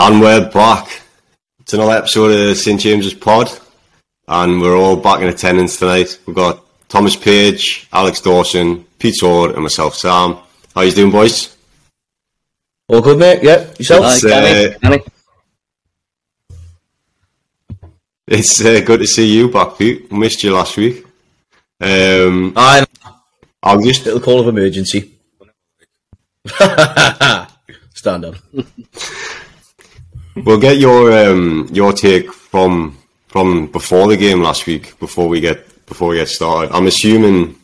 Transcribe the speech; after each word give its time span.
And 0.00 0.20
we're 0.20 0.48
back. 0.48 1.02
It's 1.58 1.74
another 1.74 1.96
episode 1.96 2.30
of 2.30 2.56
St 2.56 2.80
James's 2.80 3.14
Pod, 3.14 3.50
and 4.28 4.60
we're 4.60 4.76
all 4.76 4.94
back 4.94 5.22
in 5.22 5.28
attendance 5.28 5.76
tonight. 5.76 6.20
We've 6.24 6.36
got 6.36 6.64
Thomas 6.88 7.16
Page, 7.16 7.88
Alex 7.92 8.20
Dawson, 8.20 8.84
Pete 9.00 9.16
Sword, 9.16 9.54
and 9.54 9.62
myself, 9.64 9.96
Sam. 9.96 10.38
How 10.72 10.82
you 10.82 10.92
doing, 10.92 11.10
boys? 11.10 11.56
All 12.86 13.00
good, 13.00 13.18
mate. 13.18 13.42
Yeah, 13.42 13.66
yourself. 13.76 14.04
It's, 14.22 14.24
uh, 14.24 14.98
it's 18.28 18.64
uh, 18.64 18.80
good 18.86 19.00
to 19.00 19.06
see 19.08 19.26
you 19.26 19.50
back, 19.50 19.78
Pete. 19.78 20.12
Missed 20.12 20.44
you 20.44 20.54
last 20.54 20.76
week. 20.76 21.04
Um, 21.80 22.52
I 22.54 22.86
I'll 23.64 23.82
just 23.82 24.04
little 24.04 24.20
call 24.20 24.38
of 24.38 24.46
emergency. 24.46 25.18
Stand 27.94 28.26
up. 28.26 28.36
We'll 30.44 30.58
get 30.60 30.78
your 30.78 31.12
um, 31.12 31.68
your 31.72 31.92
take 31.92 32.32
from 32.32 32.96
from 33.28 33.66
before 33.66 34.08
the 34.08 34.16
game 34.16 34.42
last 34.42 34.66
week. 34.66 34.98
Before 34.98 35.28
we 35.28 35.40
get 35.40 35.86
before 35.86 36.08
we 36.08 36.16
get 36.16 36.28
started, 36.28 36.74
I'm 36.74 36.86
assuming. 36.86 37.54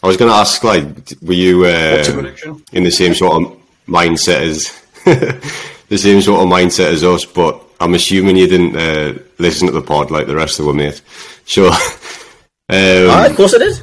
I 0.00 0.06
was 0.06 0.16
going 0.16 0.30
to 0.30 0.36
ask, 0.36 0.62
like, 0.62 0.84
were 1.22 1.32
you 1.32 1.64
uh, 1.64 2.04
in 2.72 2.84
the 2.84 2.90
same 2.90 3.14
sort 3.14 3.42
of 3.42 3.58
mindset 3.88 4.42
as 4.42 4.70
the 5.88 5.98
same 5.98 6.20
sort 6.22 6.40
of 6.40 6.46
mindset 6.46 6.92
as 6.92 7.02
us? 7.02 7.24
But 7.24 7.60
I'm 7.80 7.94
assuming 7.94 8.36
you 8.36 8.46
didn't 8.46 8.76
uh, 8.76 9.18
listen 9.38 9.66
to 9.66 9.72
the 9.72 9.82
pod 9.82 10.12
like 10.12 10.28
the 10.28 10.36
rest 10.36 10.60
of 10.60 10.66
them, 10.66 10.76
mate. 10.76 11.02
So, 11.46 11.66
um, 11.66 11.74
Aye, 12.68 13.26
of 13.28 13.36
course 13.36 13.54
I 13.54 13.58
did. 13.58 13.74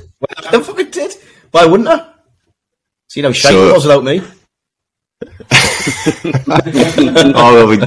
I 0.53 0.61
fucking 0.61 0.89
did. 0.91 1.15
Why 1.51 1.65
wouldn't 1.65 1.89
I? 1.89 2.07
See 3.09 3.21
how 3.21 3.33
shite 3.33 3.51
So- 3.51 3.67
it 3.69 3.73
was 3.73 3.83
without 3.83 4.03
me. 4.05 4.21
oh, 7.35 7.53
well, 7.53 7.67
we, 7.67 7.77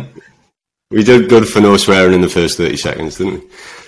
we 0.90 1.04
did 1.04 1.28
good 1.28 1.46
for 1.46 1.60
no 1.60 1.76
swearing 1.76 2.14
in 2.14 2.20
the 2.20 2.28
first 2.28 2.56
30 2.56 2.76
seconds, 2.76 3.18
didn't 3.18 3.44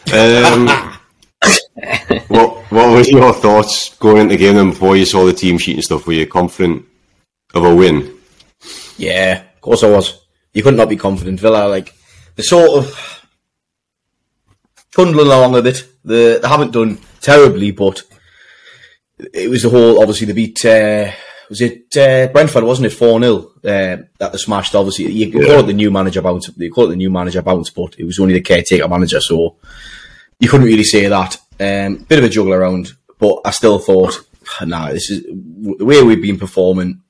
we? 0.06 0.19
Um, 0.19 0.67
what, 2.29 2.57
what 2.70 2.91
were 2.91 3.03
your 3.03 3.33
thoughts 3.33 3.97
going 3.97 4.19
into 4.19 4.37
the 4.37 4.39
game 4.39 4.57
then 4.57 4.70
before 4.70 4.97
you 4.97 5.05
saw 5.05 5.25
the 5.25 5.33
team 5.33 5.59
sheet 5.59 5.77
and 5.77 5.84
stuff? 5.84 6.07
Were 6.07 6.12
you 6.12 6.27
confident 6.27 6.84
of 7.55 7.65
a 7.65 7.75
win? 7.75 8.17
Yeah, 8.98 9.42
of 9.55 9.61
course 9.61 9.83
I 9.83 9.91
was. 9.91 10.27
You 10.53 10.62
could 10.62 10.77
not 10.77 10.89
be 10.89 10.97
confident, 10.97 11.41
Villa. 11.41 11.69
Like 11.69 11.95
the 12.37 12.42
sort 12.42 12.84
of 12.84 13.27
trundling 14.91 15.27
along 15.27 15.57
a 15.57 15.62
bit. 15.62 15.87
The, 16.05 16.39
they 16.42 16.48
haven't 16.48 16.73
done 16.73 16.98
terribly, 17.20 17.70
but 17.70 18.03
it 19.33 19.48
was 19.48 19.62
the 19.62 19.70
whole. 19.70 20.01
Obviously, 20.01 20.27
they 20.27 20.33
beat. 20.33 20.64
Uh, 20.64 21.12
was 21.51 21.61
it 21.61 21.95
uh, 21.97 22.29
Brentford? 22.33 22.65
Wasn't 22.65 22.87
it 22.87 22.91
four 22.97 23.20
0 23.20 23.37
uh, 23.37 23.48
that 24.19 24.33
they 24.33 24.39
smashed? 24.39 24.75
Obviously, 24.75 25.11
you 25.12 25.27
Yeah. 25.27 25.47
call 25.47 25.61
it 25.61 25.67
the 25.67 25.73
new 25.75 25.91
manager 25.91 26.23
bounce. 26.23 26.48
You 26.57 26.73
call 26.73 26.84
it 26.87 26.91
the 26.91 26.97
new 26.97 27.11
manager 27.11 27.42
bounce, 27.42 27.69
but 27.70 27.95
it 27.98 28.05
was 28.05 28.19
only 28.19 28.34
the 28.34 28.41
caretaker 28.41 28.89
manager, 28.89 29.20
so 29.20 29.57
you 30.39 30.48
couldn't 30.48 30.67
really 30.67 30.84
say 30.84 31.07
that. 31.09 31.37
Um, 31.61 31.97
bit 32.09 32.19
of 32.20 32.25
a 32.25 32.29
juggle 32.31 32.55
around, 32.55 32.92
but 33.19 33.41
I 33.45 33.51
still 33.51 33.79
thought, 33.79 34.19
nah, 34.65 34.91
this 34.91 35.11
is 35.11 35.25
the 35.25 35.84
way 35.84 36.03
we've 36.03 36.23
been 36.23 36.39
performing. 36.39 37.03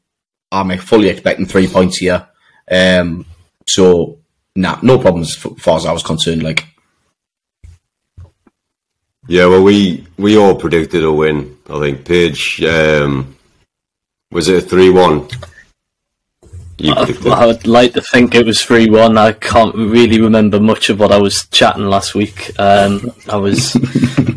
I'm 0.51 0.77
fully 0.79 1.09
expecting 1.09 1.47
three 1.47 1.69
points 1.69 1.99
here. 1.99 2.27
Um, 2.69 3.27
so, 3.69 4.19
nah, 4.57 4.79
no 4.83 4.99
problems 4.99 5.37
f- 5.37 5.53
as 5.57 5.63
far 5.63 5.77
as 5.77 5.87
I 5.87 5.93
was 5.93 6.03
concerned. 6.03 6.43
Like, 6.43 6.65
Yeah, 9.29 9.47
well, 9.47 9.63
we, 9.63 10.07
we 10.19 10.37
all 10.37 10.57
predicted 10.57 11.05
a 11.05 11.13
win. 11.13 11.57
I 11.69 11.79
think 11.79 12.05
Page, 12.05 12.63
um, 12.65 13.37
was 14.31 14.49
it 14.49 14.65
a 14.65 14.67
3 14.67 14.91
1? 14.91 15.29
You. 16.79 16.95
I 16.95 17.45
would 17.45 17.67
like 17.67 17.93
to 17.93 18.01
think 18.01 18.35
it 18.35 18.47
was 18.47 18.63
3 18.63 18.89
1. 18.89 19.19
I 19.19 19.33
can't 19.33 19.75
really 19.75 20.21
remember 20.21 20.59
much 20.59 20.89
of 20.89 20.99
what 20.99 21.13
I 21.13 21.19
was 21.19 21.47
chatting 21.49 21.87
last 21.87 22.15
week. 22.15 22.59
Um, 22.59 23.13
I 23.29 23.37
was, 23.37 23.77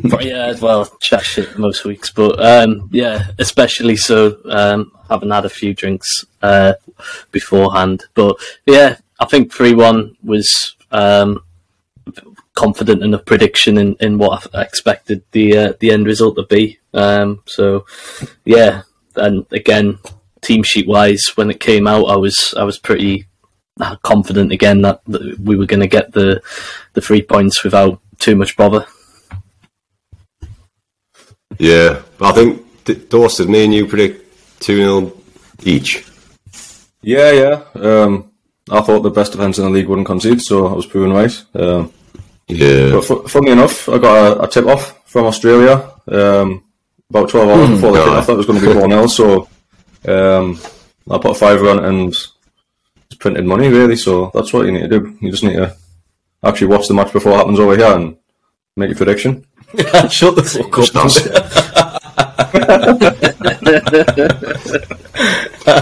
yeah, 0.20 0.54
well, 0.60 0.86
chat 1.00 1.24
shit 1.24 1.58
most 1.58 1.86
weeks, 1.86 2.12
but 2.12 2.44
um, 2.44 2.90
yeah, 2.92 3.28
especially 3.40 3.96
so. 3.96 4.38
Um, 4.50 4.92
haven't 5.10 5.32
had 5.32 5.46
a 5.46 5.50
few 5.50 5.74
drinks 5.74 6.26
uh, 6.42 6.74
beforehand, 7.32 8.04
but 8.16 8.36
yeah, 8.66 8.98
I 9.20 9.26
think 9.26 9.54
3 9.54 9.74
1 9.76 10.18
was 10.24 10.76
um, 10.92 11.44
confident 12.56 13.04
enough 13.04 13.26
prediction 13.26 13.78
in, 13.78 13.96
in 14.00 14.18
what 14.18 14.48
I 14.56 14.62
expected 14.62 15.24
the 15.32 15.58
uh, 15.58 15.74
the 15.80 15.92
end 15.92 16.06
result 16.06 16.36
to 16.36 16.44
be. 16.44 16.80
Um, 16.94 17.42
so 17.46 17.86
yeah, 18.46 18.84
and 19.16 19.46
again, 19.52 20.00
team 20.42 20.64
sheet 20.64 20.88
wise, 20.88 21.32
when 21.36 21.50
it 21.50 21.60
came 21.60 21.88
out, 21.88 22.06
I 22.06 22.16
was 22.16 22.54
I 22.58 22.64
was 22.64 22.78
pretty 22.80 23.26
uh, 23.80 23.96
confident 24.04 24.52
again 24.52 24.82
that, 24.82 25.02
that 25.08 25.40
we 25.40 25.56
were 25.56 25.66
going 25.66 25.80
to 25.82 25.88
get 25.88 26.12
the 26.14 26.42
the 26.94 27.02
three 27.02 27.22
points 27.22 27.64
without 27.64 28.00
too 28.20 28.36
much 28.36 28.56
bother. 28.56 28.86
Yeah, 31.60 32.02
I 32.20 32.32
think 32.32 32.84
D- 32.86 32.96
Dawson, 33.10 33.52
me 33.52 33.66
and 33.66 33.74
you 33.74 33.86
predict 33.88 34.62
2 34.62 34.78
0 34.78 35.14
each. 35.64 36.06
Yeah, 37.02 37.32
yeah. 37.32 37.64
Um, 37.76 38.32
I 38.72 38.82
thought 38.82 39.02
the 39.02 39.10
best 39.12 39.34
defence 39.34 39.58
in 39.60 39.66
the 39.66 39.70
league 39.70 39.88
wouldn't 39.88 40.08
concede, 40.08 40.42
so 40.42 40.68
I 40.68 40.74
was 40.74 40.86
proven 40.86 41.12
right. 41.14 41.44
Um, 41.54 41.92
Yeah. 42.48 42.92
but 42.92 43.06
fu- 43.06 43.28
funnily 43.28 43.52
enough, 43.52 43.88
I 43.90 43.98
got 43.98 44.38
a, 44.38 44.44
a 44.44 44.48
tip 44.48 44.66
off 44.66 45.02
from 45.08 45.26
Australia 45.26 45.92
um, 46.08 46.64
about 47.14 47.30
12 47.30 47.50
hours 47.50 47.70
before 47.70 47.92
the 47.92 47.98
God. 48.00 48.06
game. 48.06 48.16
I 48.16 48.22
thought 48.22 48.34
it 48.34 48.38
was 48.38 48.46
going 48.48 48.60
to 48.60 48.68
be 48.68 48.74
4 48.74 48.90
0, 48.90 49.08
so 49.08 49.48
um, 50.08 50.60
I 51.12 51.18
put 51.20 51.32
a 51.32 51.36
fiver 51.36 51.70
on 51.70 51.78
it 51.80 51.86
and 51.86 52.10
it's 52.10 52.34
printed 53.20 53.46
money, 53.46 53.68
really. 53.68 53.96
So 53.96 54.32
that's 54.34 54.52
what 54.52 54.66
you 54.66 54.72
need 54.72 54.90
to 54.90 55.00
do. 55.00 55.16
You 55.22 55.30
just 55.30 55.44
need 55.44 55.58
to 55.58 55.76
actually 56.44 56.68
watch 56.68 56.88
the 56.88 56.96
match 56.96 57.14
before 57.14 57.34
it 57.34 57.38
happens 57.38 57.60
over 57.60 57.78
here 57.78 57.94
and 57.94 58.18
make 58.76 58.90
your 58.90 58.98
prediction. 58.98 59.46
shut 60.10 60.36
the 60.36 60.44
fuck 60.44 60.80
up. 60.80 61.12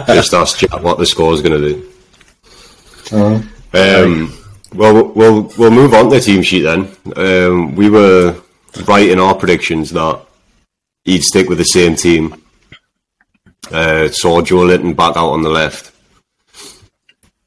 Just 0.08 0.34
ask 0.34 0.58
Jack 0.60 0.84
what 0.84 0.98
the 0.98 1.06
score 1.06 1.34
is 1.34 1.42
going 1.42 1.62
to 1.62 1.70
do. 1.70 1.92
Um, 3.74 4.38
well, 4.74 5.14
we'll 5.14 5.44
we'll 5.58 5.72
move 5.72 5.94
on 5.94 6.10
to 6.10 6.16
the 6.16 6.22
team 6.22 6.42
sheet 6.42 6.64
then. 6.64 6.90
Um, 7.16 7.76
we 7.76 7.90
were 7.90 8.36
right 8.86 9.10
in 9.10 9.20
our 9.20 9.36
predictions 9.36 9.92
that 9.92 10.26
he'd 11.06 11.24
stick 11.24 11.50
with 11.50 11.58
the 11.58 11.66
same 11.66 11.96
team. 11.96 12.42
Uh, 13.72 14.10
saw 14.10 14.42
Joelinton 14.42 14.96
back 14.96 15.16
out 15.16 15.30
on 15.32 15.44
the 15.44 15.50
left. 15.50 15.92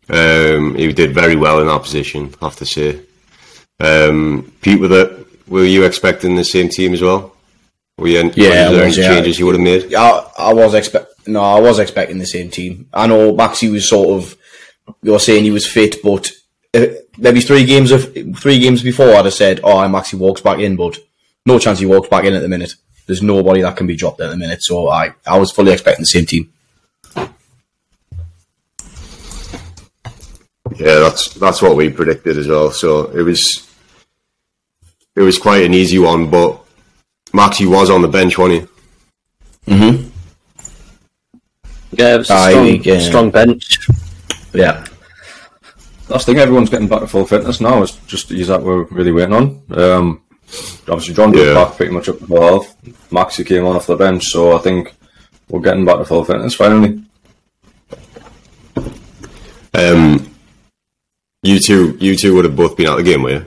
Um, 0.09 0.75
he 0.75 0.93
did 0.93 1.15
very 1.15 1.37
well 1.37 1.61
in 1.61 1.67
that 1.67 1.83
position, 1.83 2.35
I 2.41 2.47
have 2.47 2.57
to 2.57 2.67
say. 2.67 3.01
Um, 3.81 4.53
Pete, 4.61 4.81
with 4.81 4.93
it, 4.93 5.49
were 5.49 5.65
you 5.65 5.85
expecting 5.85 6.37
the 6.37 6.45
same 6.45 6.69
team 6.69 6.93
as 6.95 7.03
well? 7.03 7.35
Were 7.99 8.09
you, 8.09 8.31
Yeah, 8.35 8.69
was 8.69 8.77
there 8.77 8.87
was, 8.87 8.99
any 8.99 9.07
yeah. 9.07 9.15
changes 9.15 9.39
you 9.39 9.47
would 9.47 9.55
have 9.55 9.63
made? 9.65 9.95
I, 9.95 10.27
I 10.39 10.53
was 10.53 10.75
expect 10.75 11.07
no, 11.27 11.41
I 11.41 11.61
was 11.61 11.79
expecting 11.79 12.19
the 12.19 12.27
same 12.27 12.51
team. 12.51 12.89
I 12.93 13.07
know 13.07 13.33
Maxi 13.33 13.71
was 13.71 13.89
sort 13.89 14.11
of 14.11 14.37
you're 15.03 15.21
saying 15.21 15.45
he 15.45 15.51
was 15.51 15.67
fit, 15.67 16.03
but 16.03 16.31
uh, 16.75 16.87
maybe 17.17 17.41
three 17.41 17.65
games 17.65 17.93
of 17.93 18.13
three 18.37 18.59
games 18.59 18.83
before 18.83 19.15
I'd 19.15 19.25
have 19.25 19.33
said, 19.35 19.61
"Oh, 19.63 19.77
Maxi 19.89 20.15
walks 20.15 20.41
back 20.43 20.59
in," 20.59 20.77
but 20.77 20.99
no 21.47 21.59
chance 21.59 21.79
he 21.79 21.87
walks 21.87 22.09
back 22.09 22.25
in 22.25 22.35
at 22.35 22.43
the 22.43 22.49
minute. 22.49 22.75
There's 23.07 23.23
nobody 23.23 23.63
that 23.63 23.77
can 23.77 23.87
be 23.87 23.97
dropped 23.97 24.21
at 24.21 24.31
the 24.31 24.37
minute, 24.37 24.63
so 24.63 24.89
I 24.89 25.13
I 25.27 25.39
was 25.39 25.53
fully 25.53 25.73
expecting 25.73 26.03
the 26.03 26.07
same 26.07 26.27
team. 26.27 26.51
Yeah, 30.77 30.99
that's 31.01 31.35
that's 31.35 31.63
what 31.63 31.77
we 31.77 31.91
predicted 31.91 32.39
as 32.39 32.49
well. 32.49 32.71
So 32.71 33.07
it 33.11 33.23
was 33.23 33.69
it 35.15 35.21
was 35.21 35.39
quite 35.39 35.65
an 35.65 35.75
easy 35.75 35.99
one, 35.99 36.31
but 36.31 36.61
Maxi 37.33 37.67
was 37.67 37.91
on 37.91 38.03
the 38.03 38.09
bench, 38.09 38.37
wasn't 38.39 38.69
he? 39.67 39.73
Mm-hmm. 39.73 40.09
Yeah, 41.93 42.15
it 42.15 42.19
was 42.19 42.31
a 42.31 42.35
Aye, 42.35 42.51
strong, 42.51 42.83
yeah. 42.83 42.99
strong 42.99 43.31
bench. 43.31 43.79
Yeah, 44.53 44.85
That's 46.09 46.25
the 46.25 46.33
thing, 46.33 46.39
everyone's 46.41 46.71
getting 46.71 46.89
back 46.89 47.01
to 47.01 47.07
full 47.09 47.27
fitness 47.27 47.61
now. 47.61 47.83
It's 47.83 47.97
just 48.07 48.31
is 48.31 48.49
that 48.49 48.63
we're 48.63 48.85
really 48.85 49.13
waiting 49.13 49.33
on. 49.35 49.63
Um, 49.71 50.23
obviously, 50.89 51.15
John 51.15 51.31
was 51.33 51.41
Yeah. 51.41 51.55
back 51.55 51.77
pretty 51.77 51.93
much 51.93 52.09
up 52.09 52.19
to 52.19 52.27
full 52.27 52.41
health. 52.43 52.77
Maxi 53.11 53.47
came 53.47 53.65
on 53.67 53.77
off 53.77 53.87
the 53.87 53.97
bench, 53.97 54.25
so 54.27 54.57
I 54.57 54.59
think 54.61 54.93
we're 55.49 55.61
getting 55.61 55.85
back 55.85 55.99
to 55.99 56.05
full 56.05 56.25
fitness 56.25 56.55
finally. 56.55 57.01
Um, 59.75 60.31
you 61.43 61.59
two, 61.59 61.97
you 62.01 62.17
two 62.17 62.35
would 62.37 62.45
have 62.45 62.57
both 62.57 62.77
been 62.77 62.89
at 62.89 62.97
the 62.97 63.03
game, 63.03 63.23
were 63.23 63.31
you? 63.31 63.47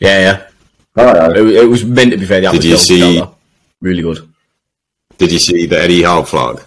yeah, 0.00 0.18
yeah. 0.20 1.02
Aye, 1.04 1.30
It, 1.38 1.46
it 1.62 1.68
was 1.68 1.84
meant 1.84 2.10
to 2.10 2.16
be 2.18 2.26
fair. 2.26 2.40
The 2.40 2.50
Did 2.50 2.64
you 2.64 2.76
see- 2.76 3.12
stellar. 3.14 3.30
Really 3.80 4.02
good. 4.02 4.28
Did 5.18 5.32
you 5.32 5.38
see 5.38 5.66
the 5.66 5.78
Eddie 5.80 6.02
Howe 6.02 6.22
flag? 6.24 6.60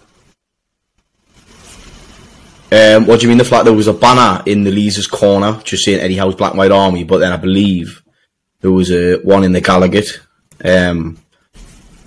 Um, 2.71 3.05
what 3.05 3.19
do 3.19 3.23
you 3.23 3.29
mean 3.29 3.37
the 3.37 3.43
flag? 3.45 3.65
There 3.65 3.73
was 3.73 3.87
a 3.87 3.93
banner 3.93 4.41
in 4.45 4.63
the 4.63 4.71
Leazes 4.71 5.07
corner 5.09 5.61
just 5.63 5.85
saying 5.85 5.99
Eddie 5.99 6.15
Howe's 6.17 6.35
Black 6.35 6.51
and 6.51 6.57
White 6.57 6.71
Army, 6.71 7.03
but 7.03 7.19
then 7.19 7.31
I 7.31 7.37
believe 7.37 8.01
there 8.65 8.71
was 8.71 8.89
a 8.89 9.17
one 9.17 9.43
in 9.43 9.51
the 9.51 9.61
Gallowgate. 9.61 10.17
Um, 10.63 11.19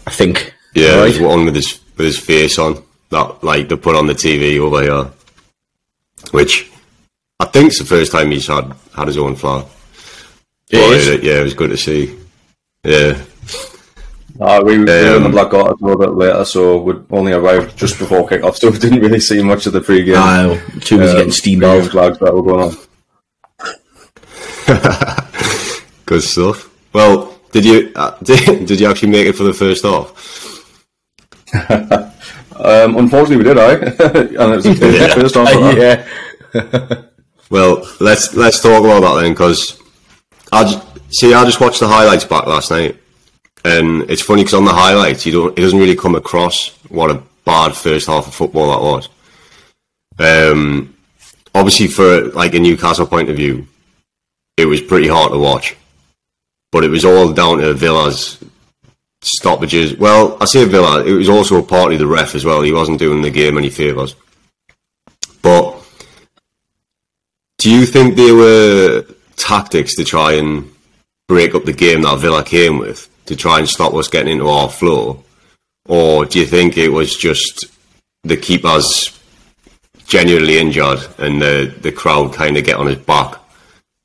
I 0.05 0.11
think. 0.11 0.53
Yeah, 0.75 0.97
Right. 0.97 1.03
there's 1.13 1.21
one 1.21 1.45
with 1.45 1.55
his 1.55 1.79
with 1.97 2.07
his 2.07 2.19
face 2.19 2.59
on 2.59 2.83
that 3.11 3.45
like 3.45 3.69
they 3.69 3.77
put 3.77 3.95
on 3.95 4.09
the 4.09 4.15
TV 4.15 4.59
over 4.59 4.83
here, 4.83 5.09
which 6.33 6.69
I 7.39 7.45
think 7.45 7.69
it's 7.69 7.79
the 7.79 7.85
first 7.85 8.11
time 8.11 8.33
he's 8.33 8.49
had 8.49 8.73
had 8.97 9.07
his 9.07 9.19
own 9.19 9.37
flag. 9.37 9.67
It 10.71 11.23
yeah, 11.23 11.39
it 11.41 11.45
was 11.45 11.55
good 11.55 11.71
to 11.71 11.77
see. 11.77 12.17
Yeah. 12.83 13.17
Uh, 14.41 14.61
we, 14.65 14.79
we 14.79 14.85
were 14.85 15.17
in 15.17 15.23
the 15.23 15.29
Black 15.31 15.53
Otter 15.55 15.73
a 15.73 15.77
little 15.85 15.99
bit 16.01 16.11
later, 16.15 16.45
so 16.45 16.79
we 16.83 16.95
only 17.11 17.33
arrived 17.33 17.77
just 17.77 17.99
before 17.99 18.29
kick-off, 18.29 18.57
so 18.57 18.71
we 18.71 18.79
didn't 18.79 19.01
really 19.01 19.19
see 19.21 19.43
much 19.43 19.67
of 19.67 19.73
the 19.73 19.81
pre-game. 19.81 20.15
Ah, 20.17 20.61
too 20.81 20.99
busy 20.99 21.17
getting 21.17 21.33
steamboat. 21.33 21.91
flags 21.91 22.19
that 22.19 22.33
were 22.35 22.43
going 22.43 22.69
on. 22.69 22.77
Good 26.09 26.23
stuff. 26.23 26.75
Well, 26.95 27.39
did 27.53 27.67
you 27.67 27.93
uh, 27.95 28.17
did, 28.23 28.67
did 28.67 28.81
you 28.81 28.89
actually 28.89 29.11
make 29.11 29.27
it 29.27 29.35
for 29.35 29.45
the 29.45 29.53
first 29.53 29.85
half? 29.85 30.09
um, 32.57 32.97
unfortunately, 32.97 33.37
we 33.37 33.45
did, 33.45 33.59
I. 33.59 33.73
and 33.75 34.53
it 34.53 34.57
was 34.57 34.65
the 34.65 34.91
yeah. 34.91 35.15
first 35.15 35.35
half. 35.35 35.77
yeah. 35.77 37.03
well, 37.51 37.87
let's 38.01 38.35
let's 38.35 38.63
talk 38.63 38.83
about 38.83 39.01
that 39.01 39.21
then, 39.21 39.33
because 39.33 39.83
I 40.51 40.63
just, 40.63 40.83
see. 41.11 41.35
I 41.35 41.45
just 41.45 41.61
watched 41.61 41.81
the 41.81 41.89
highlights 41.89 42.25
back 42.25 42.47
last 42.47 42.71
night, 42.71 42.97
and 43.67 44.11
it's 44.11 44.23
funny 44.23 44.45
because 44.45 44.55
on 44.55 44.65
the 44.65 44.73
highlights, 44.73 45.27
you 45.27 45.33
don't. 45.33 45.59
It 45.59 45.61
doesn't 45.61 45.79
really 45.79 45.95
come 45.95 46.15
across 46.15 46.71
what 46.89 47.11
a 47.11 47.23
bad 47.45 47.75
first 47.75 48.07
half 48.07 48.27
of 48.27 48.35
football 48.35 48.71
that 48.71 48.81
was. 48.81 49.11
Um, 50.19 50.97
obviously, 51.55 51.89
for 51.89 52.29
like 52.29 52.55
a 52.55 52.59
Newcastle 52.59 53.07
point 53.07 53.29
of 53.29 53.37
view, 53.37 53.69
it 54.57 54.65
was 54.65 54.81
pretty 54.81 55.09
hard 55.09 55.33
to 55.33 55.39
watch, 55.39 55.77
but 56.71 56.85
it 56.85 56.91
was 56.91 57.05
all 57.05 57.33
down 57.33 57.59
to 57.59 57.75
Villa's 57.75 58.39
stoppages. 59.23 59.97
Well, 59.97 60.37
I 60.41 60.45
say 60.45 60.65
Villa. 60.65 61.05
It 61.05 61.13
was 61.13 61.29
also 61.29 61.63
partly 61.63 61.97
the 61.97 62.07
ref 62.07 62.35
as 62.35 62.45
well. 62.45 62.63
He 62.63 62.73
wasn't 62.73 62.99
doing 62.99 63.23
the 63.23 63.31
game 63.31 63.59
any 63.59 63.71
favours. 63.71 64.15
But 65.43 65.77
do 67.59 67.71
you 67.71 67.87
think 67.87 68.15
there 68.17 68.35
were 68.35 69.05
tactics 69.37 69.97
to 69.97 70.05
try 70.05 70.33
and 70.33 70.71
break 71.27 71.55
up 71.55 71.65
the 71.65 71.73
game 71.73 72.03
that 72.03 72.19
Villa 72.19 72.45
came 72.45 72.79
with 72.79 73.09
to 73.27 73.37
try 73.37 73.59
and 73.59 73.69
stop 73.69 73.95
us 73.95 74.09
getting 74.09 74.35
into 74.35 74.49
our 74.49 74.69
flow? 74.69 75.23
Or 75.87 76.25
do 76.25 76.39
you 76.39 76.47
think 76.47 76.77
it 76.77 76.89
was 76.89 77.17
just 77.17 77.67
the 78.25 78.37
keepers 78.37 79.19
genuinely 80.07 80.59
injured 80.59 81.01
and 81.19 81.41
the, 81.41 81.75
the 81.81 81.93
crowd 81.93 82.33
kind 82.33 82.57
of 82.57 82.65
get 82.65 82.77
on 82.77 82.87
his 82.87 82.99
back 82.99 83.37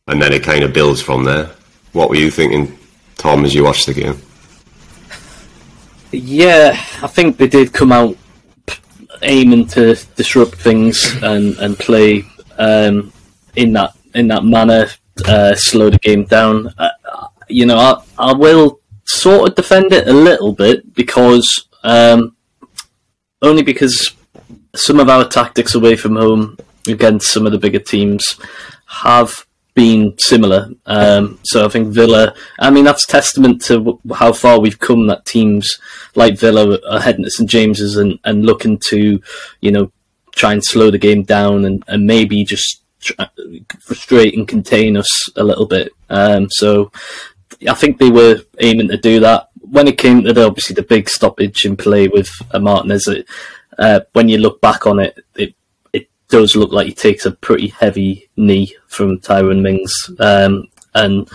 and 0.08 0.22
then 0.22 0.34
it 0.34 0.44
kind 0.44 0.64
of 0.64 0.74
builds 0.74 1.02
from 1.02 1.24
there? 1.24 1.50
What 1.94 2.10
were 2.10 2.16
you 2.16 2.32
thinking, 2.32 2.78
Tom, 3.16 3.46
as 3.46 3.54
you 3.56 3.64
watched 3.64 3.86
the 3.86 3.94
game? 3.94 4.18
Yeah, 6.12 6.72
I 7.02 7.08
think 7.08 7.38
they 7.38 7.48
did 7.48 7.74
come 7.74 7.92
out 7.92 8.18
aiming 9.22 9.68
to 9.68 9.96
disrupt 10.16 10.56
things 10.56 11.16
and, 11.24 11.58
and 11.58 11.78
play 11.78 12.24
um, 12.58 13.14
in 13.56 13.74
that 13.74 13.92
in 14.14 14.28
that 14.28 14.44
manner, 14.44 14.88
uh, 15.26 15.56
slow 15.56 15.90
the 15.90 15.98
game 16.00 16.26
down. 16.26 16.68
Uh, 16.78 16.90
you 17.48 17.66
know, 17.66 17.78
I, 17.78 18.04
I 18.18 18.34
will 18.34 18.80
sort 19.06 19.50
of 19.50 19.56
defend 19.56 19.92
it 19.92 20.08
a 20.08 20.14
little 20.14 20.54
bit 20.54 20.94
because 20.94 21.68
um, 21.84 22.36
only 23.42 23.64
because 23.64 24.14
some 24.76 25.00
of 25.00 25.10
our 25.10 25.28
tactics 25.28 25.76
away 25.76 25.96
from 25.96 26.16
home 26.16 26.58
against 26.88 27.32
some 27.32 27.46
of 27.46 27.52
the 27.52 27.60
bigger 27.60 27.80
teams 27.80 28.40
have 28.86 29.46
been 29.74 30.18
similar. 30.18 30.70
Um, 30.86 31.40
so 31.44 31.66
I 31.66 31.70
think 31.70 31.90
Villa, 31.90 32.36
I 32.60 32.70
mean, 32.70 32.84
that's 32.84 33.06
testament 33.06 33.64
to 33.66 34.00
how 34.14 34.32
far 34.34 34.60
we've 34.60 34.80
come 34.80 35.08
that 35.08 35.26
teams 35.26 35.68
like 36.16 36.38
Villa 36.38 36.80
are 36.90 37.00
heading 37.00 37.24
to 37.24 37.32
St 37.32 37.50
James's 37.50 37.98
and, 37.98 38.20
and 38.24 38.46
looking 38.46 38.78
to, 38.90 39.22
you 39.62 39.72
know, 39.72 39.92
try 40.36 40.54
and 40.54 40.64
slow 40.64 40.92
the 40.92 40.98
game 40.98 41.24
down 41.24 41.66
and, 41.66 41.84
and 41.88 42.06
maybe 42.06 42.44
just 42.44 42.84
frustrate 43.82 44.38
and 44.38 44.48
contain 44.48 44.96
us 44.98 45.30
a 45.36 45.44
little 45.44 45.66
bit. 45.66 45.92
Um, 46.10 46.48
so 46.50 46.92
I 47.68 47.74
think 47.74 47.98
they 47.98 48.10
were 48.10 48.42
aiming 48.60 48.90
to 48.90 48.98
do 48.98 49.20
that. 49.22 49.50
When 49.60 49.88
it 49.88 49.98
came 49.98 50.24
to 50.24 50.34
the, 50.34 50.46
obviously 50.46 50.76
the 50.76 50.84
big 50.84 51.10
stoppage 51.10 51.66
in 51.66 51.76
play 51.78 52.08
with 52.08 52.30
Martinez, 52.54 53.08
it, 53.08 53.28
uh, 53.78 54.02
when 54.14 54.30
you 54.30 54.38
look 54.38 54.62
back 54.62 54.86
on 54.86 55.00
it 55.00 55.18
it 55.36 55.56
does 56.34 56.56
look 56.56 56.72
like 56.72 56.88
he 56.88 56.94
takes 56.96 57.28
a 57.28 57.32
pretty 57.32 57.68
heavy 57.68 58.28
knee 58.38 58.76
from 58.88 59.20
Tyrone 59.20 59.62
Mings, 59.62 60.10
um, 60.18 60.64
and 60.96 61.30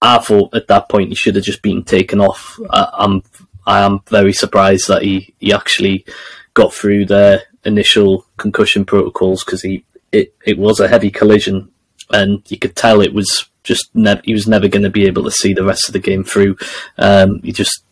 I 0.00 0.16
thought 0.16 0.54
at 0.54 0.66
that 0.68 0.88
point 0.88 1.10
he 1.10 1.14
should 1.14 1.34
have 1.34 1.44
just 1.44 1.60
been 1.60 1.84
taken 1.84 2.22
off. 2.22 2.58
I, 2.70 2.88
I'm 2.94 3.22
I 3.66 3.80
am 3.80 4.00
very 4.08 4.32
surprised 4.32 4.88
that 4.88 5.02
he, 5.02 5.34
he 5.40 5.52
actually 5.52 6.06
got 6.54 6.72
through 6.72 7.04
their 7.04 7.42
initial 7.66 8.24
concussion 8.38 8.86
protocols 8.86 9.44
because 9.44 9.60
he 9.60 9.84
it, 10.10 10.34
it 10.46 10.56
was 10.56 10.80
a 10.80 10.88
heavy 10.88 11.10
collision, 11.10 11.70
and 12.08 12.42
you 12.50 12.58
could 12.58 12.74
tell 12.74 13.02
it 13.02 13.12
was 13.12 13.44
just 13.62 13.94
ne- 13.94 14.22
he 14.24 14.32
was 14.32 14.48
never 14.48 14.68
going 14.68 14.84
to 14.84 14.88
be 14.88 15.04
able 15.04 15.24
to 15.24 15.30
see 15.30 15.52
the 15.52 15.66
rest 15.66 15.86
of 15.86 15.92
the 15.92 15.98
game 15.98 16.24
through. 16.24 16.56
Um, 16.96 17.42
he 17.42 17.52
just 17.52 17.84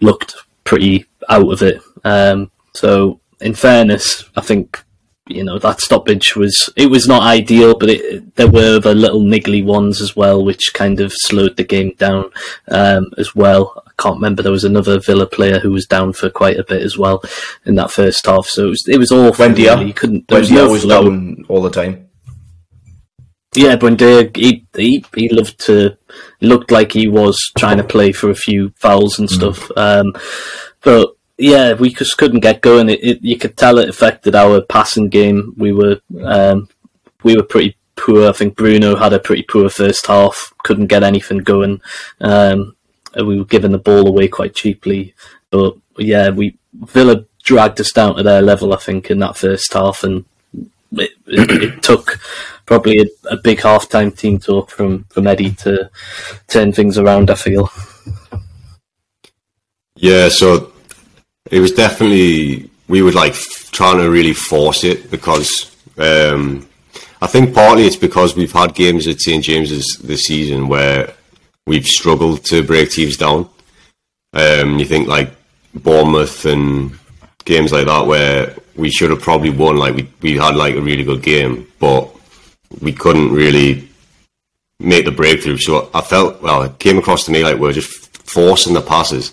looked 0.00 0.34
pretty 0.64 1.04
out 1.28 1.52
of 1.52 1.60
it. 1.60 1.82
Um, 2.04 2.50
so, 2.72 3.20
in 3.42 3.52
fairness, 3.52 4.24
I 4.34 4.40
think 4.40 4.82
you 5.28 5.44
know 5.44 5.58
that 5.58 5.80
stoppage 5.80 6.34
was 6.36 6.70
it 6.76 6.86
was 6.86 7.06
not 7.06 7.22
ideal, 7.22 7.76
but 7.78 7.90
it, 7.90 8.34
there 8.36 8.48
were 8.48 8.78
the 8.78 8.94
little 8.94 9.20
niggly 9.20 9.64
ones 9.64 10.00
as 10.00 10.16
well, 10.16 10.44
which 10.44 10.72
kind 10.74 11.00
of 11.00 11.12
slowed 11.14 11.56
the 11.56 11.64
game 11.64 11.94
down 11.98 12.30
um, 12.68 13.06
as 13.16 13.34
well. 13.34 13.82
I 13.86 13.90
can't 14.02 14.16
remember 14.16 14.42
there 14.42 14.52
was 14.52 14.64
another 14.64 15.00
Villa 15.00 15.26
player 15.26 15.58
who 15.58 15.70
was 15.70 15.86
down 15.86 16.12
for 16.12 16.30
quite 16.30 16.58
a 16.58 16.64
bit 16.64 16.82
as 16.82 16.96
well 16.96 17.22
in 17.64 17.74
that 17.76 17.90
first 17.90 18.24
half. 18.26 18.46
So 18.46 18.66
it 18.66 18.70
was 18.70 18.84
it 18.88 18.98
was 18.98 19.12
awful. 19.12 19.44
Wendy, 19.44 19.64
really. 19.64 19.86
You 19.86 19.94
couldn't. 19.94 20.28
There 20.28 20.40
Wendy 20.40 20.54
was, 20.54 20.62
no 20.62 20.70
was 20.70 20.84
down 20.84 21.44
all 21.48 21.62
the 21.62 21.70
time. 21.70 22.08
Yeah, 23.54 23.76
Buendia, 23.76 24.36
he, 24.36 24.66
he 24.76 25.04
he 25.14 25.28
loved 25.30 25.58
to 25.66 25.96
looked 26.40 26.70
like 26.70 26.92
he 26.92 27.08
was 27.08 27.38
trying 27.56 27.78
to 27.78 27.84
play 27.84 28.12
for 28.12 28.30
a 28.30 28.34
few 28.34 28.72
fouls 28.76 29.18
and 29.18 29.28
mm. 29.28 29.32
stuff. 29.32 29.68
Mm. 29.70 30.00
Um, 30.00 30.12
but 30.82 31.16
yeah, 31.38 31.72
we 31.74 31.94
just 31.94 32.18
couldn't 32.18 32.40
get 32.40 32.60
going. 32.60 32.88
It, 32.90 33.02
it, 33.02 33.22
you 33.22 33.38
could 33.38 33.56
tell 33.56 33.78
it 33.78 33.88
affected 33.88 34.34
our 34.34 34.60
passing 34.60 35.08
game. 35.08 35.54
We 35.56 35.72
were 35.72 36.00
um, 36.22 36.68
we 37.22 37.36
were 37.36 37.44
pretty 37.44 37.76
poor. 37.96 38.28
I 38.28 38.32
think 38.32 38.56
Bruno 38.56 38.96
had 38.96 39.12
a 39.12 39.20
pretty 39.20 39.44
poor 39.44 39.68
first 39.70 40.06
half. 40.06 40.52
Couldn't 40.64 40.88
get 40.88 41.04
anything 41.04 41.38
going. 41.38 41.80
Um, 42.20 42.74
we 43.16 43.38
were 43.38 43.44
giving 43.44 43.72
the 43.72 43.78
ball 43.78 44.08
away 44.08 44.26
quite 44.28 44.54
cheaply. 44.54 45.14
But 45.50 45.76
yeah, 45.96 46.30
we 46.30 46.58
Villa 46.74 47.24
dragged 47.44 47.80
us 47.80 47.92
down 47.92 48.16
to 48.16 48.22
their 48.24 48.42
level. 48.42 48.72
I 48.74 48.76
think 48.76 49.08
in 49.08 49.20
that 49.20 49.36
first 49.36 49.72
half, 49.72 50.02
and 50.02 50.24
it, 50.92 51.12
it, 51.26 51.62
it 51.62 51.82
took 51.82 52.18
probably 52.66 52.98
a, 52.98 53.06
a 53.30 53.36
big 53.36 53.60
half-time 53.60 54.10
team 54.10 54.38
talk 54.40 54.70
from 54.70 55.04
from 55.04 55.28
Eddie 55.28 55.52
to 55.52 55.88
turn 56.48 56.72
things 56.72 56.98
around. 56.98 57.30
I 57.30 57.36
feel. 57.36 57.70
Yeah, 59.94 60.28
so 60.28 60.72
it 61.50 61.60
was 61.60 61.72
definitely 61.72 62.70
we 62.88 63.02
were 63.02 63.12
like 63.12 63.34
trying 63.72 63.98
to 63.98 64.10
really 64.10 64.32
force 64.32 64.84
it 64.84 65.10
because 65.10 65.76
um, 65.98 66.66
I 67.20 67.26
think 67.26 67.54
partly 67.54 67.84
it's 67.84 67.96
because 67.96 68.36
we've 68.36 68.52
had 68.52 68.74
games 68.74 69.06
at 69.06 69.20
St 69.20 69.44
James's 69.44 69.98
this 70.02 70.24
season 70.24 70.68
where 70.68 71.12
we've 71.66 71.86
struggled 71.86 72.44
to 72.46 72.62
break 72.62 72.90
teams 72.90 73.16
down. 73.16 73.48
Um, 74.32 74.78
you 74.78 74.84
think 74.84 75.08
like 75.08 75.30
Bournemouth 75.74 76.44
and 76.44 76.98
games 77.44 77.72
like 77.72 77.86
that 77.86 78.06
where 78.06 78.54
we 78.76 78.90
should 78.90 79.10
have 79.10 79.20
probably 79.20 79.50
won. 79.50 79.76
Like 79.76 79.94
we 79.94 80.08
we 80.22 80.36
had 80.36 80.56
like 80.56 80.74
a 80.74 80.80
really 80.80 81.04
good 81.04 81.22
game, 81.22 81.66
but 81.78 82.10
we 82.80 82.92
couldn't 82.92 83.32
really 83.32 83.88
make 84.80 85.04
the 85.04 85.10
breakthrough. 85.10 85.58
So 85.58 85.90
I 85.94 86.00
felt 86.00 86.42
well, 86.42 86.62
it 86.62 86.78
came 86.78 86.98
across 86.98 87.24
to 87.26 87.32
me 87.32 87.42
like 87.42 87.58
we 87.58 87.68
are 87.68 87.72
just 87.72 88.16
forcing 88.26 88.74
the 88.74 88.82
passes 88.82 89.32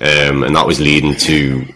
um, 0.00 0.42
and 0.44 0.54
that 0.56 0.66
was 0.66 0.80
leading 0.80 1.14
to 1.16 1.66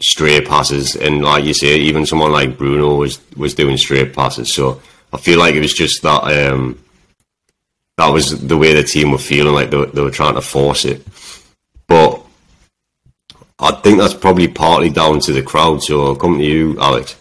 stray 0.00 0.40
passes. 0.40 0.96
And 0.96 1.22
like 1.22 1.44
you 1.44 1.54
say, 1.54 1.78
even 1.78 2.06
someone 2.06 2.32
like 2.32 2.58
Bruno 2.58 2.94
was 2.96 3.20
was 3.36 3.54
doing 3.54 3.76
straight 3.76 4.14
passes. 4.14 4.52
So 4.52 4.80
I 5.12 5.18
feel 5.18 5.38
like 5.38 5.54
it 5.54 5.60
was 5.60 5.74
just 5.74 6.02
that 6.02 6.22
um, 6.24 6.78
that 7.96 8.08
was 8.08 8.46
the 8.46 8.56
way 8.56 8.74
the 8.74 8.82
team 8.82 9.12
were 9.12 9.18
feeling, 9.18 9.54
like 9.54 9.70
they, 9.70 9.84
they 9.86 10.00
were 10.00 10.10
trying 10.10 10.34
to 10.34 10.40
force 10.40 10.84
it. 10.84 11.06
But 11.86 12.22
I 13.58 13.72
think 13.72 13.98
that's 13.98 14.14
probably 14.14 14.48
partly 14.48 14.88
down 14.88 15.20
to 15.20 15.32
the 15.32 15.42
crowd. 15.42 15.82
So 15.82 16.06
I'll 16.06 16.16
come 16.16 16.38
to 16.38 16.44
you, 16.44 16.80
Alex. 16.80 17.16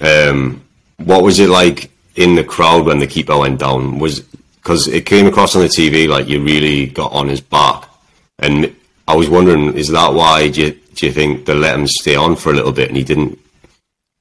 Um, 0.00 0.62
what 0.98 1.22
was 1.22 1.38
it 1.38 1.48
like 1.48 1.90
in 2.14 2.34
the 2.34 2.44
crowd 2.44 2.84
when 2.84 2.98
the 2.98 3.06
keeper 3.06 3.38
went 3.38 3.60
down? 3.60 3.98
Was 3.98 4.20
because 4.20 4.86
it 4.88 5.06
came 5.06 5.26
across 5.26 5.56
on 5.56 5.62
the 5.62 5.68
TV 5.68 6.08
like 6.08 6.28
you 6.28 6.42
really 6.42 6.86
got 6.86 7.12
on 7.12 7.28
his 7.28 7.40
back, 7.40 7.88
and 8.38 8.75
I 9.08 9.14
was 9.14 9.28
wondering, 9.30 9.74
is 9.74 9.88
that 9.88 10.14
why 10.14 10.48
do 10.50 10.62
you, 10.62 10.70
do 10.94 11.06
you 11.06 11.12
think 11.12 11.46
they 11.46 11.54
let 11.54 11.78
him 11.78 11.86
stay 11.86 12.16
on 12.16 12.36
for 12.36 12.50
a 12.50 12.54
little 12.54 12.72
bit 12.72 12.88
and 12.88 12.96
he 12.96 13.04
didn't 13.04 13.38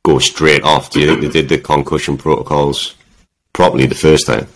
go 0.04 0.20
straight 0.20 0.64
off? 0.64 0.92
Do 0.92 1.00
you 1.00 1.08
think 1.08 1.22
they 1.22 1.30
did 1.30 1.50
the 1.50 1.58
concussion 1.58 2.18
protocols 2.18 2.96
properly 3.54 3.88
the 3.88 3.96
first 3.96 4.28
time? 4.28 4.48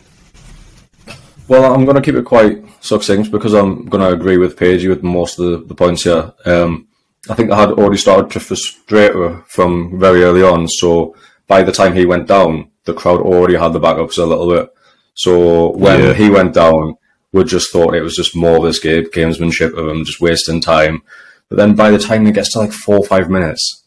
Well, 1.47 1.73
I'm 1.73 1.83
going 1.85 1.95
to 1.95 2.01
keep 2.01 2.15
it 2.15 2.25
quite 2.25 2.63
succinct 2.81 3.31
because 3.31 3.53
I'm 3.53 3.85
going 3.85 4.03
to 4.03 4.13
agree 4.15 4.37
with 4.37 4.57
Pagey 4.57 4.87
with 4.87 5.01
most 5.03 5.39
of 5.39 5.45
the, 5.49 5.67
the 5.67 5.75
points 5.75 6.03
here. 6.03 6.31
Um, 6.45 6.87
I 7.29 7.33
think 7.33 7.51
I 7.51 7.59
had 7.59 7.71
already 7.71 7.97
started 7.97 8.29
to 8.31 8.39
frustrate 8.39 9.13
her 9.13 9.43
from 9.47 9.99
very 9.99 10.23
early 10.23 10.43
on, 10.43 10.67
so 10.67 11.15
by 11.47 11.63
the 11.63 11.71
time 11.71 11.93
he 11.95 12.05
went 12.05 12.27
down, 12.27 12.69
the 12.85 12.93
crowd 12.93 13.21
already 13.21 13.55
had 13.55 13.73
the 13.73 13.79
backups 13.79 14.19
a 14.19 14.25
little 14.25 14.49
bit. 14.49 14.69
So 15.15 15.71
when 15.71 15.99
Yeah. 16.01 16.13
he 16.13 16.29
went 16.29 16.53
down, 16.53 16.95
we 17.31 17.43
just 17.43 17.71
thought 17.71 17.95
it 17.95 18.01
was 18.01 18.15
just 18.15 18.35
more 18.35 18.57
of 18.57 18.63
this 18.63 18.79
game, 18.79 19.05
gamesmanship 19.05 19.77
of 19.77 19.87
him 19.87 20.03
just 20.05 20.19
wasting 20.21 20.61
time. 20.61 21.01
But 21.49 21.57
then 21.57 21.75
by 21.75 21.91
the 21.91 21.99
time 21.99 22.25
it 22.27 22.33
gets 22.33 22.51
to 22.53 22.59
like 22.59 22.71
four 22.71 22.97
or 22.97 23.05
five 23.05 23.29
minutes, 23.29 23.83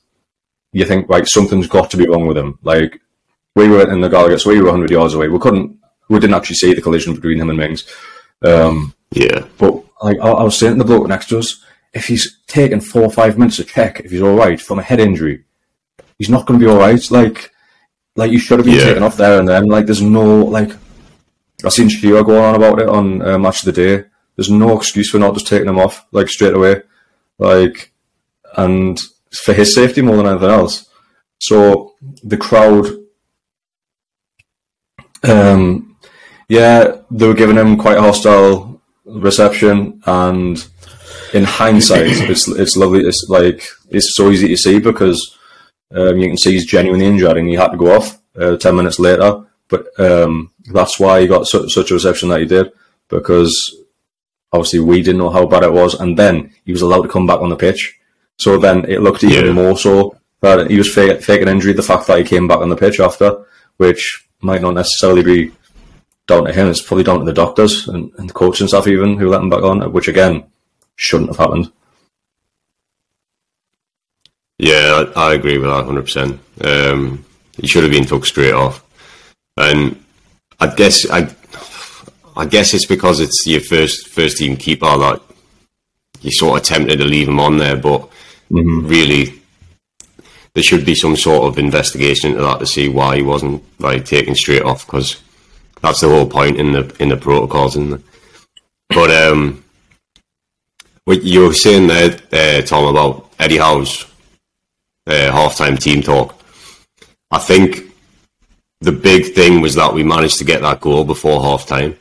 you 0.72 0.84
think 0.84 1.08
like 1.08 1.26
something's 1.26 1.66
got 1.68 1.90
to 1.90 1.96
be 1.96 2.08
wrong 2.08 2.26
with 2.26 2.37
him. 2.38 2.58
Like 2.62 3.00
we 3.54 3.68
were 3.68 3.90
in 3.90 4.00
the 4.00 4.08
Gallowgate, 4.08 4.40
so 4.40 4.50
we 4.50 4.58
were 4.58 4.66
100 4.66 4.90
yards 4.90 5.14
away. 5.14 5.28
We 5.28 5.38
couldn't, 5.38 5.76
we 6.08 6.18
didn't 6.18 6.34
actually 6.34 6.56
see 6.56 6.72
the 6.75 6.80
collision 6.82 7.14
between 7.14 7.40
him 7.40 7.50
and 7.50 7.58
Mings. 7.58 7.84
Um, 8.44 8.94
Yeah. 9.12 9.46
but 9.58 9.84
like 10.02 10.18
I, 10.20 10.28
I 10.28 10.42
was 10.42 10.56
saying 10.58 10.75
to 10.75 10.78
the 10.78 10.84
bloke 10.84 11.08
next 11.08 11.28
to 11.28 11.38
us, 11.38 11.62
if 11.92 12.06
he's 12.06 12.38
taking 12.46 12.80
four 12.80 13.02
or 13.02 13.12
five 13.12 13.38
minutes 13.38 13.56
to 13.56 13.64
check 13.64 14.00
if 14.00 14.11
he's 14.11 14.22
all 14.22 14.34
right 14.34 14.61
from 14.61 14.78
a 14.78 14.82
head 14.82 14.99
injury, 15.00 15.44
he's 16.18 16.30
not 16.30 16.46
going 16.46 16.58
to 16.58 16.64
be 16.66 16.70
all 16.70 16.78
right. 16.78 17.11
Like, 17.11 17.50
like 18.16 18.30
you 18.32 18.38
should 18.38 18.58
have 18.58 18.66
been 18.66 18.76
Yeah. 18.76 18.84
taken 18.84 19.02
off 19.02 19.16
there 19.16 19.38
and 19.38 19.49
then. 19.49 19.66
Like, 19.66 19.87
there's 19.87 20.00
no 20.02 20.44
like. 20.44 20.70
I 21.64 21.69
seen 21.69 21.88
Shearer 21.88 22.25
going 22.25 22.45
on 22.45 22.54
about 22.54 22.81
it 22.81 22.88
on 22.88 23.23
uh, 23.23 23.38
Match 23.38 23.61
of 23.61 23.66
the 23.66 23.73
Day. 23.73 24.04
There's 24.37 24.50
no 24.50 24.76
excuse 24.76 25.11
for 25.11 25.19
not 25.19 25.35
just 25.35 25.47
taking 25.47 25.69
him 25.69 25.78
off 25.78 26.07
like 26.12 26.28
straight 26.28 26.54
away, 26.54 26.83
like, 27.38 27.92
and 28.57 29.00
for 29.45 29.52
his 29.52 29.75
safety 29.75 30.02
more 30.02 30.16
than 30.16 30.26
anything 30.26 30.50
else. 30.50 30.88
So 31.38 31.95
the 32.23 32.37
crowd, 32.37 32.87
um, 35.23 35.97
yeah, 36.49 36.97
they 37.11 37.26
were 37.26 37.35
giving 37.35 37.57
him 37.57 37.76
quite 37.76 37.99
a 37.99 38.02
hostile 38.02 38.81
reception, 39.04 40.02
and 40.07 40.64
in 41.35 41.45
hindsight, 41.45 42.07
it's 42.31 42.49
it's 42.49 42.76
lovely. 42.76 43.00
It's 43.00 43.26
like 43.28 43.64
it's 43.90 44.14
so 44.16 44.31
easy 44.31 44.49
to 44.49 44.57
see 44.57 44.78
because 44.78 45.37
um, 45.95 46.19
you 46.19 46.28
can 46.28 46.38
see 46.38 46.52
he's 46.52 46.66
genuinely 46.66 47.07
injured 47.07 47.37
and 47.37 47.49
he 47.49 47.54
had 47.54 47.73
to 47.73 47.76
go 47.76 47.97
off 47.97 48.21
uh, 48.38 48.57
ten 48.57 48.76
minutes 48.76 48.99
later. 48.99 49.45
But 49.73 49.88
um, 49.99 50.50
that's 50.79 51.00
why 51.00 51.21
he 51.23 51.26
got 51.26 51.49
su- 51.49 51.69
such 51.69 51.91
a 51.91 51.95
reception 51.95 52.29
that 52.29 52.41
he 52.41 52.47
did 52.47 52.71
because 53.09 53.52
obviously 54.52 54.81
we 54.81 55.02
didn't 55.02 55.19
know 55.23 55.31
how 55.31 55.47
bad 55.47 55.62
it 55.64 55.73
was, 55.73 55.95
and 55.95 56.19
then 56.19 56.52
he 56.64 56.73
was 56.73 56.83
allowed 56.83 57.02
to 57.02 57.09
come 57.09 57.26
back 57.26 57.41
on 57.41 57.50
the 57.50 57.57
pitch. 57.57 57.99
So 58.38 58.59
then 58.59 58.85
it 58.88 59.00
looked 59.00 59.25
even 59.25 59.47
Yeah. 59.47 59.52
more 59.62 59.76
so 59.79 60.17
that 60.43 60.71
he 60.71 60.76
was 60.79 60.93
fake, 60.93 61.23
faking 61.23 61.49
injury. 61.49 61.73
The 61.73 61.83
fact 61.83 62.07
that 62.07 62.19
he 62.19 62.25
came 62.25 62.47
back 62.49 62.59
on 62.59 62.69
the 62.69 62.76
pitch 62.76 63.00
after, 63.00 63.45
which 63.79 64.26
might 64.41 64.61
not 64.62 64.75
necessarily 64.75 65.23
be 65.23 65.52
down 66.26 66.45
to 66.45 66.52
him, 66.52 66.69
it's 66.69 66.83
probably 66.83 67.05
down 67.05 67.21
to 67.21 67.25
the 67.25 67.33
doctors 67.33 67.88
and, 67.88 68.12
and 68.19 68.29
the 68.31 68.45
and 68.61 68.69
stuff 68.69 68.87
even 68.87 69.17
who 69.19 69.29
let 69.29 69.43
him 69.43 69.50
back 69.50 69.62
on, 69.62 69.93
which 69.93 70.09
again 70.09 70.45
shouldn't 70.97 71.31
have 71.31 71.38
happened. 71.38 71.71
Yeah, 74.59 75.05
I, 75.17 75.31
I 75.31 75.35
agree 75.35 75.59
with 75.59 75.71
that 75.71 75.87
100%. 75.87 76.38
Um, 76.93 77.25
he 77.61 77.67
should 77.67 77.83
have 77.83 77.93
been 77.93 78.07
took 78.07 78.25
straight 78.25 78.55
off. 78.55 78.85
And 79.56 80.02
I 80.61 80.75
guess 80.75 81.09
I, 81.11 81.35
I 82.37 82.47
guess 82.47 82.75
it's 82.75 82.87
because 82.87 83.21
it's 83.21 83.47
your 83.47 83.61
first 83.61 84.09
first 84.09 84.38
team 84.38 84.56
keeper 84.56 84.87
that 84.99 85.21
you 86.21 86.30
sort 86.30 86.61
of 86.61 86.66
tempted 86.66 86.97
to 86.99 87.04
leave 87.04 87.28
him 87.28 87.40
on 87.40 87.59
there, 87.59 87.76
but 87.76 88.09
really 88.50 89.42
there 90.54 90.62
should 90.62 90.85
be 90.85 90.94
some 90.94 91.16
sort 91.16 91.44
of 91.44 91.59
investigation 91.59 92.30
into 92.30 92.42
that 92.42 92.59
to 92.59 92.66
see 92.66 92.88
why 92.88 93.16
he 93.16 93.23
wasn't 93.23 93.62
like 93.80 94.04
taken 94.04 94.35
straight 94.35 94.62
off 94.62 94.87
because 94.87 95.23
that's 95.80 96.00
the 96.00 96.09
whole 96.09 96.28
point 96.28 96.59
in 96.59 96.73
the 96.73 96.94
in 97.00 97.09
the 97.09 97.16
protocols, 97.16 97.76
isn't? 97.76 98.04
But 98.88 99.11
um, 99.11 99.64
what 101.04 101.23
you 101.23 101.47
were 101.47 101.54
saying 101.54 101.88
there, 101.88 102.18
uh, 102.32 102.62
Tom, 102.62 102.85
about 102.85 103.32
Eddie 103.38 103.59
Howe's 103.59 104.04
uh, 105.06 105.30
halftime 105.32 105.78
team 105.78 106.02
talk. 106.02 106.38
I 107.30 107.38
think 107.38 107.91
the 108.83 108.93
big 108.93 109.35
thing 109.35 109.61
was 109.61 109.75
that 109.77 109.95
we 109.95 110.03
managed 110.03 110.39
to 110.39 110.45
get 110.45 110.61
that 110.62 110.81
goal 110.81 111.05
before 111.05 111.41
half 111.41 111.67
time. 111.67 111.97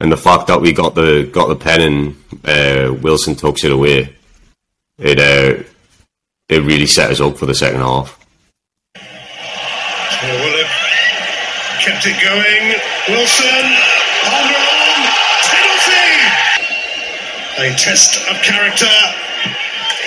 and 0.00 0.10
the 0.10 0.16
fact 0.16 0.48
that 0.48 0.60
we 0.60 0.72
got 0.72 0.94
the 0.96 1.28
got 1.32 1.46
the 1.46 1.54
pen 1.54 1.80
and 1.80 2.16
uh, 2.44 2.92
Wilson 3.02 3.36
tucks 3.36 3.62
it 3.64 3.70
away, 3.70 4.12
it 4.98 5.18
uh, 5.20 5.62
it 6.48 6.62
really 6.64 6.86
set 6.86 7.10
us 7.10 7.20
up 7.20 7.36
for 7.38 7.46
the 7.46 7.54
second 7.54 7.80
half. 7.80 8.18
Willett 10.22 10.66
kept 11.84 12.04
it 12.06 12.18
going. 12.18 12.74
Wilson, 13.08 13.64
Palmer 14.26 14.58
on, 14.58 15.00
penalty! 15.54 16.10
A 17.58 17.70
test 17.78 18.28
of 18.28 18.36
character. 18.42 18.90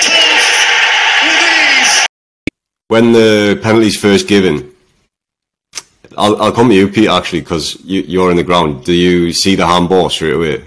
Tough 0.01 0.47
with 1.23 1.41
ease. 1.55 2.05
When 2.87 3.13
the 3.13 3.59
penalty's 3.63 3.97
first 3.97 4.27
given, 4.27 4.74
I'll, 6.17 6.41
I'll 6.41 6.51
come 6.51 6.69
to 6.69 6.75
you, 6.75 6.87
Pete, 6.87 7.09
actually, 7.09 7.41
because 7.41 7.79
you, 7.83 8.01
you're 8.01 8.31
in 8.31 8.37
the 8.37 8.43
ground. 8.43 8.85
Do 8.85 8.93
you 8.93 9.33
see 9.33 9.55
the 9.55 9.65
handball 9.67 10.09
straight 10.09 10.33
away? 10.35 10.63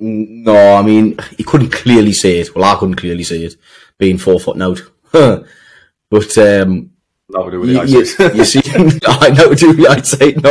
No, 0.00 0.76
I 0.76 0.82
mean 0.82 1.18
he 1.36 1.42
couldn't 1.42 1.70
clearly 1.72 2.12
see 2.12 2.38
it. 2.38 2.54
Well, 2.54 2.64
I 2.64 2.76
couldn't 2.78 2.94
clearly 2.96 3.24
see 3.24 3.44
it, 3.44 3.56
being 3.98 4.18
four 4.18 4.38
foot 4.38 4.60
out. 4.62 4.80
but 5.12 6.38
um, 6.38 6.90
That 7.30 7.44
would 7.44 7.50
do 7.50 7.60
with 7.60 7.70
you, 7.70 7.84
the 7.84 7.88
you, 7.88 8.00
eyesight. 8.02 8.36
you 8.36 8.44
see, 8.44 8.60
I 9.06 9.30
know 9.30 9.54
do 9.54 9.72
the 9.72 9.88
eyesight. 9.88 10.36
No, 10.42 10.50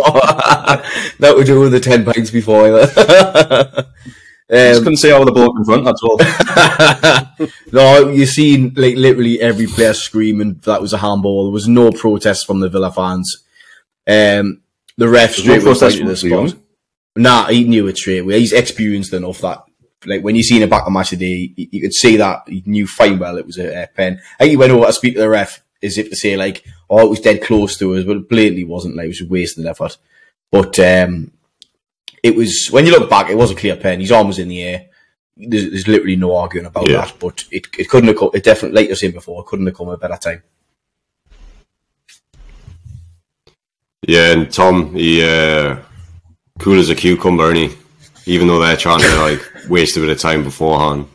that 1.20 1.36
would 1.36 1.46
do 1.46 1.62
with 1.62 1.72
the 1.72 1.80
ten 1.80 2.04
pounds 2.04 2.30
before 2.32 2.66
either. 2.68 2.88
Just 4.50 4.78
um, 4.80 4.84
couldn't 4.84 4.98
see 4.98 5.10
how 5.10 5.24
the 5.24 5.32
bloke 5.32 5.58
in 5.58 5.66
front. 5.66 5.86
That's 5.86 6.02
all. 6.04 6.18
no, 7.72 8.10
you 8.10 8.26
seen 8.26 8.74
like 8.76 8.96
literally 8.96 9.40
every 9.42 9.68
player 9.68 9.94
screaming 9.94 10.56
that 10.64 10.82
was 10.82 10.94
a 10.94 10.98
handball. 10.98 11.46
There 11.46 11.54
was 11.54 11.68
no 11.68 11.92
protest 11.92 12.46
from 12.46 12.60
the 12.60 12.70
Villa 12.70 12.92
fans. 12.92 13.44
Um, 14.08 14.62
the 14.98 15.08
ref 15.08 15.34
straight 15.36 15.62
protest 15.62 15.98
pointed 15.98 16.08
the 16.08 16.16
spot. 16.16 16.54
Nah, 17.16 17.48
he 17.48 17.64
knew 17.66 17.88
it 17.88 17.98
straight 17.98 18.20
away. 18.20 18.40
He's 18.40 18.54
experienced 18.54 19.14
enough 19.14 19.40
that, 19.42 19.64
like, 20.06 20.24
when 20.24 20.36
you 20.36 20.44
seen 20.44 20.62
it 20.62 20.70
back 20.70 20.86
on 20.86 20.94
match 20.94 21.14
of 21.14 21.20
the 21.20 21.26
day, 21.48 21.54
you, 21.56 21.68
you 21.72 21.82
could 21.82 21.94
see 21.94 22.18
that 22.18 22.44
he 22.48 22.64
knew 22.66 22.86
fine 22.88 23.20
well 23.20 23.38
it 23.38 23.46
was 23.46 23.58
a, 23.58 23.84
a 23.84 23.88
pen. 23.88 24.22
I 24.40 24.44
think 24.44 24.52
he 24.52 24.58
went 24.58 24.72
over 24.72 24.86
to 24.86 24.94
speak 24.94 25.16
to 25.16 25.22
the 25.22 25.30
ref 25.30 25.62
as 25.84 25.98
if 25.98 26.10
to 26.10 26.16
say, 26.16 26.38
like, 26.38 26.64
oh, 26.90 27.06
it 27.06 27.10
was 27.10 27.20
dead 27.20 27.42
close 27.44 27.78
to 27.80 27.96
us, 27.96 28.04
but 28.06 28.18
it 28.18 28.30
blatantly 28.30 28.64
wasn't. 28.64 28.96
Like, 28.96 29.06
it 29.06 29.20
was 29.20 29.24
wasting 29.24 29.66
effort. 29.68 29.98
But 30.52 30.80
um, 30.80 31.32
it 32.24 32.36
was 32.36 32.68
when 32.72 32.86
you 32.86 32.92
look 32.92 33.10
back, 33.10 33.30
it 33.30 33.38
was 33.38 33.52
a 33.52 33.56
clear 33.56 33.76
pen. 33.76 34.00
His 34.00 34.12
arm 34.12 34.28
was 34.28 34.40
in 34.40 34.48
the 34.48 34.64
air. 34.64 34.86
There's, 35.36 35.70
there's 35.70 35.88
literally 35.88 36.16
no 36.16 36.36
arguing 36.36 36.66
about 36.66 36.90
Yeah. 36.90 37.02
that. 37.02 37.16
But 37.20 37.44
it, 37.52 37.68
it 37.78 37.90
couldn't 37.90 38.08
have 38.08 38.18
come. 38.18 38.32
It 38.34 38.44
definitely, 38.44 38.76
like 38.76 38.86
you 38.86 38.92
were 38.92 38.96
saying 38.96 39.14
before, 39.14 39.42
it 39.42 39.46
couldn't 39.48 39.66
have 39.68 39.76
come 39.76 39.90
at 39.90 39.94
a 39.96 39.98
better 39.98 40.18
time. 40.18 40.44
Yeah, 44.08 44.32
and 44.32 44.52
Tom, 44.52 44.96
he 44.96 45.22
uh, 45.22 45.78
cool 46.60 46.80
as 46.80 46.90
a 46.90 46.96
cucumber, 46.96 47.50
and 47.50 47.58
he, 47.58 47.78
even 48.26 48.48
though 48.48 48.60
they're 48.60 48.78
trying 48.78 49.02
to 49.02 49.16
like 49.18 49.42
waste 49.70 49.98
a 49.98 50.00
bit 50.00 50.10
of 50.10 50.20
time 50.20 50.44
beforehand. 50.44 51.08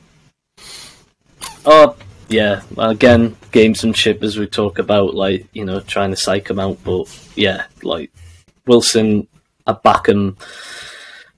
Oh, 1.65 1.97
yeah. 2.29 2.63
Again, 2.77 3.35
gamesmanship 3.51 4.23
as 4.23 4.39
we 4.39 4.47
talk 4.47 4.79
about, 4.79 5.15
like 5.15 5.47
you 5.55 5.65
know, 5.65 5.81
trying 5.81 6.11
to 6.11 6.17
psych 6.17 6.51
him 6.51 6.61
out. 6.61 6.79
But 6.85 7.07
yeah, 7.35 7.65
like 7.83 8.13
Wilson, 8.67 9.27
I 9.67 9.73
back 9.73 10.07
him 10.09 10.37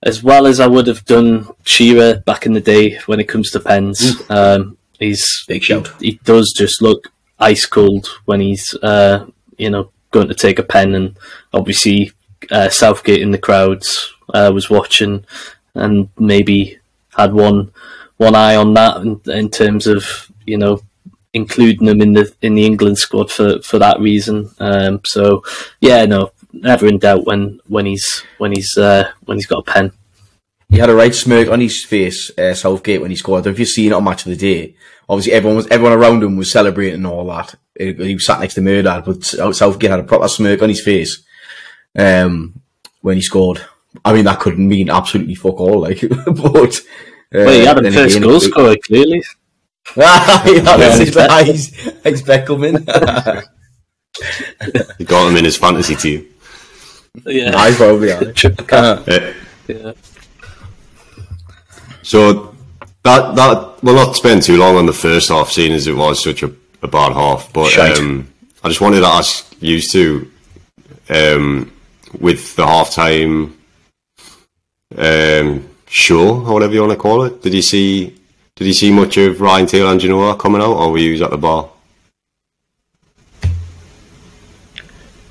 as 0.03 0.23
well 0.23 0.47
as 0.47 0.61
I 0.61 0.67
would 0.67 0.87
have 0.87 1.05
done 1.05 1.49
Shearer 1.65 2.17
back 2.27 2.47
in 2.47 2.53
the 2.53 2.61
day 2.61 2.99
when 3.07 3.21
it 3.21 3.29
comes 3.29 3.51
to 3.53 3.61
pens. 3.61 4.23
Um, 4.29 4.77
he's 4.99 5.45
Big 5.49 5.63
shout. 5.63 5.91
he 6.01 6.21
does 6.25 6.53
just 6.57 6.83
look 6.83 7.13
ice 7.39 7.67
cold 7.67 8.09
when 8.25 8.41
he's 8.41 8.75
uh, 8.83 9.27
you 9.57 9.71
know 9.71 9.91
going 10.14 10.28
to 10.28 10.35
take 10.35 10.59
a 10.59 10.62
pen, 10.62 10.94
and 10.94 11.18
obviously 11.52 12.12
uh, 12.50 12.71
Southgate 12.71 13.21
in 13.21 13.33
the 13.33 13.44
crowds 13.47 14.14
uh, 14.33 14.50
was 14.54 14.71
watching 14.71 15.25
and 15.75 16.09
maybe 16.18 16.78
had 17.16 17.33
one 17.35 17.73
one 18.16 18.35
eye 18.35 18.54
on 18.54 18.75
that 18.75 18.97
in, 19.02 19.21
in 19.26 19.50
terms 19.50 19.87
of 19.87 20.30
you 20.47 20.56
know 20.56 20.80
including 21.33 21.88
him 21.88 22.00
in 22.00 22.12
the 22.12 22.33
in 22.42 22.54
the 22.54 22.64
England 22.64 22.97
squad 22.97 23.30
for 23.30 23.61
for 23.62 23.78
that 23.78 24.00
reason. 24.00 24.50
Um, 24.59 25.00
so 25.04 25.42
yeah, 25.80 26.06
no, 26.06 26.30
never 26.52 26.87
in 26.87 26.99
doubt 26.99 27.26
when 27.26 27.61
when 27.66 27.87
he's 27.87 28.23
when 28.38 28.52
he's 28.52 28.78
uh, 28.78 29.11
when 29.25 29.37
he's 29.37 29.47
got 29.47 29.66
a 29.66 29.73
pen. 29.73 29.92
He 30.75 30.81
had 30.81 30.90
a 30.90 30.95
right 30.95 31.14
smirk 31.14 31.49
on 31.49 31.61
his 31.61 31.85
face, 31.85 32.37
uh, 32.37 32.52
Southgate, 32.54 33.00
when 33.00 33.11
he 33.11 33.16
scored. 33.16 33.38
I 33.38 33.45
don't 33.45 33.52
know 33.52 33.54
if 33.54 33.59
you've 33.61 33.69
seen 33.69 33.93
it 33.93 33.95
on 33.95 34.04
Match 34.04 34.26
of 34.26 34.31
the 34.31 34.37
Day. 34.37 34.75
Obviously, 35.09 35.33
everyone 35.33 35.57
was 35.57 35.66
everyone 35.69 35.93
around 35.97 36.23
him 36.23 36.37
was 36.37 36.50
celebrating 36.50 36.95
and 36.97 37.07
all 37.07 37.26
that. 37.28 37.54
He 37.78 37.93
he 37.93 38.14
was 38.14 38.26
sat 38.26 38.40
next 38.40 38.54
to 38.54 38.61
Murdad, 38.61 39.04
but 39.04 39.54
Southgate 39.54 39.90
had 39.90 40.00
a 40.00 40.04
proper 40.04 40.28
smirk 40.28 40.62
on 40.62 40.69
his 40.69 40.83
face 40.83 41.23
um, 41.97 42.61
when 43.02 43.16
he 43.16 43.23
scored. 43.23 43.64
I 44.04 44.12
mean, 44.12 44.25
that 44.25 44.40
could 44.40 44.59
mean 44.59 44.90
absolutely 44.90 45.35
fuck 45.37 45.61
all, 45.61 45.81
like, 45.83 46.00
but. 46.26 46.81
Uh, 47.33 47.45
Well, 47.47 47.52
he 47.52 47.64
had 47.64 47.85
a 47.85 47.93
first 47.93 48.21
goal 48.21 48.35
it- 48.37 48.40
scorer 48.40 48.76
clearly. 48.87 49.23
yeah, 49.97 50.43
that's 50.61 50.99
his, 50.99 51.14
he's, 51.47 51.75
he's 52.02 52.23
Beckelman. 52.23 52.78
He 54.99 55.04
got 55.04 55.28
him 55.28 55.37
in 55.37 55.45
his 55.45 55.57
fantasy 55.57 55.95
team. 55.97 56.26
Yeah, 57.26 57.52
I 57.57 57.73
probably 57.73 58.11
are. 58.12 58.33
Triple 58.33 58.64
cap. 58.64 59.07
Uh, 59.09 59.33
Yeah. 59.69 59.93
So 62.05 62.55
that 63.03 63.35
that 63.35 63.83
we'll 63.83 63.95
not 63.95 64.15
spend 64.15 64.43
too 64.43 64.59
long 64.59 64.77
on 64.77 64.87
the 64.87 64.93
first 64.93 65.31
half, 65.31 65.51
seeing 65.51 65.73
as 65.73 65.87
it 65.87 65.97
was 65.97 66.23
such 66.23 66.43
a, 66.43 66.53
a 66.83 66.89
bad 66.89 67.13
half. 67.13 67.53
But 67.53 67.77
um, 67.79 68.29
I 68.63 68.69
just 68.69 68.81
wanted 68.81 69.01
to 69.01 69.07
ask 69.07 69.55
you 69.61 69.81
two, 69.81 70.31
um, 71.09 71.73
with 72.21 72.55
the 72.57 72.67
halftime 72.67 73.53
um, 74.97 75.69
show 75.89 76.45
or 76.45 76.53
whatever 76.53 76.75
you 76.75 76.81
want 76.81 76.93
to 76.93 76.99
call 76.99 77.25
it. 77.25 77.43
Did 77.43 77.55
you 77.55 77.63
see? 77.63 78.15
Did 78.55 78.67
you 78.67 78.75
see 78.75 78.93
much 78.93 79.17
of 79.17 79.41
Ryan 79.41 79.67
Taylor 79.67 79.91
and 79.91 80.01
Ginola 80.01 80.39
coming 80.39 80.61
out, 80.61 80.77
or 80.77 80.93
were 80.93 80.99
you 80.99 81.25
at 81.25 81.31
the 81.31 81.39
bar? 81.39 81.71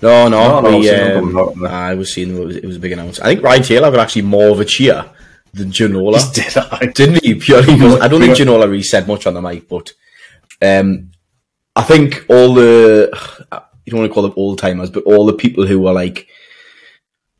No, 0.01 0.27
no, 0.27 0.59
No, 0.59 0.69
no, 0.69 0.79
we, 0.79 0.89
I've 0.89 1.17
um, 1.17 1.31
coming. 1.31 1.65
I 1.65 1.93
was 1.93 2.11
seeing 2.11 2.35
it 2.35 2.45
was, 2.45 2.55
it 2.57 2.65
was 2.65 2.75
a 2.75 2.79
big 2.79 2.91
announcement. 2.91 3.25
I 3.25 3.33
think 3.33 3.43
Ryan 3.43 3.63
Taylor 3.63 3.91
got 3.91 4.01
actually 4.01 4.23
more 4.23 4.49
of 4.49 4.59
a 4.59 4.65
cheer 4.65 5.05
than 5.53 5.71
Ginola. 5.71 6.33
Did 6.33 6.57
I? 6.57 6.85
didn't 6.93 7.23
he? 7.23 7.35
Purely 7.35 7.73
because 7.73 7.99
I 7.99 8.07
don't 8.07 8.21
think 8.21 8.37
Ginola 8.37 8.65
really 8.65 8.83
said 8.83 9.07
much 9.07 9.27
on 9.27 9.33
the 9.33 9.41
mic, 9.41 9.67
but 9.67 9.93
um, 10.61 11.11
I 11.75 11.83
think 11.83 12.25
all 12.29 12.53
the 12.53 13.09
you 13.85 13.91
don't 13.91 13.99
want 13.99 14.09
to 14.09 14.13
call 14.13 14.23
them 14.23 14.33
old 14.35 14.59
timers, 14.59 14.89
but 14.89 15.03
all 15.03 15.25
the 15.25 15.33
people 15.33 15.65
who 15.65 15.79
were 15.79 15.93
like, 15.93 16.27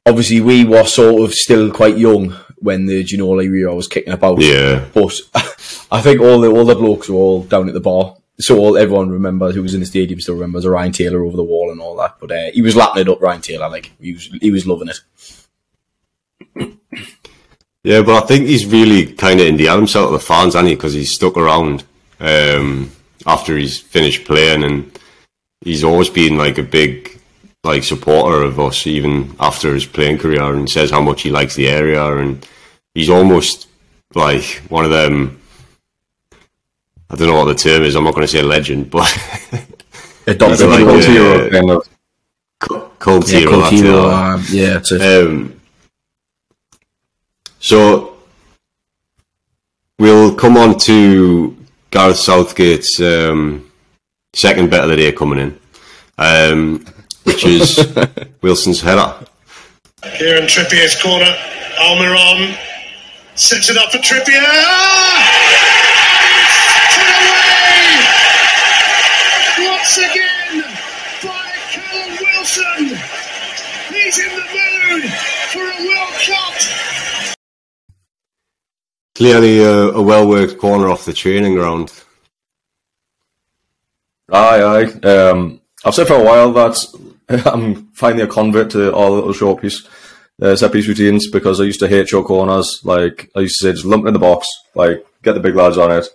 obviously 0.06 0.42
we 0.42 0.66
were 0.66 0.86
sort 0.86 1.22
of 1.24 1.34
still 1.34 1.72
quite 1.72 1.98
young 1.98 2.36
when 2.58 2.86
the 2.86 3.04
Ginola 3.04 3.44
era 3.44 3.76
was 3.76 3.88
kicking 3.88 4.14
about. 4.14 4.42
Yeah, 4.42 4.86
But 4.94 5.14
I 5.92 6.02
think 6.02 6.22
all 6.22 6.40
the 6.40 6.50
all 6.50 6.66
the 6.66 6.76
blokes 6.76 7.10
were 7.10 7.16
all 7.16 7.44
down 7.44 7.68
at 7.68 7.74
the 7.74 7.80
bar. 7.80 8.18
So 8.40 8.58
all 8.58 8.78
everyone 8.78 9.10
remembers 9.10 9.54
who 9.54 9.62
was 9.62 9.76
in 9.76 9.80
the 9.80 9.86
stadium 9.86 10.20
still 10.20 10.34
remembers 10.34 10.66
a 10.66 10.72
Ryan 10.72 10.92
Taylor 10.92 11.24
over 11.24 11.38
the 11.38 11.44
wall 11.44 11.72
and 11.72 11.80
all 11.80 11.96
that. 11.98 12.16
But 12.20 12.32
uh, 12.32 12.52
he 12.52 12.64
was 12.64 12.76
lapping 12.76 13.02
it 13.02 13.10
up, 13.10 13.22
Ryan 13.22 13.42
Taylor, 13.42 13.70
like 13.70 13.92
he 14.02 14.14
was 14.14 14.26
he 14.42 14.52
was 14.52 14.66
loving 14.66 14.90
it. 14.90 15.00
Yeah, 17.84 18.02
but 18.02 18.24
I 18.24 18.26
think 18.26 18.48
he's 18.48 18.66
really 18.66 19.14
kind 19.14 19.40
of 19.40 19.46
in 19.46 19.54
endeared 19.54 19.78
himself 19.78 20.10
to 20.10 20.14
the 20.14 20.20
fans, 20.20 20.54
hasn't 20.54 20.70
he? 20.70 20.76
Because 20.76 20.94
he's 20.94 21.12
stuck 21.12 21.38
around 21.38 21.84
um, 22.20 22.92
after 23.26 23.58
he's 23.58 23.80
finished 23.80 24.26
playing, 24.26 24.64
and 24.64 25.00
he's 25.62 25.84
always 25.84 26.10
been 26.10 26.38
like 26.38 26.58
a 26.58 26.64
big 26.64 27.20
like 27.64 27.84
supporter 27.84 28.42
of 28.42 28.60
us, 28.60 28.88
even 28.88 29.36
after 29.40 29.74
his 29.74 29.86
playing 29.86 30.18
career, 30.18 30.54
and 30.54 30.70
says 30.70 30.92
how 30.92 31.02
much 31.02 31.22
he 31.22 31.30
likes 31.30 31.56
the 31.56 31.68
area, 31.70 32.04
and 32.18 32.48
he's 32.94 33.10
almost 33.10 33.68
like 34.16 34.44
one 34.70 34.86
of 34.86 34.92
them. 34.92 35.40
I 37.10 37.16
don't 37.16 37.28
know 37.28 37.38
what 37.38 37.46
the 37.46 37.56
term 37.56 37.84
is. 37.84 37.96
I'm 37.96 38.06
not 38.06 38.16
going 38.16 38.26
to 38.26 38.32
say 38.32 38.42
legend, 38.42 38.90
but 38.90 39.08
Adopted 40.28 40.70
like, 40.70 41.06
hero 41.06 41.50
kind 41.50 41.70
of. 41.70 41.90
cult 43.00 43.30
yeah, 43.30 43.40
hero. 43.40 43.52
cult 43.52 43.74
hero, 43.74 44.10
um, 44.10 44.44
yeah, 44.50 44.78
it's 44.78 44.92
a, 44.92 45.26
Um, 45.26 45.60
so 47.64 48.18
we'll 49.98 50.36
come 50.36 50.58
on 50.58 50.78
to 50.80 51.56
Gareth 51.92 52.18
Southgate's 52.18 53.00
um, 53.00 53.72
second 54.34 54.70
bet 54.70 54.84
of 54.84 54.90
the 54.90 54.98
day 54.98 55.14
coming 55.14 55.40
in, 55.40 55.60
um, 56.18 56.86
which 57.24 57.46
is 57.46 57.80
Wilson's 58.42 58.82
header. 58.82 59.16
Here 60.18 60.36
in 60.36 60.44
Trippier's 60.44 61.02
corner. 61.02 61.34
Almiron 61.80 62.58
sets 63.36 63.70
it 63.70 63.78
up 63.78 63.94
for 63.94 64.00
Trippier. 64.00 65.83
Clearly 79.16 79.60
a, 79.64 79.90
a 79.90 80.02
well 80.02 80.28
worked 80.28 80.58
corner 80.58 80.90
off 80.90 81.06
the 81.06 81.14
training 81.14 81.54
ground. 81.56 81.92
Aye, 84.32 84.62
aye. 84.62 85.08
Um, 85.08 85.62
I've 85.86 85.94
said 85.94 86.08
for 86.08 86.16
a 86.16 86.24
while 86.24 86.52
that 86.54 86.84
I'm 87.46 87.88
finally 87.94 88.24
a 88.24 88.28
convert 88.28 88.72
to 88.72 88.92
all 88.94 89.12
little 89.12 89.34
short 89.34 89.62
piece, 89.62 89.88
uh, 90.42 90.56
set 90.56 90.72
piece 90.72 90.88
routines 90.88 91.30
because 91.30 91.62
I 91.62 91.66
used 91.66 91.80
to 91.82 91.88
hate 91.88 92.10
short 92.10 92.26
corners. 92.26 92.82
Like 92.84 93.30
I 93.36 93.42
used 93.42 93.60
to 93.60 93.66
say, 93.66 93.74
just 93.74 93.86
lump 93.86 94.08
in 94.08 94.14
the 94.14 94.20
box, 94.20 94.48
like 94.74 95.06
get 95.22 95.34
the 95.34 95.40
big 95.40 95.56
lads 95.56 95.78
on 95.78 95.92
it. 95.92 96.08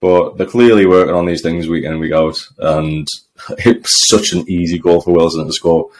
But 0.00 0.36
they're 0.36 0.46
clearly 0.46 0.86
working 0.86 1.14
on 1.14 1.26
these 1.26 1.42
things 1.42 1.66
week 1.66 1.84
in 1.84 1.98
week 1.98 2.12
out, 2.12 2.38
and 2.58 3.08
it's 3.58 4.08
such 4.08 4.32
an 4.32 4.48
easy 4.48 4.78
goal 4.78 5.00
for 5.00 5.12
Wilson 5.12 5.46
to 5.46 5.52
score. 5.52 5.90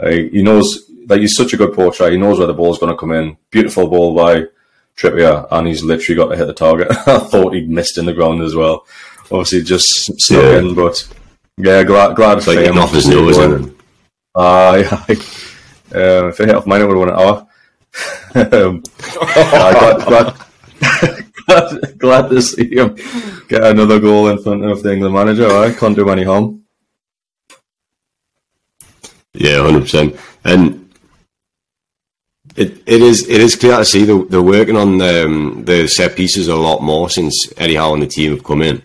Like, 0.00 0.30
he 0.30 0.42
knows, 0.42 0.88
like 1.08 1.20
he's 1.20 1.34
such 1.34 1.54
a 1.54 1.56
good 1.56 1.74
poacher. 1.74 2.08
He 2.08 2.16
knows 2.16 2.38
where 2.38 2.46
the 2.46 2.54
ball's 2.54 2.78
going 2.78 2.92
to 2.92 2.98
come 2.98 3.10
in. 3.10 3.36
Beautiful 3.50 3.88
ball 3.88 4.14
by 4.14 4.44
Trippier, 4.98 5.46
and 5.50 5.66
he's 5.66 5.82
literally 5.84 6.16
got 6.16 6.28
to 6.30 6.36
hit 6.36 6.46
the 6.46 6.52
target. 6.54 6.88
I 7.06 7.18
thought 7.18 7.54
he'd 7.54 7.70
missed 7.70 7.98
in 7.98 8.04
the 8.06 8.12
ground 8.12 8.42
as 8.42 8.54
well. 8.54 8.84
Obviously, 9.30 9.62
just 9.62 9.86
snuck 10.20 10.42
Yeah. 10.42 10.58
in, 10.58 10.74
but 10.74 11.06
yeah, 11.56 11.82
glad 11.84 12.16
glad 12.16 12.38
It's 12.38 12.46
for 12.46 12.52
him. 12.54 12.78
off 12.78 12.92
his 12.92 13.06
nose. 13.06 13.36
isn't? 13.38 13.76
Aye, 14.34 14.84
aye. 15.08 15.12
Um, 15.94 16.28
if 16.28 16.40
it 16.40 16.46
hit 16.46 16.54
off 16.54 16.66
mine, 16.66 16.80
it 16.82 16.88
would 16.88 16.96
have 16.96 17.08
won 17.08 17.08
an 17.10 17.14
hour. 18.54 18.64
um, 18.64 18.82
glad, 19.24 20.06
glad, 20.06 20.34
glad, 21.46 21.98
glad 21.98 22.28
to 22.30 22.42
see 22.42 22.74
him 22.76 22.94
get 23.48 23.64
another 23.64 23.98
goal 23.98 24.28
in 24.28 24.42
front 24.42 24.64
of 24.64 24.82
the 24.82 24.92
England 24.92 25.14
manager. 25.14 25.48
I 25.50 25.72
can't 25.72 25.96
do 25.96 26.08
any 26.10 26.24
harm. 26.24 26.62
Yeah, 29.34 29.62
hundred 29.62 29.82
percent. 29.82 30.16
And 30.44 30.77
it 32.56 32.82
it 32.86 33.02
is 33.02 33.28
it 33.28 33.40
is 33.40 33.56
clear 33.56 33.76
to 33.78 33.84
see 33.84 34.04
they're, 34.04 34.22
they're 34.24 34.42
working 34.42 34.76
on 34.76 35.00
um, 35.00 35.64
the 35.64 35.86
set 35.88 36.16
pieces 36.16 36.48
a 36.48 36.56
lot 36.56 36.82
more 36.82 37.08
since 37.10 37.52
Eddie 37.56 37.76
Howe 37.76 37.94
and 37.94 38.02
the 38.02 38.06
team 38.06 38.32
have 38.32 38.44
come 38.44 38.62
in, 38.62 38.82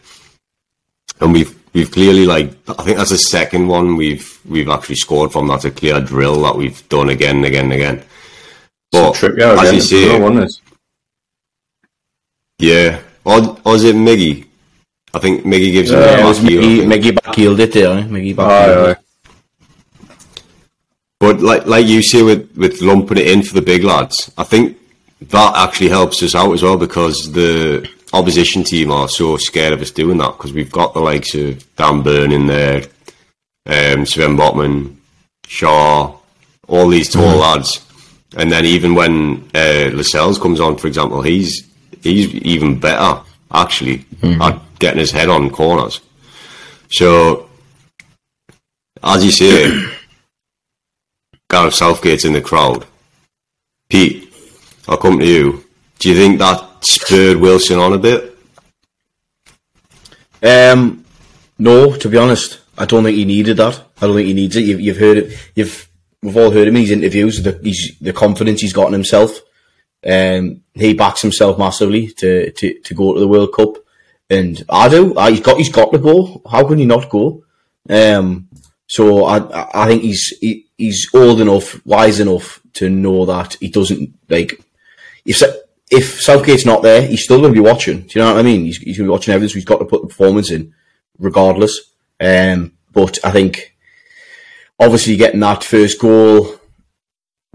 and 1.20 1.34
we've 1.34 1.56
we've 1.74 1.92
clearly 1.92 2.26
like 2.26 2.52
I 2.68 2.84
think 2.84 2.98
that's 2.98 3.10
the 3.12 3.18
second 3.18 3.68
one 3.68 3.96
we've 3.96 4.40
we've 4.48 4.70
actually 4.70 4.96
scored 4.96 5.32
from. 5.32 5.48
That's 5.48 5.66
a 5.66 5.72
clear 5.72 6.00
drill 6.02 6.42
that 6.44 6.56
we've 6.56 6.88
done 6.90 7.10
again 7.10 7.38
and 7.38 7.46
again 7.46 7.66
and 7.66 7.74
again. 7.74 8.04
But 8.92 9.16
Trip, 9.16 9.36
yeah, 9.38 9.54
as 9.54 9.60
again, 9.62 9.74
you 9.76 9.82
say, 9.82 10.20
no 10.20 10.24
one 10.24 10.44
is. 10.44 10.62
yeah, 12.60 13.02
or, 13.26 13.58
or 13.66 13.76
is 13.76 13.84
it 13.84 13.96
Miggy? 13.96 14.46
I 15.14 15.20
think 15.20 15.44
Miggy 15.46 15.72
gives 15.72 15.92
him 15.92 16.00
yeah, 16.00 16.18
the 16.18 16.22
it 16.22 16.26
was 16.26 16.40
back 16.40 16.50
heel, 16.50 16.62
Miggy. 16.62 16.86
Miggy 16.88 17.12
backheeled 17.12 17.60
it 17.60 17.72
there. 17.74 17.98
eh? 17.98 18.04
Miggy 18.04 18.34
Aye, 18.34 18.36
backheeled 18.36 18.88
aye. 18.88 18.92
it. 18.92 18.98
But 21.24 21.40
like 21.40 21.66
like 21.66 21.86
you 21.86 22.04
say 22.04 22.22
with, 22.22 22.54
with 22.58 22.82
lumping 22.82 23.18
it 23.18 23.28
in 23.28 23.44
for 23.44 23.54
the 23.54 23.62
big 23.62 23.86
lads, 23.86 24.30
I 24.38 24.44
think 24.44 24.78
that 25.22 25.56
actually 25.56 25.88
helps 25.88 26.22
us 26.22 26.36
out 26.36 26.52
as 26.52 26.62
well 26.62 26.78
because 26.78 27.32
the 27.32 27.90
opposition 28.12 28.66
team 28.66 28.92
are 28.92 29.08
so 29.08 29.38
scared 29.38 29.72
of 29.72 29.82
us 29.82 29.92
doing 29.92 30.18
that 30.18 30.34
because 30.36 30.52
we've 30.52 30.70
got 30.70 30.94
the 30.94 31.00
likes 31.00 31.34
of 31.34 31.76
Dan 31.78 32.02
Burn 32.02 32.34
in 32.34 32.48
there, 32.48 32.84
um, 33.68 34.06
Sven 34.06 34.36
Botman, 34.36 34.98
Schär, 35.48 36.14
all 36.68 36.90
these 36.90 37.10
tall 37.10 37.38
lads, 37.38 37.86
and 38.36 38.52
then 38.52 38.66
even 38.66 38.94
when 38.94 39.50
uh, 39.56 39.92
Lascelles 39.94 40.38
comes 40.38 40.60
on, 40.60 40.76
for 40.76 40.88
example, 40.88 41.22
he's 41.22 41.66
he's 42.02 42.36
even 42.36 42.78
better 42.78 43.22
actually 43.54 44.06
at 44.42 44.60
getting 44.80 45.00
his 45.00 45.12
head 45.12 45.30
on 45.30 45.50
corners. 45.52 46.02
So, 46.92 47.48
as 49.02 49.24
you 49.24 49.32
say. 49.32 49.90
Gareth 51.54 51.76
Southgate's 51.76 52.26
in 52.26 52.34
the 52.34 52.42
crowd. 52.42 52.84
Pete, 53.88 54.28
I'll 54.88 54.98
come 54.98 55.20
to 55.20 55.26
you. 55.26 55.64
Do 56.00 56.10
you 56.10 56.16
think 56.16 56.40
that 56.40 56.84
spurred 56.84 57.38
Wilson 57.38 57.78
on 57.78 57.94
a 57.94 58.00
bit? 58.00 58.36
Um, 60.42 61.06
no, 61.60 61.96
to 61.96 62.10
be 62.10 62.18
honest, 62.18 62.60
I 62.76 62.86
don't 62.86 63.04
think 63.04 63.18
he 63.18 63.26
needed 63.26 63.58
that. 63.58 63.80
I 64.02 64.08
don't 64.08 64.16
think 64.16 64.28
he 64.30 64.34
needs 64.34 64.56
it. 64.56 64.62
You've, 64.66 64.82
you've 64.82 64.98
heard 64.98 65.18
it. 65.18 65.40
You've 65.54 65.88
we've 66.24 66.36
all 66.38 66.50
heard 66.50 66.68
him 66.68 66.76
in 66.76 66.82
his 66.82 66.92
interviews. 66.92 67.44
The 67.44 67.60
he's 67.64 67.98
the 68.02 68.14
confidence 68.14 68.62
he's 68.62 68.74
got 68.74 68.88
in 68.88 68.94
himself. 68.94 69.40
Um, 70.04 70.62
he 70.74 70.96
backs 70.96 71.22
himself 71.22 71.60
massively 71.60 72.08
to, 72.18 72.50
to, 72.52 72.80
to 72.80 72.94
go 72.96 73.14
to 73.14 73.20
the 73.20 73.28
World 73.28 73.54
Cup, 73.54 73.76
and 74.28 74.66
I 74.70 74.90
do. 74.90 75.16
I, 75.16 75.30
he's 75.30 75.42
got 75.42 75.58
he's 75.58 75.70
got. 75.70 75.94
How 76.50 76.68
can 76.68 76.80
he 76.80 76.86
not 76.88 77.10
go? 77.12 77.44
Um, 77.88 78.48
so 78.88 79.26
I 79.26 79.38
I- 79.38 79.84
I 79.84 79.88
think 79.88 80.02
he's 80.02 80.34
he, 80.42 80.66
he's 80.84 81.10
old 81.14 81.40
enough, 81.40 81.86
wise 81.86 82.20
enough 82.20 82.62
to 82.74 82.90
know 82.90 83.26
that 83.26 83.54
he 83.60 83.70
doesn't 83.70 84.14
like 84.30 84.62
if 85.26 85.42
if 85.90 86.22
Southgate's 86.22 86.66
not 86.66 86.82
there, 86.82 87.06
he's 87.06 87.24
still 87.24 87.40
going 87.40 87.54
to 87.54 87.62
be 87.62 87.68
watching. 87.68 88.02
Do 88.02 88.20
you 88.20 88.26
know 88.26 88.34
what 88.34 88.40
I 88.40 88.44
mean? 88.44 88.66
He's, 88.66 88.78
he's 88.78 88.98
going 88.98 89.06
to 89.06 89.12
be 89.12 89.14
watching 89.14 89.34
everything. 89.34 89.56
He's 89.56 89.66
got 89.66 89.78
to 89.78 89.86
put 89.86 90.02
the 90.02 90.08
performance 90.08 90.50
in, 90.50 90.74
regardless. 91.20 91.92
Um, 92.20 92.74
but 92.92 93.20
I 93.24 93.32
think 93.32 93.76
obviously 94.80 95.16
getting 95.16 95.42
that 95.42 95.64
first 95.64 96.00
goal 96.00 96.60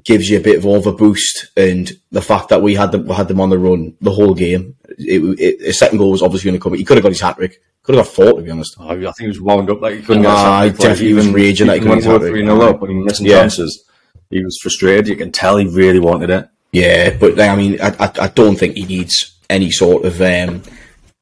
gives 0.08 0.28
you 0.30 0.38
a 0.38 0.40
bit 0.48 0.56
of 0.58 0.64
of 0.66 0.86
a 0.86 0.92
boost, 0.92 1.48
and 1.56 1.92
the 2.10 2.22
fact 2.22 2.48
that 2.48 2.62
we 2.62 2.74
had 2.74 2.90
them 2.92 3.06
we 3.06 3.14
had 3.14 3.28
them 3.28 3.40
on 3.42 3.50
the 3.50 3.58
run 3.58 3.94
the 4.00 4.10
whole 4.10 4.34
game. 4.34 4.74
It, 4.98 5.20
it, 5.38 5.60
his 5.60 5.78
second 5.78 5.98
goal 5.98 6.10
was 6.10 6.22
obviously 6.22 6.48
going 6.50 6.58
to 6.58 6.62
come. 6.62 6.72
He 6.74 6.84
could 6.84 6.96
have 6.96 7.02
got 7.04 7.12
his 7.12 7.20
hat 7.20 7.36
trick. 7.36 7.60
Could 7.82 7.94
have 7.94 8.04
got 8.06 8.14
four 8.14 8.32
to 8.32 8.42
be 8.42 8.50
honest. 8.50 8.74
Oh, 8.80 8.88
I 8.88 8.94
think 8.96 9.14
he 9.18 9.26
was 9.28 9.40
wound 9.40 9.70
up 9.70 9.80
like 9.82 9.96
he 9.96 10.02
couldn't 10.02 10.22
Nah, 10.22 10.64
get 10.64 10.68
a 10.68 10.72
he 10.72 10.76
definitely 10.88 11.12
was 11.14 11.28
raging 11.28 11.66
that 11.68 11.74
he 11.74 11.78
even 11.80 11.90
when 11.90 12.00
couldn't 12.00 12.20
get 12.20 12.20
were 12.22 12.28
3 12.30 12.40
hat 12.40 12.46
0 12.46 12.58
trick. 12.58 12.74
up, 12.74 12.80
when 12.80 12.90
he 12.90 12.96
missing 12.96 13.26
Yeah. 13.26 13.40
chances, 13.42 13.84
he 14.30 14.42
was 14.42 14.58
frustrated. 14.62 15.08
You 15.08 15.16
can 15.16 15.30
tell 15.30 15.56
he 15.58 15.66
really 15.66 16.00
wanted 16.00 16.30
it. 16.30 16.48
Yeah, 16.72 17.16
but 17.18 17.36
like, 17.36 17.50
I 17.50 17.56
mean, 17.56 17.80
I, 17.80 17.88
I, 18.00 18.12
I 18.22 18.28
don't 18.28 18.56
think 18.58 18.76
he 18.76 18.84
needs 18.86 19.36
any 19.50 19.70
sort 19.70 20.04
of 20.04 20.20
um, 20.20 20.62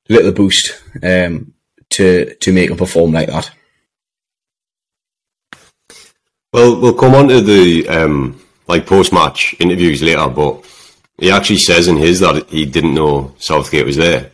little 0.09 0.33
boost 0.33 0.81
um, 1.03 1.53
to 1.91 2.35
to 2.37 2.53
make 2.53 2.71
him 2.71 2.77
perform 2.77 3.13
like 3.13 3.29
that. 3.29 3.51
Well, 6.53 6.81
we'll 6.81 6.95
come 6.95 7.15
on 7.15 7.29
to 7.29 7.41
the 7.41 7.89
um, 7.89 8.41
like 8.69 8.87
post-match 8.87 9.57
interviews 9.61 10.03
later, 10.03 10.29
but 10.29 10.65
he 11.19 11.31
actually 11.31 11.59
says 11.59 11.89
in 11.89 11.97
his 11.97 12.21
that 12.21 12.49
he 12.49 12.67
didn't 12.67 12.95
know 12.95 13.35
Southgate 13.39 13.87
was 13.87 13.97
there. 13.97 14.31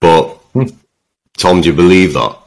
But 0.00 0.24
hmm. 0.52 0.66
Tom, 1.36 1.60
do 1.60 1.68
you 1.70 1.74
believe 1.74 2.14
that, 2.14 2.38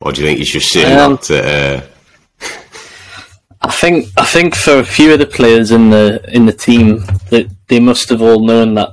or 0.00 0.12
do 0.12 0.20
you 0.20 0.26
think 0.28 0.38
he's 0.38 0.50
just 0.50 0.72
saying 0.72 0.98
um, 0.98 1.16
that? 1.16 1.30
Uh, 1.30 2.46
I 3.62 3.70
think 3.70 4.08
I 4.16 4.24
think 4.24 4.54
for 4.54 4.78
a 4.78 4.84
few 4.84 5.12
of 5.12 5.18
the 5.18 5.26
players 5.26 5.70
in 5.70 5.90
the 5.90 6.24
in 6.32 6.46
the 6.46 6.52
team 6.52 6.98
that 7.30 7.50
they 7.68 7.80
must 7.80 8.08
have 8.08 8.22
all 8.22 8.40
known 8.40 8.74
that 8.74 8.90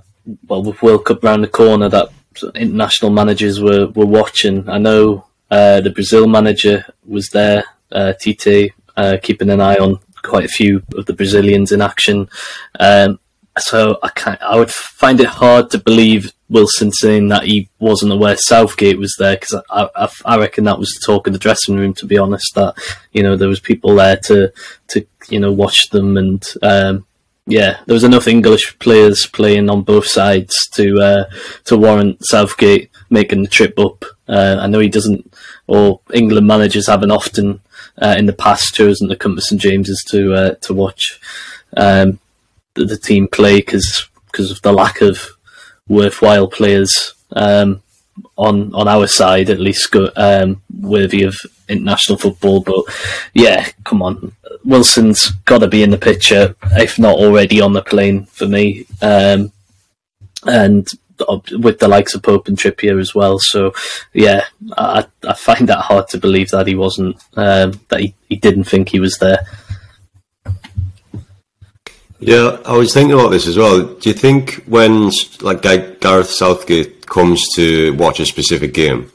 well 0.47 0.63
with 0.63 0.81
World 0.81 1.05
Cup 1.05 1.23
round 1.23 1.43
the 1.43 1.47
corner 1.47 1.89
that 1.89 2.09
international 2.55 3.11
managers 3.11 3.61
were, 3.61 3.87
were 3.87 4.05
watching. 4.05 4.67
I 4.69 4.77
know 4.77 5.25
uh, 5.49 5.81
the 5.81 5.89
Brazil 5.89 6.27
manager 6.27 6.85
was 7.05 7.29
there, 7.29 7.63
uh, 7.91 8.13
Tite, 8.13 8.71
uh, 8.95 9.17
keeping 9.21 9.49
an 9.49 9.61
eye 9.61 9.77
on 9.77 9.99
quite 10.27 10.45
a 10.45 10.49
few 10.49 10.83
of 10.95 11.05
the 11.05 11.13
Brazilians 11.13 11.71
in 11.71 11.81
action. 11.81 12.29
Um, 12.79 13.19
so 13.59 13.97
I 14.03 14.09
can 14.09 14.37
I 14.41 14.57
would 14.57 14.71
find 14.71 15.19
it 15.19 15.27
hard 15.27 15.71
to 15.71 15.79
believe 15.79 16.31
Wilson 16.49 16.91
saying 16.91 17.29
that 17.29 17.43
he 17.43 17.69
wasn't 17.79 18.13
aware 18.13 18.37
Southgate 18.37 18.99
was 18.99 19.15
there 19.17 19.35
because 19.35 19.61
I, 19.69 19.89
I, 19.95 20.09
I, 20.25 20.37
reckon 20.37 20.63
that 20.65 20.79
was 20.79 20.89
the 20.89 21.03
talk 21.03 21.27
in 21.27 21.33
the 21.33 21.39
dressing 21.39 21.75
room. 21.75 21.93
To 21.95 22.05
be 22.05 22.17
honest, 22.17 22.53
that 22.55 22.75
you 23.13 23.23
know 23.23 23.35
there 23.35 23.49
was 23.49 23.59
people 23.59 23.95
there 23.95 24.17
to 24.25 24.53
to 24.89 25.05
you 25.29 25.39
know 25.39 25.51
watch 25.51 25.89
them 25.89 26.17
and 26.17 26.45
um, 26.61 27.05
yeah, 27.47 27.79
there 27.85 27.93
was 27.93 28.03
enough 28.03 28.27
English 28.27 28.77
players 28.79 29.25
playing 29.25 29.69
on 29.69 29.81
both 29.81 30.05
sides 30.05 30.67
to 30.73 30.99
uh, 30.99 31.23
to 31.63 31.77
warrant 31.77 32.19
Southgate 32.25 32.91
making 33.09 33.41
the 33.41 33.47
trip 33.47 33.79
up. 33.79 34.03
Uh, 34.27 34.57
I 34.59 34.67
know 34.67 34.79
he 34.79 34.89
doesn't, 34.89 35.33
or 35.65 36.01
England 36.13 36.45
managers 36.45 36.87
haven't 36.87 37.11
often 37.11 37.61
uh, 38.01 38.15
in 38.17 38.25
the 38.25 38.33
past 38.33 38.75
chosen 38.75 39.09
to 39.09 39.15
come 39.15 39.35
to 39.35 39.41
St 39.41 39.61
James's 39.61 40.03
to 40.09 40.33
uh, 40.33 40.55
to 40.61 40.73
watch 40.73 41.19
um, 41.75 42.19
the, 42.75 42.85
the, 42.85 42.97
team 42.97 43.27
play 43.27 43.57
because 43.57 44.07
because 44.25 44.51
of 44.51 44.61
the 44.61 44.71
lack 44.71 45.01
of 45.01 45.29
worthwhile 45.87 46.47
players 46.47 47.13
um, 47.31 47.81
on 48.35 48.73
on 48.73 48.87
our 48.87 49.07
side, 49.07 49.49
at 49.49 49.59
least 49.59 49.91
go, 49.91 50.09
um, 50.15 50.61
worthy 50.79 51.23
of 51.23 51.35
international 51.67 52.17
football. 52.17 52.61
But 52.61 52.83
yeah, 53.33 53.67
come 53.83 54.01
on, 54.01 54.33
Wilson's 54.63 55.29
got 55.45 55.59
to 55.59 55.67
be 55.67 55.83
in 55.83 55.91
the 55.91 55.97
picture, 55.97 56.55
if 56.73 56.99
not 56.99 57.17
already 57.17 57.61
on 57.61 57.73
the 57.73 57.81
plane 57.81 58.25
for 58.25 58.47
me. 58.47 58.85
Um, 59.01 59.51
and 60.45 60.87
with 61.51 61.79
the 61.79 61.87
likes 61.87 62.15
of 62.15 62.23
Pope 62.23 62.47
and 62.47 62.57
Trippier 62.57 62.99
as 62.99 63.13
well. 63.15 63.39
So 63.39 63.73
yeah, 64.13 64.45
I, 64.77 65.05
I 65.27 65.33
find 65.33 65.67
that 65.69 65.81
hard 65.81 66.07
to 66.09 66.17
believe 66.17 66.49
that 66.49 66.67
he 66.67 66.75
wasn't 66.75 67.17
um, 67.35 67.79
that 67.89 68.01
he, 68.01 68.15
he 68.29 68.35
didn't 68.35 68.65
think 68.65 68.89
he 68.89 68.99
was 68.99 69.17
there. 69.17 69.45
Yeah, 72.19 72.57
I 72.65 72.75
was 72.75 72.93
thinking 72.93 73.13
about 73.13 73.29
this 73.29 73.45
as 73.47 73.57
well. 73.57 73.83
Do 73.83 74.09
you 74.09 74.13
think 74.13 74.63
when 74.65 75.11
like 75.41 75.61
Gareth 75.61 76.31
Southgate 76.31 77.05
comes 77.05 77.47
to 77.55 77.93
watch 77.93 78.19
a 78.19 78.25
specific 78.25 78.73
game, 78.73 79.11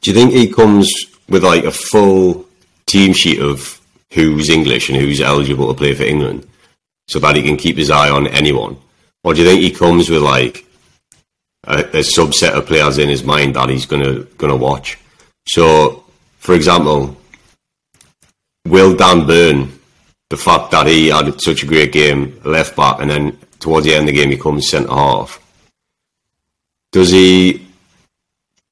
do 0.00 0.10
you 0.10 0.16
think 0.16 0.32
he 0.32 0.52
comes 0.52 0.92
with 1.28 1.42
like 1.42 1.64
a 1.64 1.72
full 1.72 2.46
team 2.86 3.12
sheet 3.12 3.40
of 3.40 3.80
who's 4.12 4.50
English 4.50 4.88
and 4.88 5.00
who's 5.00 5.20
eligible 5.20 5.66
to 5.66 5.74
play 5.74 5.94
for 5.94 6.04
England, 6.04 6.46
so 7.08 7.18
that 7.18 7.34
he 7.34 7.42
can 7.42 7.56
keep 7.56 7.76
his 7.76 7.90
eye 7.90 8.08
on 8.08 8.28
anyone, 8.28 8.76
or 9.24 9.34
do 9.34 9.42
you 9.42 9.48
think 9.48 9.62
he 9.62 9.70
comes 9.70 10.08
with 10.08 10.22
like 10.22 10.66
a, 11.64 11.78
a 11.78 12.02
subset 12.02 12.52
of 12.52 12.66
players 12.66 12.98
in 12.98 13.08
his 13.08 13.24
mind 13.24 13.56
that 13.56 13.70
he's 13.70 13.86
gonna 13.86 14.20
gonna 14.38 14.56
watch? 14.56 14.98
So, 15.48 16.04
for 16.38 16.54
example, 16.54 17.16
will 18.66 18.94
Dan 18.94 19.26
Burn 19.26 19.72
the 20.30 20.36
fact 20.36 20.70
that 20.70 20.86
he 20.86 21.08
had 21.08 21.40
such 21.40 21.62
a 21.62 21.66
great 21.66 21.92
game, 21.92 22.40
left 22.44 22.76
back, 22.76 23.00
and 23.00 23.10
then 23.10 23.38
towards 23.60 23.86
the 23.86 23.94
end 23.94 24.08
of 24.08 24.14
the 24.14 24.20
game 24.20 24.30
he 24.30 24.36
comes 24.36 24.68
centre 24.68 24.88
half. 24.88 25.40
Does 26.92 27.10
he, 27.10 27.66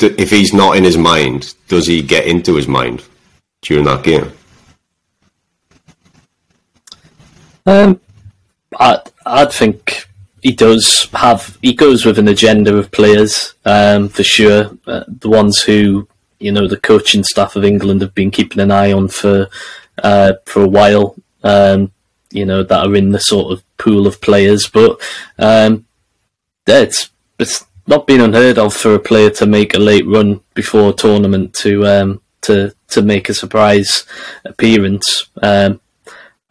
if 0.00 0.30
he's 0.30 0.52
not 0.52 0.76
in 0.76 0.84
his 0.84 0.96
mind, 0.96 1.54
does 1.68 1.86
he 1.86 2.02
get 2.02 2.26
into 2.26 2.54
his 2.54 2.68
mind 2.68 3.04
during 3.62 3.84
that 3.84 4.02
game? 4.02 4.32
Um, 7.64 8.00
I 8.78 9.00
I'd 9.24 9.52
think 9.52 10.08
he 10.42 10.52
does 10.52 11.08
have 11.12 11.58
he 11.62 11.72
goes 11.72 12.04
with 12.04 12.18
an 12.18 12.28
agenda 12.28 12.76
of 12.76 12.90
players 12.90 13.54
um, 13.64 14.08
for 14.08 14.24
sure. 14.24 14.76
Uh, 14.86 15.04
the 15.06 15.30
ones 15.30 15.62
who 15.62 16.08
you 16.38 16.52
know 16.52 16.66
the 16.66 16.80
coaching 16.80 17.24
staff 17.24 17.56
of 17.56 17.64
England 17.64 18.00
have 18.00 18.14
been 18.14 18.30
keeping 18.30 18.60
an 18.60 18.70
eye 18.70 18.92
on 18.92 19.08
for 19.08 19.48
uh, 20.02 20.34
for 20.44 20.62
a 20.62 20.68
while 20.68 21.16
um, 21.44 21.92
you 22.32 22.44
know, 22.44 22.62
that 22.62 22.86
are 22.86 22.94
in 22.96 23.10
the 23.10 23.20
sort 23.20 23.52
of 23.52 23.62
pool 23.78 24.06
of 24.06 24.20
players. 24.20 24.68
But 24.68 25.00
um, 25.38 25.86
it's 26.66 27.10
it's 27.38 27.64
not 27.86 28.06
been 28.06 28.20
unheard 28.20 28.58
of 28.58 28.74
for 28.74 28.94
a 28.94 29.00
player 29.00 29.30
to 29.30 29.46
make 29.46 29.74
a 29.74 29.78
late 29.78 30.06
run 30.06 30.40
before 30.54 30.90
a 30.90 30.94
tournament 30.94 31.54
to 31.56 31.86
um, 31.86 32.22
to 32.42 32.74
to 32.88 33.02
make 33.02 33.28
a 33.28 33.34
surprise 33.34 34.04
appearance. 34.44 35.28
Um, 35.42 35.80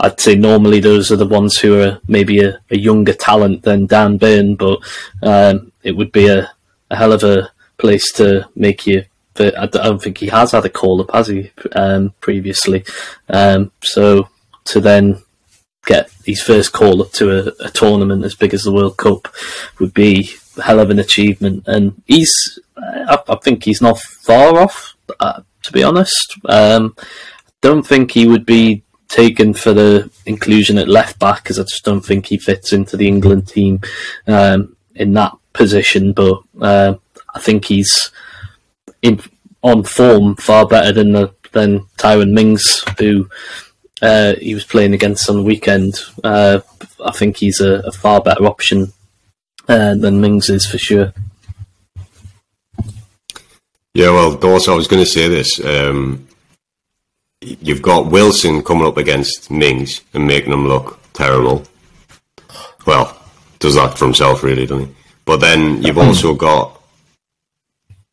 I'd 0.01 0.19
say 0.19 0.35
normally 0.35 0.79
those 0.79 1.11
are 1.11 1.15
the 1.15 1.27
ones 1.27 1.57
who 1.57 1.79
are 1.79 1.99
maybe 2.07 2.43
a, 2.43 2.59
a 2.71 2.77
younger 2.77 3.13
talent 3.13 3.61
than 3.61 3.85
Dan 3.85 4.17
Burn, 4.17 4.55
but 4.55 4.79
um, 5.21 5.71
it 5.83 5.95
would 5.95 6.11
be 6.11 6.27
a, 6.27 6.51
a 6.89 6.95
hell 6.95 7.13
of 7.13 7.23
a 7.23 7.51
place 7.77 8.11
to 8.13 8.49
make 8.55 8.87
you 8.87 9.05
But 9.35 9.57
I 9.57 9.67
don't 9.67 10.01
think 10.01 10.17
he 10.17 10.27
has 10.27 10.51
had 10.51 10.65
a 10.65 10.69
call 10.69 11.01
up, 11.01 11.11
has 11.11 11.27
he, 11.27 11.51
um, 11.73 12.13
previously? 12.19 12.83
Um, 13.29 13.71
so 13.83 14.27
to 14.65 14.81
then 14.81 15.21
get 15.85 16.11
his 16.25 16.41
first 16.41 16.73
call 16.73 17.01
up 17.01 17.11
to 17.13 17.29
a, 17.29 17.67
a, 17.67 17.69
tournament 17.69 18.23
as 18.23 18.35
big 18.35 18.53
as 18.53 18.63
the 18.63 18.71
World 18.71 18.97
Cup 18.97 19.27
would 19.79 19.93
be 19.93 20.31
a 20.57 20.63
hell 20.63 20.79
of 20.79 20.89
an 20.89 20.99
achievement. 20.99 21.63
And 21.67 22.01
he's, 22.05 22.59
I, 22.77 23.17
I 23.27 23.35
think 23.35 23.63
he's 23.63 23.81
not 23.81 23.99
far 23.99 24.59
off, 24.59 24.95
uh, 25.19 25.41
to 25.63 25.71
be 25.71 25.83
honest. 25.83 26.37
Um, 26.45 26.95
don't 27.61 27.85
think 27.85 28.11
he 28.11 28.27
would 28.27 28.45
be 28.45 28.83
taken 29.12 29.54
for 29.54 29.74
the 29.74 30.10
inclusion 30.26 30.78
at 30.78 30.88
left 30.88 31.19
back 31.19 31.43
because 31.43 31.60
I 31.60 31.63
just 31.63 31.84
don't 31.84 32.02
think 32.02 32.26
he 32.26 32.38
fits 32.38 32.71
into 32.71 32.95
the 32.95 33.08
England 33.08 33.47
team 33.47 33.82
um, 34.26 34.76
in 34.95 35.13
that 35.13 35.34
position. 35.54 36.13
But 36.13 36.41
uh, 36.62 36.95
I 37.36 37.39
think 37.39 37.65
he's 37.65 38.12
in 39.02 39.21
on 39.62 39.84
form 39.84 40.36
far 40.36 40.65
better 40.65 40.91
than 40.93 41.12
the, 41.12 41.34
than 41.52 41.86
Tyrone 41.97 42.34
Mings, 42.34 42.84
who 42.97 43.30
uh, 44.02 44.36
he 44.36 44.54
was 44.54 44.63
playing 44.63 44.93
against 44.93 45.30
on 45.30 45.36
the 45.36 45.43
weekend. 45.43 46.00
Uh, 46.24 46.62
I 47.04 47.12
think 47.12 47.38
he's 47.38 47.60
a, 47.60 47.82
a 47.86 47.91
far 47.91 48.21
better 48.21 48.45
option 48.45 48.93
uh, 49.67 49.95
than 49.95 50.21
Mings 50.21 50.50
is 50.50 50.65
for 50.65 50.78
sure. 50.78 51.13
Yeah, 53.93 54.12
well, 54.12 54.38
also 54.45 54.71
I 54.71 54.78
was 54.78 54.88
going 54.88 55.04
to 55.04 55.10
say 55.10 55.28
this. 55.28 55.63
Um, 55.63 56.28
you've 57.41 57.82
got 57.82 58.12
Wilson 58.12 58.63
coming 58.63 58.86
up 58.86 58.97
against 58.97 59.51
Mings 59.51 60.01
and 60.13 60.27
making 60.27 60.54
him 60.54 60.67
look 60.67 60.99
terrible. 61.13 61.63
Well, 62.86 63.17
does 63.60 63.75
that 63.75 63.97
for 63.97 64.06
himself, 64.06 64.43
really, 64.43 64.65
doesn't 64.65 64.88
he? 64.88 64.95
But 65.25 65.38
then 65.38 65.82
you've 65.84 65.97
also 65.97 66.34
got 66.47 66.82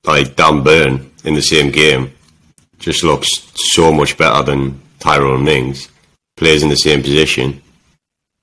like 0.04 0.36
Dan 0.36 0.62
Burn 0.62 1.10
in 1.24 1.34
the 1.34 1.42
same 1.42 1.70
game, 1.70 2.12
just 2.78 3.02
looks 3.02 3.50
so 3.54 3.92
much 3.92 4.16
better 4.16 4.42
than 4.42 4.80
Tyrone 4.98 5.44
Mings 5.44 5.88
plays 6.36 6.62
in 6.62 6.68
the 6.68 6.76
same 6.76 7.02
position, 7.02 7.60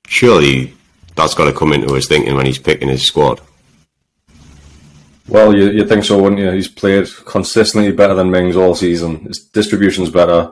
surely 0.08 0.74
that's 1.15 1.34
got 1.34 1.45
to 1.45 1.54
come 1.54 1.71
into 1.74 1.93
his 1.93 2.08
thinking 2.08 2.36
when 2.36 2.45
he's 2.45 2.60
picking 2.60 2.89
his 2.89 3.04
squad. 3.04 3.39
Well, 5.28 5.56
you, 5.56 5.71
you 5.71 5.86
think 5.88 6.04
so, 6.04 6.21
wouldn't 6.21 6.41
you? 6.41 6.52
He's 6.52 6.67
played 6.67 7.08
consistently 7.26 7.91
better 7.91 8.13
than 8.13 8.30
Mings 8.30 8.56
all 8.56 8.76
season. 8.76 9.26
His 9.26 9.39
distribution's 9.39 10.12
better. 10.12 10.52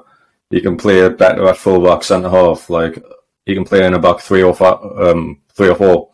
He 0.54 0.62
can 0.62 0.78
play 0.78 1.10
better 1.10 1.48
at 1.48 1.58
fullback, 1.58 2.04
centre 2.04 2.30
half. 2.30 2.70
Like 2.70 3.04
he 3.44 3.56
can 3.56 3.66
play 3.66 3.84
in 3.84 3.96
a 3.96 4.00
back 4.00 4.20
three 4.20 4.44
or 4.44 4.54
five, 4.54 4.78
um, 4.84 5.42
three 5.52 5.70
or 5.70 5.76
four. 5.76 6.12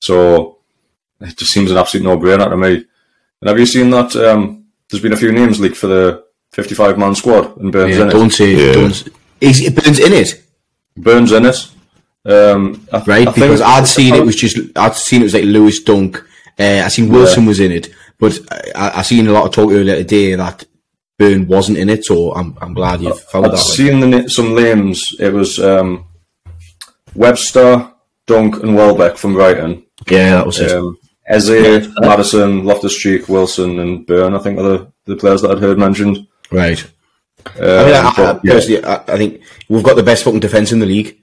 So 0.00 0.60
it 1.20 1.36
just 1.36 1.52
seems 1.52 1.70
an 1.70 1.76
absolute 1.76 2.04
no-brainer 2.04 2.48
to 2.48 2.56
me. 2.56 2.86
And 3.40 3.48
have 3.48 3.58
you 3.58 3.66
seen 3.66 3.90
that? 3.90 4.16
Um, 4.16 4.64
there's 4.88 5.02
been 5.02 5.12
a 5.12 5.18
few 5.18 5.32
names 5.32 5.60
leaked 5.60 5.76
for 5.76 5.88
the 5.88 6.24
55 6.52 6.98
man 6.98 7.14
squad, 7.14 7.58
and 7.58 7.70
Burns 7.70 7.96
yeah, 7.96 8.04
in 8.04 8.08
don't 8.08 8.26
it. 8.28 8.32
Say, 8.32 8.52
yeah. 8.52 8.72
don't 8.72 9.08
is 9.42 9.60
it 9.60 9.74
Burns 9.74 9.98
in 9.98 10.12
it? 10.14 10.42
Burns 10.96 11.32
in 11.32 11.44
it. 11.44 11.70
Um, 12.24 12.88
I, 12.90 13.02
right, 13.04 13.28
I 13.28 13.32
because 13.32 13.60
I'd 13.60 13.86
seen 13.86 14.14
it 14.14 14.24
was 14.24 14.36
just 14.36 14.56
I'd 14.76 14.94
seen 14.94 15.20
it 15.20 15.24
was 15.24 15.34
like 15.34 15.44
Lewis 15.44 15.82
Dunk. 15.82 16.16
Uh, 16.58 16.80
I 16.82 16.88
seen 16.88 17.10
Wilson 17.10 17.42
yeah. 17.42 17.48
was 17.48 17.60
in 17.60 17.72
it, 17.72 17.90
but 18.18 18.38
I, 18.74 19.00
I 19.00 19.02
seen 19.02 19.26
a 19.26 19.32
lot 19.32 19.44
of 19.44 19.52
talk 19.52 19.72
earlier 19.72 19.96
today 19.96 20.34
that 20.36 20.64
Burn 21.18 21.46
wasn't 21.46 21.78
in 21.78 21.88
it. 21.88 22.04
So 22.04 22.32
I'm 22.34 22.56
I'm 22.60 22.74
glad 22.74 23.00
you 23.00 23.14
found 23.14 23.46
I'd 23.46 23.52
that. 23.52 23.58
I've 23.58 23.64
seen 23.64 24.00
the, 24.00 24.28
some 24.28 24.54
names. 24.54 25.02
It 25.20 25.32
was 25.32 25.58
um, 25.60 26.06
Webster, 27.14 27.90
Dunk, 28.26 28.62
and 28.62 28.74
Welbeck 28.74 29.16
from 29.16 29.34
Brighton. 29.34 29.84
Yeah, 30.08 30.30
that 30.36 30.46
was 30.46 30.60
it. 30.60 30.72
Um, 30.72 30.98
Eze, 31.26 31.88
Maddison, 32.00 32.64
Loftus 32.64 32.96
Cheek, 32.98 33.28
Wilson, 33.28 33.78
and 33.78 34.06
Burn. 34.06 34.34
I 34.34 34.38
think 34.38 34.58
are 34.58 34.62
the, 34.62 34.92
the 35.06 35.16
players 35.16 35.42
that 35.42 35.50
I'd 35.50 35.58
heard 35.62 35.78
mentioned. 35.78 36.26
Right. 36.50 36.84
I 37.46 37.60
mean, 37.60 37.68
I, 37.94 37.98
Um, 37.98 38.14
I, 38.16 38.40
yeah. 38.42 38.52
personally, 38.52 38.84
I, 38.84 38.94
I 38.96 39.16
think 39.16 39.42
we've 39.68 39.82
got 39.82 39.96
the 39.96 40.02
best 40.02 40.24
fucking 40.24 40.40
defense 40.40 40.72
in 40.72 40.80
the 40.80 40.86
league. 40.86 41.18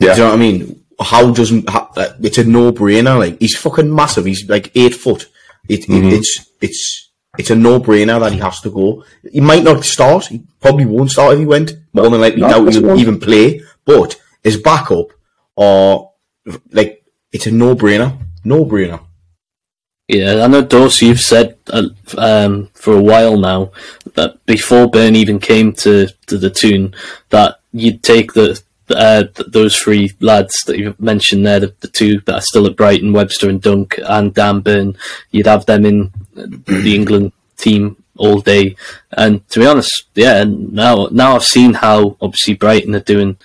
Yeah. 0.00 0.14
Do 0.14 0.20
you 0.20 0.24
know 0.24 0.30
what 0.30 0.36
I 0.36 0.38
mean? 0.38 0.84
How 1.00 1.30
does 1.32 1.50
how, 1.68 1.90
it's 2.20 2.38
a 2.38 2.44
no 2.44 2.72
brainer? 2.72 3.18
Like 3.18 3.40
he's 3.40 3.56
fucking 3.56 3.94
massive. 3.94 4.24
He's 4.26 4.48
like 4.48 4.70
eight 4.74 4.94
foot. 4.94 5.28
It, 5.68 5.82
Mm-hmm. 5.88 6.08
it, 6.08 6.12
it's 6.14 6.50
it's 6.60 7.03
it's 7.38 7.50
a 7.50 7.54
no 7.56 7.80
brainer 7.80 8.20
that 8.20 8.32
he 8.32 8.38
has 8.38 8.60
to 8.62 8.70
go. 8.70 9.04
He 9.30 9.40
might 9.40 9.64
not 9.64 9.84
start. 9.84 10.26
He 10.26 10.42
probably 10.60 10.86
won't 10.86 11.10
start 11.10 11.34
if 11.34 11.40
he 11.40 11.46
went. 11.46 11.72
More 11.92 12.08
than 12.10 12.20
likely, 12.20 12.40
No, 12.42 12.48
doubt 12.48 12.72
he'll 12.72 12.82
one. 12.82 12.98
even 12.98 13.20
play. 13.20 13.60
But 13.84 14.20
his 14.42 14.56
backup, 14.56 15.08
or 15.56 16.12
like, 16.72 17.04
it's 17.32 17.46
a 17.46 17.50
no 17.50 17.74
brainer. 17.74 18.16
No 18.44 18.64
brainer. 18.64 19.00
Yeah, 20.08 20.44
I 20.44 20.46
know 20.48 20.62
Dorsey. 20.62 21.06
You've 21.06 21.20
said 21.20 21.56
uh, 21.68 21.88
um, 22.18 22.68
for 22.74 22.94
a 22.94 23.02
while 23.02 23.38
now 23.38 23.72
that 24.14 24.44
before 24.44 24.90
Burn 24.90 25.16
even 25.16 25.38
came 25.38 25.72
to, 25.74 26.08
to 26.26 26.36
the 26.38 26.50
Toon, 26.50 26.94
that 27.30 27.60
you'd 27.72 28.02
take 28.02 28.34
the 28.34 28.60
uh, 28.90 29.24
th- 29.24 29.48
those 29.48 29.76
three 29.76 30.12
lads 30.20 30.54
that 30.66 30.78
you 30.78 30.94
mentioned 30.98 31.46
there, 31.46 31.60
the, 31.60 31.74
the 31.80 31.88
two 31.88 32.20
that 32.20 32.34
are 32.34 32.42
still 32.42 32.66
at 32.66 32.76
Brighton, 32.76 33.12
Webster 33.12 33.48
and 33.48 33.60
Dunk, 33.60 33.98
and 34.06 34.34
Dan 34.34 34.60
Burn, 34.60 34.96
You'd 35.30 35.46
have 35.46 35.66
them 35.66 35.84
in 35.84 36.12
the 36.34 36.94
England 36.94 37.32
team 37.56 37.96
all 38.16 38.40
day. 38.40 38.76
And 39.12 39.48
to 39.50 39.60
be 39.60 39.66
honest, 39.66 40.04
yeah, 40.14 40.44
now 40.46 41.08
now 41.10 41.34
I've 41.34 41.44
seen 41.44 41.74
how 41.74 42.16
obviously 42.20 42.54
Brighton 42.54 42.94
are 42.94 43.00
doing 43.00 43.36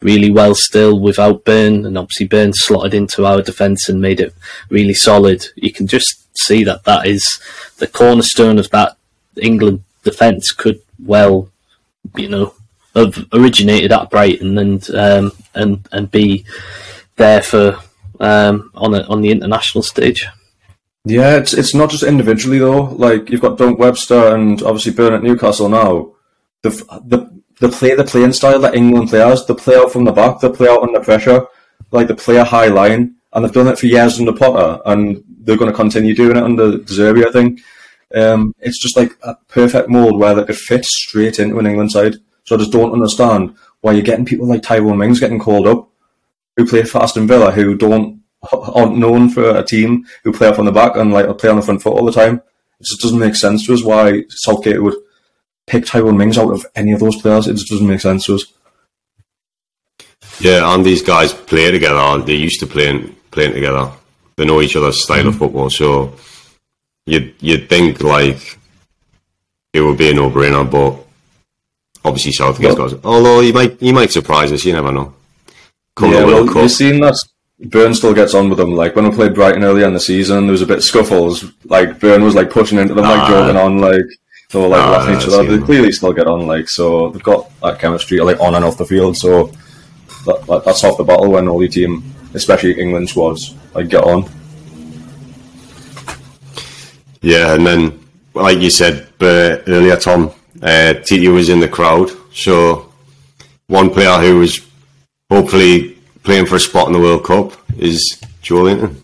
really 0.00 0.30
well 0.30 0.54
still 0.54 0.98
without 1.00 1.44
Burn, 1.44 1.84
and 1.86 1.98
obviously 1.98 2.26
Burn 2.26 2.52
slotted 2.52 2.94
into 2.94 3.24
our 3.26 3.42
defence 3.42 3.88
and 3.88 4.00
made 4.00 4.20
it 4.20 4.34
really 4.68 4.94
solid. 4.94 5.46
You 5.56 5.72
can 5.72 5.86
just 5.86 6.26
see 6.38 6.64
that 6.64 6.84
that 6.84 7.06
is 7.06 7.40
the 7.78 7.86
cornerstone 7.86 8.58
of 8.58 8.70
that 8.70 8.96
England 9.36 9.84
defence. 10.02 10.52
Could 10.52 10.80
well, 11.04 11.50
you 12.16 12.28
know, 12.28 12.54
have 12.98 13.26
originated 13.32 13.92
at 13.92 14.10
Brighton 14.10 14.58
and 14.58 14.90
um, 14.90 15.32
and 15.54 15.88
and 15.92 16.10
be 16.10 16.44
there 17.16 17.42
for 17.42 17.78
um, 18.20 18.70
on 18.74 18.94
a, 18.94 19.02
on 19.02 19.20
the 19.20 19.30
international 19.30 19.82
stage. 19.82 20.26
Yeah, 21.04 21.36
it's 21.36 21.54
it's 21.54 21.74
not 21.74 21.90
just 21.90 22.02
individually 22.02 22.58
though. 22.58 22.82
Like 22.82 23.30
you've 23.30 23.40
got 23.40 23.58
Dunk 23.58 23.78
Webster 23.78 24.34
and 24.34 24.62
obviously 24.62 24.92
Burn 24.92 25.14
at 25.14 25.22
Newcastle 25.22 25.68
now. 25.68 26.12
The 26.62 26.70
the 27.06 27.38
the 27.60 27.68
play 27.68 27.94
the 27.94 28.04
playing 28.04 28.32
style 28.32 28.60
that 28.60 28.74
England 28.74 29.08
players, 29.08 29.44
the 29.46 29.54
play 29.54 29.76
out 29.76 29.92
from 29.92 30.04
the 30.04 30.12
back, 30.12 30.40
the 30.40 30.50
play 30.50 30.68
out 30.68 30.82
under 30.82 31.00
pressure, 31.00 31.46
like 31.90 32.08
the 32.08 32.14
play 32.14 32.36
a 32.36 32.44
high 32.44 32.68
line, 32.68 33.16
and 33.32 33.44
they've 33.44 33.52
done 33.52 33.68
it 33.68 33.78
for 33.78 33.86
years 33.86 34.18
under 34.18 34.32
Potter, 34.32 34.80
and 34.86 35.22
they're 35.40 35.56
going 35.56 35.70
to 35.70 35.76
continue 35.76 36.14
doing 36.14 36.36
it 36.36 36.42
under 36.42 36.78
Zerbi, 36.78 37.26
I 37.26 37.32
think. 37.32 37.60
Um, 38.14 38.54
it's 38.60 38.80
just 38.80 38.96
like 38.96 39.12
a 39.22 39.34
perfect 39.48 39.88
mold 39.88 40.18
where 40.18 40.34
they 40.34 40.44
could 40.44 40.56
fit 40.56 40.84
straight 40.84 41.38
into 41.38 41.58
an 41.58 41.66
England 41.66 41.92
side. 41.92 42.16
So 42.48 42.56
I 42.56 42.58
just 42.60 42.72
don't 42.72 42.94
understand 42.94 43.54
why 43.82 43.92
you're 43.92 44.00
getting 44.00 44.24
people 44.24 44.48
like 44.48 44.62
Tyrone 44.62 44.96
Mings 44.96 45.20
getting 45.20 45.38
called 45.38 45.66
up, 45.66 45.90
who 46.56 46.64
play 46.64 46.82
for 46.82 47.02
Aston 47.02 47.26
Villa, 47.26 47.50
who 47.52 47.76
don't 47.76 48.22
aren't 48.52 48.96
known 48.96 49.28
for 49.28 49.50
a 49.50 49.62
team 49.62 50.06
who 50.24 50.32
play 50.32 50.48
up 50.48 50.58
on 50.58 50.64
the 50.64 50.72
back 50.72 50.96
and 50.96 51.12
like 51.12 51.26
play 51.36 51.50
on 51.50 51.56
the 51.56 51.62
front 51.62 51.82
foot 51.82 51.92
all 51.92 52.06
the 52.06 52.10
time. 52.10 52.36
It 52.80 52.86
just 52.86 53.02
doesn't 53.02 53.18
make 53.18 53.34
sense 53.34 53.66
to 53.66 53.74
us 53.74 53.84
why 53.84 54.24
Southgate 54.30 54.82
would 54.82 54.94
pick 55.66 55.84
Tyrone 55.84 56.16
Mings 56.16 56.38
out 56.38 56.50
of 56.50 56.64
any 56.74 56.92
of 56.92 57.00
those 57.00 57.20
players. 57.20 57.48
It 57.48 57.56
just 57.56 57.68
doesn't 57.68 57.86
make 57.86 58.00
sense 58.00 58.24
to 58.24 58.36
us. 58.36 58.46
Yeah, 60.40 60.74
and 60.74 60.86
these 60.86 61.02
guys 61.02 61.34
play 61.34 61.70
together. 61.70 62.24
They're 62.24 62.34
used 62.34 62.60
to 62.60 62.66
playing 62.66 63.14
playing 63.30 63.52
together. 63.52 63.90
They 64.36 64.46
know 64.46 64.62
each 64.62 64.76
other's 64.76 65.02
style 65.02 65.28
of 65.28 65.34
mm. 65.34 65.38
football. 65.38 65.68
So 65.68 66.14
you'd 67.04 67.34
you'd 67.40 67.68
think 67.68 68.02
like 68.02 68.58
it 69.74 69.82
would 69.82 69.98
be 69.98 70.12
a 70.12 70.14
no 70.14 70.30
brainer, 70.30 70.64
but 70.70 71.04
obviously 72.04 72.32
Southgate's 72.32 72.76
Well- 72.76 72.90
got. 72.90 73.04
Although 73.04 73.40
he 73.40 73.52
might 73.52 73.78
he 73.80 73.92
might 73.92 74.10
surprise 74.12 74.52
us. 74.52 74.64
You 74.64 74.72
never 74.72 74.92
know. 74.92 75.14
Come 75.94 76.12
yeah, 76.12 76.24
well, 76.24 76.46
you've 76.46 76.70
seen 76.70 77.00
that 77.00 77.16
Burn 77.60 77.92
still 77.92 78.14
gets 78.14 78.34
on 78.34 78.48
with 78.48 78.58
them. 78.58 78.74
Like 78.74 78.94
when 78.94 79.08
we 79.08 79.14
played 79.14 79.34
Brighton 79.34 79.64
earlier 79.64 79.86
in 79.86 79.94
the 79.94 79.98
season, 80.00 80.46
there 80.46 80.52
was 80.52 80.62
a 80.62 80.66
bit 80.66 80.78
of 80.78 80.84
scuffles. 80.84 81.44
Like 81.64 81.98
Burn 81.98 82.22
was 82.22 82.34
like 82.36 82.50
pushing 82.50 82.78
into 82.78 82.94
them, 82.94 83.04
like 83.04 83.18
Ah. 83.20 83.28
joking 83.28 83.56
on, 83.56 83.78
like 83.78 84.02
they 84.52 84.60
were 84.60 84.68
like 84.68 84.80
Ah, 84.80 84.90
laughing 84.92 85.14
at 85.16 85.22
each 85.22 85.28
other. 85.28 85.56
They 85.56 85.64
clearly 85.64 85.90
still 85.92 86.12
get 86.12 86.28
on. 86.28 86.46
Like 86.46 86.68
so, 86.68 87.10
they've 87.10 87.22
got 87.22 87.50
that 87.62 87.80
chemistry 87.80 88.20
like 88.20 88.38
on 88.40 88.54
and 88.54 88.64
off 88.64 88.78
the 88.78 88.86
field. 88.86 89.16
So 89.16 89.50
that, 90.26 90.46
that, 90.46 90.64
that's 90.64 90.82
half 90.82 90.96
the 90.98 91.04
battle 91.04 91.30
when 91.32 91.48
all 91.48 91.60
your 91.62 91.70
team, 91.70 92.04
especially 92.34 92.80
England 92.80 93.08
squads, 93.10 93.54
like 93.74 93.88
get 93.88 94.04
on. 94.04 94.24
Yeah, 97.20 97.54
and 97.54 97.66
then 97.66 97.98
like 98.34 98.58
you 98.58 98.70
said 98.70 99.08
uh, 99.20 99.58
earlier, 99.66 99.96
Tom, 99.96 100.30
uh, 100.62 100.94
Tite 100.94 101.28
was 101.28 101.48
in 101.48 101.60
the 101.60 101.68
crowd. 101.68 102.10
So 102.34 102.92
one 103.66 103.90
player 103.90 104.18
who 104.18 104.38
was 104.40 104.60
hopefully 105.30 105.98
playing 106.22 106.46
for 106.46 106.56
a 106.56 106.60
spot 106.60 106.86
in 106.86 106.92
the 106.92 107.00
World 107.00 107.24
Cup 107.24 107.52
is 107.78 108.20
Joelinton. 108.42 108.96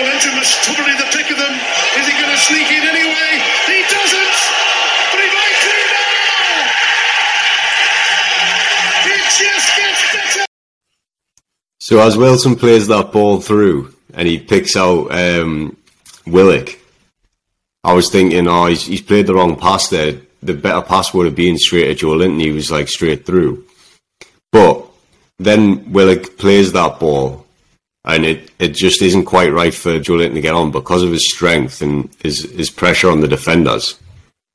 Linton 0.00 0.34
was 0.36 0.56
probably 0.64 0.94
the 0.94 1.08
pick 1.12 1.30
of 1.30 1.36
them. 1.36 1.54
Is 1.98 2.06
he 2.06 2.12
going 2.12 2.30
to 2.30 2.36
sneak 2.38 2.68
in 2.70 2.82
anyway? 2.82 3.32
He 3.66 3.82
doesn't, 3.88 4.36
but 5.12 5.20
he 5.20 5.28
might 5.32 5.58
do 5.62 5.76
now. 5.92 6.70
It 9.06 9.24
just 9.38 9.76
gets 9.76 10.02
better. 10.14 10.46
So 11.78 12.00
as 12.00 12.16
Wilson 12.16 12.56
plays 12.56 12.88
that 12.88 13.12
ball 13.12 13.40
through 13.40 13.94
and 14.14 14.26
he 14.26 14.38
picks 14.38 14.76
out 14.76 15.12
um, 15.12 15.76
Willock, 16.26 16.78
I 17.84 17.92
was 17.92 18.10
thinking, 18.10 18.48
oh, 18.48 18.66
he's, 18.66 18.86
he's 18.86 19.02
played 19.02 19.26
the 19.26 19.34
wrong 19.34 19.56
pass 19.56 19.88
there. 19.88 20.20
The 20.42 20.54
better 20.54 20.82
pass 20.82 21.14
would 21.14 21.26
have 21.26 21.36
been 21.36 21.58
straight 21.58 21.90
at 21.90 21.98
Joelinton. 21.98 22.40
He 22.40 22.50
was 22.50 22.70
like 22.70 22.88
straight 22.88 23.24
through. 23.24 23.64
But 24.50 24.84
then 25.38 25.92
Willock 25.92 26.36
plays 26.36 26.72
that 26.72 26.98
ball 26.98 27.46
and 28.04 28.24
it, 28.24 28.50
it 28.58 28.68
just 28.68 29.00
isn't 29.02 29.24
quite 29.24 29.52
right 29.52 29.72
for 29.72 30.00
Joelinton 30.00 30.34
to 30.34 30.40
get 30.40 30.54
on 30.54 30.72
because 30.72 31.02
of 31.02 31.12
his 31.12 31.32
strength 31.32 31.82
and 31.82 32.10
his, 32.22 32.42
his 32.50 32.70
pressure 32.70 33.10
on 33.10 33.20
the 33.20 33.28
defenders. 33.28 33.98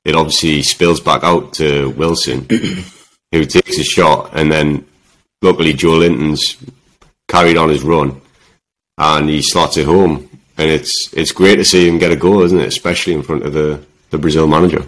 It 0.04 0.14
obviously 0.14 0.62
spills 0.62 1.00
back 1.00 1.24
out 1.24 1.54
to 1.54 1.90
Wilson, 1.90 2.46
who 3.32 3.44
takes 3.44 3.78
a 3.78 3.84
shot 3.84 4.30
and 4.34 4.52
then 4.52 4.86
luckily 5.42 5.72
Joelinton's 5.72 6.56
carried 7.26 7.56
on 7.56 7.70
his 7.70 7.82
run 7.82 8.20
and 8.98 9.28
he 9.28 9.42
slots 9.42 9.76
it 9.76 9.86
home. 9.86 10.28
And 10.58 10.70
it's 10.70 11.14
it's 11.14 11.30
great 11.30 11.56
to 11.56 11.64
see 11.64 11.88
him 11.88 11.98
get 11.98 12.10
a 12.10 12.16
goal, 12.16 12.42
isn't 12.42 12.58
it? 12.58 12.66
Especially 12.66 13.12
in 13.12 13.22
front 13.22 13.46
of 13.46 13.52
the, 13.52 13.80
the 14.10 14.18
Brazil 14.18 14.48
manager. 14.48 14.84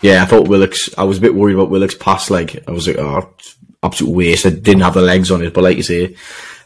Yeah, 0.00 0.22
I 0.22 0.26
thought 0.26 0.48
Willock's. 0.48 0.90
I 0.96 1.04
was 1.04 1.18
a 1.18 1.20
bit 1.20 1.34
worried 1.34 1.54
about 1.54 1.70
Willock's 1.70 1.94
pass. 1.94 2.30
Like, 2.30 2.66
I 2.68 2.70
was 2.70 2.86
like, 2.86 2.98
oh, 2.98 3.34
absolute 3.82 4.14
waste. 4.14 4.46
I 4.46 4.50
didn't 4.50 4.82
have 4.82 4.94
the 4.94 5.02
legs 5.02 5.30
on 5.30 5.42
it, 5.42 5.52
but 5.52 5.64
like 5.64 5.76
you 5.76 5.82
say, 5.82 6.14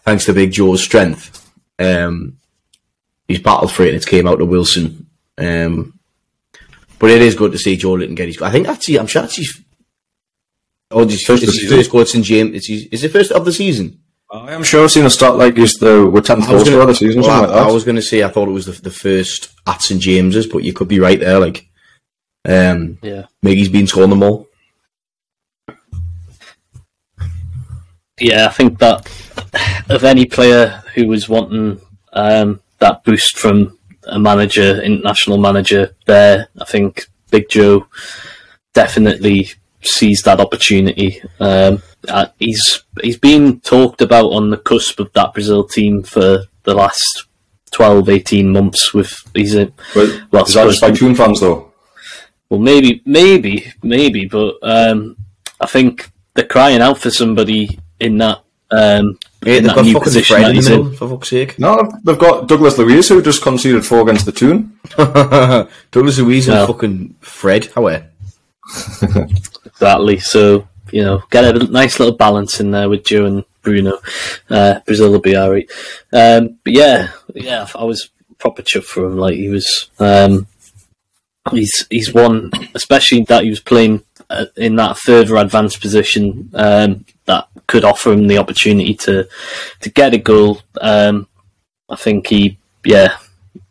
thanks 0.05 0.27
to 0.27 0.35
Big 0.35 0.53
Joe's 0.53 0.83
strength, 0.83 1.51
um, 1.79 2.37
he's 3.29 3.41
battled 3.41 3.73
for 3.73 3.85
it 3.85 3.95
and 3.95 4.03
it 4.03 4.07
came 4.07 4.27
out 4.27 4.37
to 4.37 4.45
Wilson. 4.45 5.07
Um, 5.39 5.99
but 6.99 7.11
it 7.11 7.23
is 7.23 7.35
good 7.35 7.53
to 7.53 7.59
see 7.59 7.77
Joelinton 7.77 8.17
get 8.17 8.29
his. 8.29 8.41
I 8.41 8.51
think 8.51 8.67
that's. 8.67 8.89
I'm 8.89 9.07
sure 9.07 9.23
that's 9.23 9.37
his. 9.37 9.61
Oh, 10.91 11.05
his, 11.05 11.25
First 11.25 11.43
it's 11.43 11.55
the 11.55 11.61
his 11.63 11.73
first 11.73 11.91
goal 11.91 12.05
since 12.05 12.27
James. 12.27 12.55
It's 12.55 12.69
his, 12.69 12.87
is 12.87 13.05
it 13.05 13.13
first 13.13 13.33
of 13.33 13.45
the 13.45 13.53
season? 13.53 13.99
I 14.31 14.53
am 14.53 14.63
sure 14.63 14.85
I've 14.85 14.91
seen 14.91 15.05
a 15.05 15.11
start 15.11 15.37
like 15.37 15.57
he's 15.57 15.75
the 15.75 16.09
with 16.09 16.25
tenth 16.25 16.47
goal 16.47 16.65
scorer 16.65 16.87
this 16.87 17.01
season, 17.01 17.21
well, 17.21 17.31
I, 17.31 17.39
like 17.41 17.49
that. 17.49 17.69
I 17.69 17.73
was 17.73 17.85
going 17.85 17.97
to 17.97 18.03
say 18.03 18.23
I 18.23 18.29
thought 18.29 18.49
it 18.49 18.53
was 18.53 18.67
the, 18.67 18.81
the 18.81 18.91
first 18.91 19.53
at 19.67 19.83
St 19.83 20.01
James's, 20.01 20.47
but 20.47 20.65
you 20.65 20.73
could 20.73 20.89
be 20.89 21.01
right 21.01 21.21
there. 21.21 21.39
Like, 21.39 21.67
um, 22.45 22.99
Yeah. 23.03 23.27
Miggy's 23.45 23.69
been 23.69 23.87
scoring 23.87 24.11
them 24.11 24.23
all. 24.23 24.49
Yeah, 28.21 28.47
I 28.47 28.51
think 28.51 28.79
that 28.79 29.07
of 29.89 30.05
any 30.05 30.27
player 30.27 30.83
who 30.95 31.09
was 31.09 31.29
wanting 31.29 31.81
um, 32.13 32.61
that 32.79 33.03
boost 33.05 33.37
from 33.39 33.79
a 34.05 34.19
manager, 34.19 34.81
international 34.83 35.39
manager, 35.39 35.97
there, 36.07 36.49
I 36.61 36.65
think 36.65 37.07
Big 37.31 37.49
Joe 37.49 37.87
definitely 38.75 39.49
sees 39.83 40.23
that 40.23 40.41
opportunity. 40.41 41.21
Um, 41.41 41.83
uh, 42.09 42.27
he's 42.39 42.85
he's 43.03 43.19
been 43.19 43.61
talked 43.61 44.03
about 44.03 44.27
on 44.33 44.51
the 44.51 44.57
cusp 44.59 45.01
of 45.01 45.13
that 45.15 45.33
Brazil 45.35 45.65
team 45.65 46.03
for 46.03 46.45
the 46.65 46.75
last 46.75 47.25
12, 47.73 48.09
18 48.09 48.53
months. 48.53 48.93
With 48.95 49.13
he's 49.35 49.55
a 49.57 49.67
But 49.95 50.23
well, 50.31 50.45
is 50.45 50.55
that 50.55 50.67
just 50.67 50.81
by 50.81 50.89
supposed- 50.89 51.01
Toon 51.01 51.15
fans 51.15 51.41
though? 51.41 51.72
Well, 52.53 52.61
maybe, 52.61 53.01
maybe, 53.07 53.73
maybe, 53.83 54.27
but 54.27 54.57
um, 54.63 55.17
I 55.59 55.65
think 55.65 56.11
they're 56.35 56.45
crying 56.45 56.83
out 56.83 56.99
for 56.99 57.11
somebody 57.11 57.79
in 57.99 58.19
that 58.19 58.43
um, 58.71 59.19
Yeah, 59.43 59.55
in 59.55 59.65
they've 59.65 59.65
that 59.65 59.77
got 59.77 59.85
new 59.87 59.93
fucking 59.95 60.05
position 60.05 60.35
Fred 60.37 60.45
that 60.45 60.51
in 60.51 60.57
the 60.57 60.61
he's 60.61 60.69
middle, 60.69 60.89
in. 60.89 60.95
for 60.97 61.09
fuck's 61.09 61.31
sake. 61.31 61.59
No, 61.59 61.91
they've 62.05 62.19
got 62.19 62.49
Douglas 62.49 62.77
Luiz 62.77 63.09
who 63.09 63.23
just 63.23 63.41
conceded 63.43 63.87
four 63.87 64.03
against 64.03 64.27
the 64.27 64.33
Toon. 64.33 64.79
Douglas 64.99 66.19
Luiz 66.19 66.47
and 66.51 66.67
fucking 66.67 67.15
Fred. 67.21 67.71
How 67.75 67.87
are 67.87 68.05
Exactly. 69.65 70.19
So 70.19 70.69
you 70.91 71.05
know, 71.05 71.23
get 71.31 71.57
a 71.57 71.59
nice 71.69 71.99
little 71.99 72.15
balance 72.17 72.61
in 72.61 72.71
there 72.71 72.91
with 72.91 73.03
Joe 73.07 73.25
and 73.25 73.45
Bruno. 73.63 73.99
Uh, 74.51 74.81
Brazil 74.81 75.11
will 75.11 75.21
be 75.21 75.39
alright. 75.39 75.71
Um, 76.13 76.59
but 76.63 76.75
yeah, 76.75 77.13
yeah, 77.35 77.67
I 77.75 77.85
was 77.85 78.11
proper 78.39 78.61
chuffed 78.61 78.85
for 78.85 79.07
him. 79.07 79.17
Like 79.17 79.37
he 79.37 79.49
was, 79.49 79.89
um, 79.99 80.47
he's 81.51 81.87
he's 81.91 82.15
one, 82.15 82.51
especially 82.75 83.23
that 83.25 83.45
he 83.45 83.51
was 83.51 83.61
playing 83.61 84.03
uh, 84.31 84.47
in 84.57 84.77
that 84.77 84.99
further 84.99 85.37
advanced 85.37 85.81
position 85.81 86.51
um, 86.55 87.05
that 87.27 87.49
could 87.67 87.85
offer 87.85 88.13
him 88.13 88.29
the 88.29 88.39
opportunity 88.39 88.95
to 88.95 89.29
to 89.81 89.91
get 89.91 90.15
a 90.15 90.19
goal. 90.19 90.63
Um, 90.81 91.27
I 91.89 91.97
think 91.97 92.29
he, 92.29 92.59
yeah, 92.85 93.17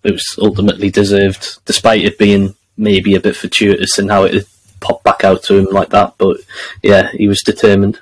it 0.03 0.12
was 0.12 0.36
ultimately 0.39 0.89
deserved, 0.89 1.63
despite 1.65 2.03
it 2.03 2.17
being 2.17 2.55
maybe 2.77 3.15
a 3.15 3.21
bit 3.21 3.36
fortuitous 3.36 3.97
in 3.97 4.10
how 4.10 4.23
it 4.23 4.45
popped 4.79 5.03
back 5.03 5.23
out 5.23 5.43
to 5.43 5.57
him 5.57 5.65
like 5.65 5.89
that. 5.89 6.15
But 6.17 6.38
yeah, 6.84 7.12
he 7.12 7.27
was 7.27 7.41
determined. 7.41 7.99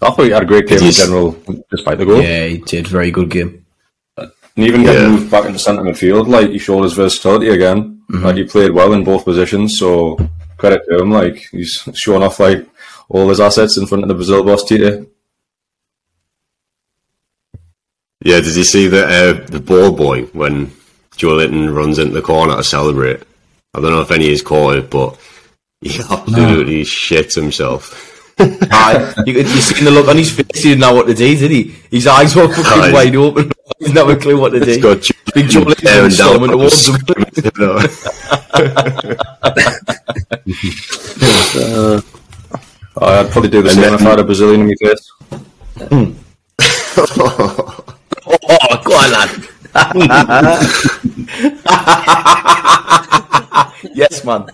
I 0.00 0.10
thought 0.10 0.24
he 0.24 0.30
had 0.30 0.44
a 0.44 0.46
great 0.46 0.68
game 0.68 0.82
in 0.82 0.92
general, 0.92 1.36
despite 1.70 1.98
the 1.98 2.06
goal. 2.06 2.22
Yeah, 2.22 2.46
he 2.46 2.58
did. 2.58 2.86
Very 2.86 3.10
good 3.10 3.30
game. 3.30 3.66
And 4.16 4.30
even 4.56 4.82
getting 4.82 5.02
yeah. 5.02 5.08
moved 5.08 5.30
back 5.30 5.44
into 5.44 5.58
centre 5.58 5.82
midfield, 5.82 6.28
like 6.28 6.50
he 6.50 6.58
showed 6.58 6.82
his 6.82 6.92
versatility 6.92 7.48
again. 7.48 7.97
Mm-hmm. 8.10 8.24
Like 8.24 8.36
he 8.36 8.44
played 8.44 8.72
well 8.72 8.92
in 8.92 9.04
both 9.04 9.24
positions, 9.24 9.78
so 9.78 10.16
credit 10.56 10.82
to 10.88 10.98
him. 10.98 11.10
Like 11.10 11.46
he's 11.50 11.86
showing 11.94 12.22
off 12.22 12.40
like 12.40 12.66
all 13.08 13.28
his 13.28 13.40
assets 13.40 13.76
in 13.76 13.86
front 13.86 14.04
of 14.04 14.08
the 14.08 14.14
Brazil 14.14 14.44
boss 14.44 14.64
Tite. 14.64 15.06
Yeah, 18.24 18.40
did 18.40 18.56
you 18.56 18.64
see 18.64 18.88
the 18.88 19.06
uh, 19.06 19.46
the 19.46 19.60
ball 19.60 19.92
boy 19.92 20.24
when 20.26 20.72
Joe 21.16 21.28
Joelinton 21.28 21.74
runs 21.74 21.98
into 21.98 22.14
the 22.14 22.22
corner 22.22 22.56
to 22.56 22.64
celebrate? 22.64 23.22
I 23.74 23.80
don't 23.80 23.92
know 23.92 24.00
if 24.00 24.10
any 24.10 24.28
is 24.28 24.42
caught 24.42 24.76
it, 24.76 24.90
but 24.90 25.18
he 25.80 26.00
absolutely 26.10 26.78
no. 26.78 26.84
shits 26.84 27.34
himself. 27.34 28.17
Uh, 28.40 29.12
you, 29.26 29.34
you 29.34 29.44
seen 29.44 29.84
the 29.84 29.90
look 29.90 30.08
on 30.08 30.16
his 30.16 30.30
face. 30.30 30.46
He 30.54 30.62
didn't 30.70 30.80
know 30.80 30.94
what 30.94 31.06
to 31.06 31.14
do, 31.14 31.36
did 31.36 31.50
he? 31.50 31.74
His 31.90 32.06
eyes 32.06 32.34
were 32.36 32.48
fucking 32.52 32.92
wide 32.92 33.14
open. 33.16 33.50
He's 33.78 33.92
never 33.92 34.12
a 34.12 34.16
clue 34.16 34.40
what 34.40 34.50
to 34.50 34.60
do. 34.60 34.80
Got 34.80 35.02
Big 35.34 35.46
Joelinton 35.46 36.12
storming 36.12 36.50
towards 36.50 36.86
him. 36.88 36.96
uh, 41.60 42.00
I'd 43.00 43.30
probably 43.30 43.50
do 43.50 43.62
the 43.62 43.70
same 43.70 43.94
if 43.94 44.02
I 44.02 44.10
had 44.10 44.18
a 44.18 44.24
Brazilian 44.24 44.62
in 44.62 44.66
my 44.68 44.74
face. 44.80 45.12
oh, 48.50 48.82
go 48.84 48.94
on, 48.94 49.10
lad. 49.12 49.30
yes, 53.94 54.24
man. 54.24 54.46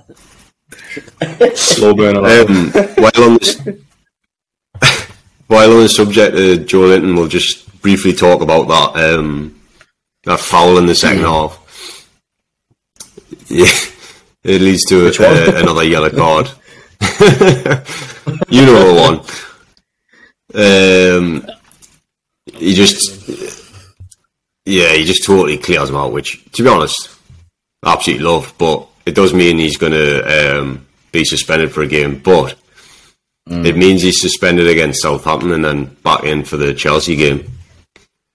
Slow 1.55 1.95
burn. 1.95 2.17
Um, 2.17 2.71
while 2.97 3.25
on 3.25 3.39
this, 3.39 3.61
while 5.47 5.73
on 5.73 5.83
the 5.83 5.89
subject 5.89 6.35
of 6.35 6.67
Joelinton, 6.67 7.17
we'll 7.17 7.29
just 7.29 7.81
briefly 7.81 8.13
talk 8.13 8.41
about 8.41 8.69
that 8.69 9.05
um, 9.05 9.61
that 10.25 10.41
foul 10.41 10.79
in 10.79 10.87
the 10.87 10.95
second 10.95 11.23
mm. 11.23 11.31
half. 11.31 11.61
Yeah, 13.49 13.71
it 14.45 14.61
leads 14.61 14.85
to 14.87 15.07
a, 15.07 15.61
another 15.61 15.85
yellow 15.85 16.11
card. 16.11 16.51
you 18.49 18.65
know 18.65 18.95
the 18.95 19.01
one. 19.01 19.21
Um, 20.55 21.47
he 22.45 22.75
just, 22.75 23.29
yeah, 24.65 24.93
he 24.93 25.05
just 25.05 25.25
totally 25.25 25.59
clears 25.59 25.91
him 25.91 25.97
out. 25.97 26.13
Which, 26.13 26.45
to 26.53 26.63
be 26.63 26.69
honest, 26.69 27.11
I 27.83 27.93
absolutely 27.93 28.25
love. 28.25 28.55
But 28.57 28.87
it 29.07 29.15
does 29.15 29.35
mean 29.35 29.59
he's 29.59 29.77
going 29.77 29.93
to 29.93 30.61
um, 30.61 30.87
be 31.13 31.25
suspended 31.25 31.73
for 31.73 31.83
a 31.83 31.87
game. 31.87 32.19
But 32.19 32.57
mm. 33.49 33.65
it 33.65 33.77
means 33.77 34.03
he's 34.03 34.21
suspended 34.21 34.69
against 34.69 35.03
Southampton 35.03 35.53
and 35.53 35.65
then 35.65 35.85
back 36.03 36.25
in 36.25 36.45
for 36.45 36.57
the 36.57 36.75
Chelsea 36.75 37.17
game. 37.17 37.51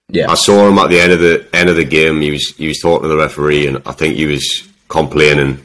Yeah, 0.08 0.28
I 0.28 0.34
saw 0.34 0.68
him 0.68 0.78
at 0.78 0.88
the 0.88 0.98
end 0.98 1.12
of 1.12 1.20
the 1.20 1.48
end 1.52 1.68
of 1.68 1.76
the 1.76 1.84
game. 1.84 2.20
He 2.20 2.32
was 2.32 2.54
he 2.56 2.66
was 2.66 2.80
talking 2.80 3.02
to 3.02 3.08
the 3.08 3.16
referee, 3.16 3.68
and 3.68 3.80
I 3.86 3.92
think 3.92 4.16
he 4.16 4.26
was 4.26 4.68
complaining. 4.88 5.64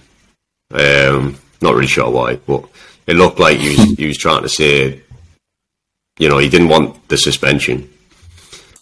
Um, 0.71 1.39
not 1.61 1.73
really 1.73 1.87
sure 1.87 2.11
why, 2.11 2.35
but 2.35 2.65
it 3.07 3.15
looked 3.15 3.39
like 3.39 3.57
he 3.57 3.69
was 3.69 3.83
he 3.97 4.05
was 4.05 4.17
trying 4.17 4.43
to 4.43 4.49
say, 4.49 5.01
you 6.19 6.29
know, 6.29 6.37
he 6.37 6.47
didn't 6.47 6.69
want 6.69 7.07
the 7.09 7.17
suspension, 7.17 7.89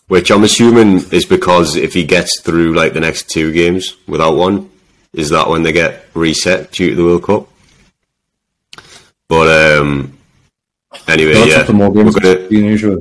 which 0.07 0.31
I'm 0.31 0.43
assuming 0.43 1.09
is 1.11 1.25
because 1.25 1.77
if 1.77 1.93
he 1.93 2.03
gets 2.03 2.41
through 2.41 2.75
like 2.75 2.91
the 2.91 2.99
next 2.99 3.29
two 3.29 3.53
games 3.53 3.95
without 4.05 4.35
one, 4.35 4.69
is 5.13 5.29
that 5.29 5.47
when 5.47 5.63
they 5.63 5.71
get 5.71 6.05
reset 6.13 6.71
due 6.71 6.89
to 6.91 6.95
the 6.95 7.03
World 7.03 7.23
Cup? 7.23 7.47
But 9.27 9.77
um, 9.79 10.17
anyway, 11.07 11.33
yeah, 11.47 11.65
we're 11.71 12.11
gonna, 12.11 12.97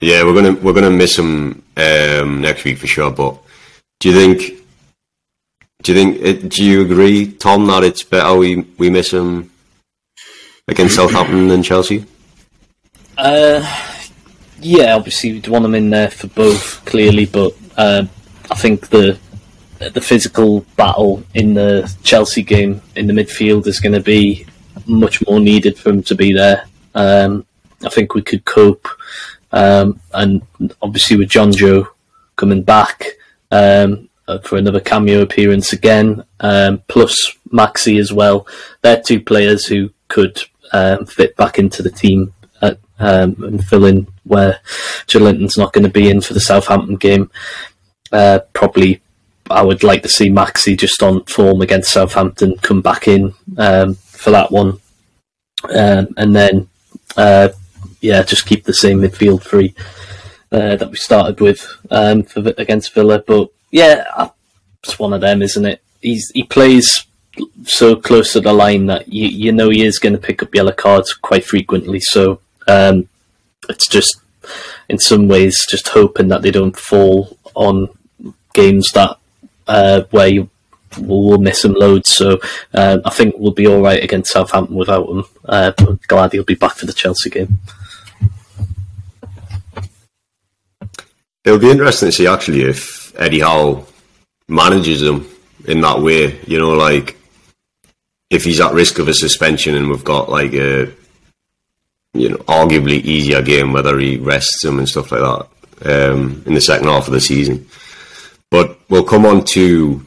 yeah, 0.00 0.24
we're 0.24 0.34
gonna 0.34 0.52
we're 0.52 0.72
gonna 0.72 0.90
miss 0.90 1.18
him 1.18 1.62
um, 1.76 2.40
next 2.40 2.64
week 2.64 2.78
for 2.78 2.86
sure. 2.86 3.10
But 3.10 3.38
do 4.00 4.10
you 4.10 4.14
think 4.14 4.56
do 5.82 5.92
you 5.92 5.98
think? 5.98 6.44
Uh, 6.44 6.48
do 6.48 6.64
you 6.64 6.82
agree, 6.82 7.32
Tom, 7.32 7.66
that 7.66 7.84
it's 7.84 8.02
better 8.02 8.34
we 8.34 8.56
we 8.78 8.90
miss 8.90 9.12
him 9.12 9.50
against 10.66 10.94
Southampton 10.96 11.48
than 11.48 11.62
Chelsea? 11.62 12.04
Uh, 13.16 13.62
yeah, 14.60 14.94
obviously 14.94 15.32
we'd 15.32 15.48
want 15.48 15.64
him 15.64 15.74
in 15.74 15.90
there 15.90 16.10
for 16.10 16.26
both, 16.28 16.84
clearly, 16.84 17.26
but 17.26 17.54
uh, 17.76 18.04
I 18.50 18.54
think 18.56 18.88
the 18.88 19.18
the 19.78 20.00
physical 20.00 20.60
battle 20.76 21.22
in 21.34 21.54
the 21.54 21.92
Chelsea 22.02 22.42
game 22.42 22.80
in 22.94 23.06
the 23.06 23.12
midfield 23.12 23.66
is 23.66 23.80
going 23.80 23.92
to 23.92 24.00
be 24.00 24.46
much 24.86 25.24
more 25.26 25.40
needed 25.40 25.78
for 25.78 25.90
him 25.90 26.02
to 26.04 26.14
be 26.14 26.32
there. 26.32 26.64
Um, 26.94 27.46
I 27.84 27.90
think 27.90 28.14
we 28.14 28.22
could 28.22 28.44
cope, 28.44 28.88
um, 29.52 30.00
and 30.12 30.42
obviously 30.80 31.16
with 31.16 31.28
Jonjo 31.28 31.86
coming 32.36 32.62
back, 32.62 33.04
um, 33.50 34.08
uh, 34.28 34.38
for 34.40 34.56
another 34.56 34.80
cameo 34.80 35.22
appearance 35.22 35.72
again, 35.72 36.24
um, 36.40 36.82
plus 36.88 37.36
Maxi 37.52 38.00
as 38.00 38.12
well. 38.12 38.46
They're 38.82 39.00
two 39.00 39.20
players 39.20 39.66
who 39.66 39.90
could 40.08 40.40
um, 40.72 41.06
fit 41.06 41.36
back 41.36 41.58
into 41.58 41.82
the 41.82 41.90
team 41.90 42.32
at, 42.62 42.78
um, 42.98 43.42
and 43.42 43.64
fill 43.64 43.84
in 43.84 44.06
where 44.24 44.60
Joelinton's 45.06 45.56
not 45.56 45.72
going 45.72 45.84
to 45.84 45.90
be 45.90 46.10
in 46.10 46.20
for 46.20 46.34
the 46.34 46.40
Southampton 46.40 46.96
game. 46.96 47.30
Uh, 48.12 48.40
probably, 48.52 49.00
I 49.50 49.62
would 49.62 49.82
like 49.82 50.02
to 50.02 50.08
see 50.08 50.28
Maxi 50.28 50.78
just 50.78 51.02
on 51.02 51.24
form 51.24 51.60
against 51.60 51.92
Southampton 51.92 52.56
come 52.58 52.80
back 52.80 53.08
in 53.08 53.34
um, 53.56 53.94
for 53.94 54.30
that 54.30 54.50
one, 54.50 54.80
um, 55.74 56.08
and 56.16 56.34
then 56.34 56.68
uh, 57.16 57.48
yeah, 58.00 58.22
just 58.22 58.46
keep 58.46 58.64
the 58.64 58.74
same 58.74 59.00
midfield 59.00 59.42
three. 59.42 59.74
Uh, 60.52 60.76
that 60.76 60.90
we 60.90 60.96
started 60.96 61.40
with 61.40 61.76
um, 61.90 62.22
for 62.22 62.40
against 62.56 62.94
Villa, 62.94 63.18
but 63.18 63.50
yeah, 63.72 64.30
it's 64.82 64.98
one 64.98 65.12
of 65.12 65.20
them, 65.20 65.42
isn't 65.42 65.66
it? 65.66 65.82
He's 66.00 66.30
he 66.30 66.44
plays 66.44 67.04
so 67.64 67.96
close 67.96 68.32
to 68.32 68.40
the 68.40 68.52
line 68.52 68.86
that 68.86 69.12
you 69.12 69.26
you 69.26 69.52
know 69.52 69.70
he 69.70 69.84
is 69.84 69.98
going 69.98 70.12
to 70.12 70.20
pick 70.20 70.42
up 70.42 70.54
yellow 70.54 70.72
cards 70.72 71.12
quite 71.12 71.44
frequently. 71.44 72.00
So 72.00 72.40
um, 72.68 73.08
it's 73.68 73.88
just 73.88 74.16
in 74.88 74.98
some 74.98 75.28
ways 75.28 75.66
just 75.68 75.88
hoping 75.88 76.28
that 76.28 76.42
they 76.42 76.52
don't 76.52 76.76
fall 76.76 77.36
on 77.54 77.88
games 78.54 78.90
that 78.92 79.18
uh, 79.66 80.02
where 80.10 80.28
you 80.28 80.50
we'll, 80.98 81.38
miss 81.38 81.64
him 81.64 81.72
loads. 81.72 82.10
So 82.10 82.38
uh, 82.74 82.98
I 83.04 83.10
think 83.10 83.34
we'll 83.38 83.52
be 83.52 83.66
all 83.66 83.80
right 83.80 84.02
against 84.02 84.32
Southampton 84.32 84.76
without 84.76 85.08
him. 85.08 85.24
Uh, 85.44 85.72
glad 86.06 86.32
he'll 86.32 86.44
be 86.44 86.54
back 86.54 86.74
for 86.74 86.86
the 86.86 86.92
Chelsea 86.92 87.30
game. 87.30 87.58
It'll 91.44 91.60
be 91.60 91.70
interesting 91.70 92.08
to 92.08 92.12
see 92.12 92.26
actually 92.26 92.62
if 92.62 93.14
Eddie 93.18 93.40
Howe 93.40 93.86
manages 94.48 95.02
him 95.02 95.26
in 95.66 95.80
that 95.80 96.00
way. 96.00 96.40
You 96.44 96.58
know, 96.58 96.70
like 96.70 97.16
if 98.30 98.44
he's 98.44 98.60
at 98.60 98.72
risk 98.72 98.98
of 98.98 99.08
a 99.08 99.14
suspension 99.14 99.76
and 99.76 99.88
we've 99.88 100.04
got 100.04 100.28
like 100.28 100.52
a 100.54 100.92
you 102.14 102.30
know 102.30 102.36
arguably 102.48 103.00
easier 103.02 103.42
game, 103.42 103.72
whether 103.72 103.96
he 103.98 104.16
rests 104.16 104.64
him 104.64 104.78
and 104.78 104.88
stuff 104.88 105.12
like 105.12 105.20
that 105.20 106.12
um, 106.12 106.42
in 106.46 106.54
the 106.54 106.60
second 106.60 106.88
half 106.88 107.06
of 107.06 107.12
the 107.12 107.20
season. 107.20 107.68
But 108.50 108.78
we'll 108.88 109.04
come 109.04 109.26
on 109.26 109.44
to 109.46 110.04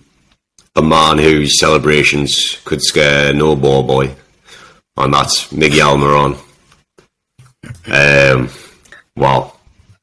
a 0.76 0.82
man 0.82 1.18
whose 1.18 1.60
celebrations 1.60 2.60
could 2.64 2.82
scare 2.82 3.34
no 3.34 3.56
ball 3.56 3.84
boy, 3.84 4.16
and 4.98 5.14
that's 5.14 5.52
Miggy 5.52 5.82
Almiron. 5.82 6.38
Um, 7.92 8.50
wow, 9.16 9.54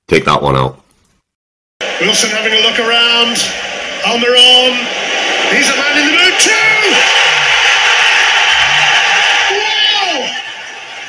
take 0.08 0.24
that 0.26 0.42
one 0.42 0.56
out. 0.56 0.82
Wilson 2.00 2.30
having 2.30 2.52
a 2.52 2.60
look 2.60 2.78
around. 2.78 3.36
Almiron. 4.04 4.76
He's 5.50 5.68
a 5.70 5.76
man 5.76 5.98
in 5.98 6.06
the 6.06 6.12
mood 6.12 6.34
too. 6.40 6.92
Wow! 9.56 10.26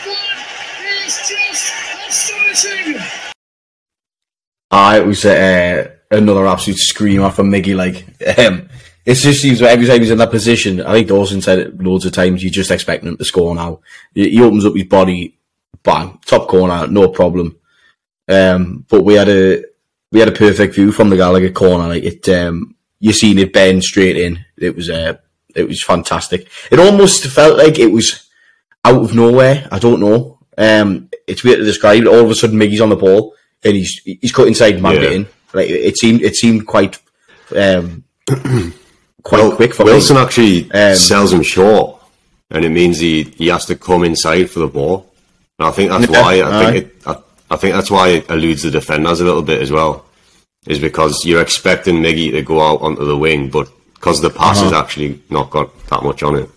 That 0.06 1.04
is 1.06 1.16
just 1.28 1.74
astonishing. 2.08 3.02
It 4.72 5.06
was 5.06 5.26
uh, 5.26 5.97
another 6.12 6.46
absolute 6.48 6.78
screamer 6.80 7.30
from 7.30 7.52
Miggy. 7.52 7.76
Like, 7.76 8.06
um, 8.40 8.70
it 9.06 9.16
just 9.16 9.42
seems 9.42 9.62
every 9.62 9.86
time 9.88 10.00
he's 10.02 10.10
in 10.12 10.18
that 10.18 10.32
position, 10.32 10.82
I 10.82 10.94
think 10.94 11.08
Dawson 11.08 11.42
said 11.42 11.60
it 11.60 11.82
loads 11.82 12.06
of 12.06 12.12
times, 12.14 12.44
you 12.44 12.50
just 12.50 12.72
expect 12.72 13.04
him 13.04 13.18
to 13.18 13.26
score 13.26 13.56
now. 13.56 13.80
He 14.14 14.42
opens 14.42 14.66
up 14.66 14.76
his 14.76 14.86
body, 14.86 15.38
bang, 15.84 16.20
top 16.26 16.48
corner, 16.48 16.88
no 16.88 17.10
problem. 17.10 17.58
Um, 18.28 18.86
but 18.90 19.04
we 19.04 19.14
had 19.14 19.30
a 19.30 19.64
we 20.12 20.20
had 20.20 20.30
a 20.30 20.34
perfect 20.34 20.76
view 20.76 20.92
from 20.92 21.10
the 21.10 21.16
Gallowgate 21.16 21.54
corner. 21.54 21.88
Like 21.88 22.04
it, 22.04 22.28
um, 22.30 22.76
you 23.00 23.14
seen 23.14 23.38
it 23.40 23.54
bend 23.54 23.84
straight 23.84 24.18
in. 24.18 24.44
It 24.58 24.76
was 24.76 24.90
uh, 24.90 25.18
it 25.56 25.68
was 25.68 25.84
fantastic. 25.84 26.50
It 26.72 26.80
almost 26.80 27.26
felt 27.28 27.58
like 27.58 27.80
it 27.80 27.92
was 27.92 28.30
out 28.84 29.02
of 29.02 29.16
nowhere. 29.16 29.68
I 29.72 29.80
don't 29.80 30.00
know. 30.02 30.40
Um, 30.58 31.10
it's 31.26 31.44
weird 31.44 31.60
to 31.60 31.64
describe. 31.66 32.06
All 32.08 32.20
of 32.26 32.30
a 32.30 32.36
sudden, 32.36 32.58
Miggy's 32.60 32.82
on 32.82 32.90
the 32.90 32.96
ball 32.98 33.34
and 33.64 33.76
he's 33.76 34.02
he's 34.04 34.32
cut 34.34 34.48
inside, 34.48 34.82
man 34.82 34.96
Yeah. 35.02 35.10
in. 35.12 35.28
Like 35.58 35.70
it 35.70 35.98
seemed 35.98 36.22
it 36.22 36.36
seemed 36.36 36.68
quite 36.68 37.00
um, 37.56 38.04
quite 39.24 39.42
Well, 39.42 39.56
quick 39.56 39.74
for 39.74 39.86
Wilson 39.86 40.16
me. 40.18 40.22
actually 40.22 40.72
Um, 40.72 40.96
sells 40.96 41.34
him 41.34 41.44
short, 41.44 42.00
and 42.52 42.64
it 42.66 42.70
means 42.70 43.00
he, 43.00 43.24
he 43.24 43.48
has 43.48 43.66
to 43.66 43.76
come 43.76 44.04
inside 44.04 44.50
for 44.50 44.60
the 44.60 44.68
ball. 44.68 45.12
And 45.60 45.68
I 45.68 45.72
think 45.72 45.90
that's 45.92 46.10
Yeah, 46.12 46.22
why 46.22 46.42
I 46.44 46.66
think 46.72 46.76
it, 46.86 46.96
I, 47.08 47.16
I 47.50 47.56
think 47.58 47.74
that's 47.76 47.90
why 47.92 48.10
it 48.10 48.30
eludes 48.30 48.64
the 48.64 48.72
defenders 48.72 49.20
a 49.22 49.26
little 49.26 49.42
bit 49.42 49.62
as 49.62 49.72
well, 49.72 50.06
is 50.68 50.80
because 50.80 51.26
you're 51.26 51.42
expecting 51.42 51.96
Miggy 51.96 52.32
to 52.32 52.42
go 52.42 52.62
out 52.62 52.82
onto 52.82 53.06
the 53.06 53.18
wing, 53.18 53.50
but 53.50 53.68
because 53.96 54.22
the 54.22 54.30
pass 54.30 54.58
Uh-huh. 54.60 54.66
has 54.70 54.74
actually 54.84 55.20
not 55.30 55.50
got 55.50 55.68
that 55.90 56.04
much 56.04 56.22
on 56.24 56.36
it. 56.38 56.50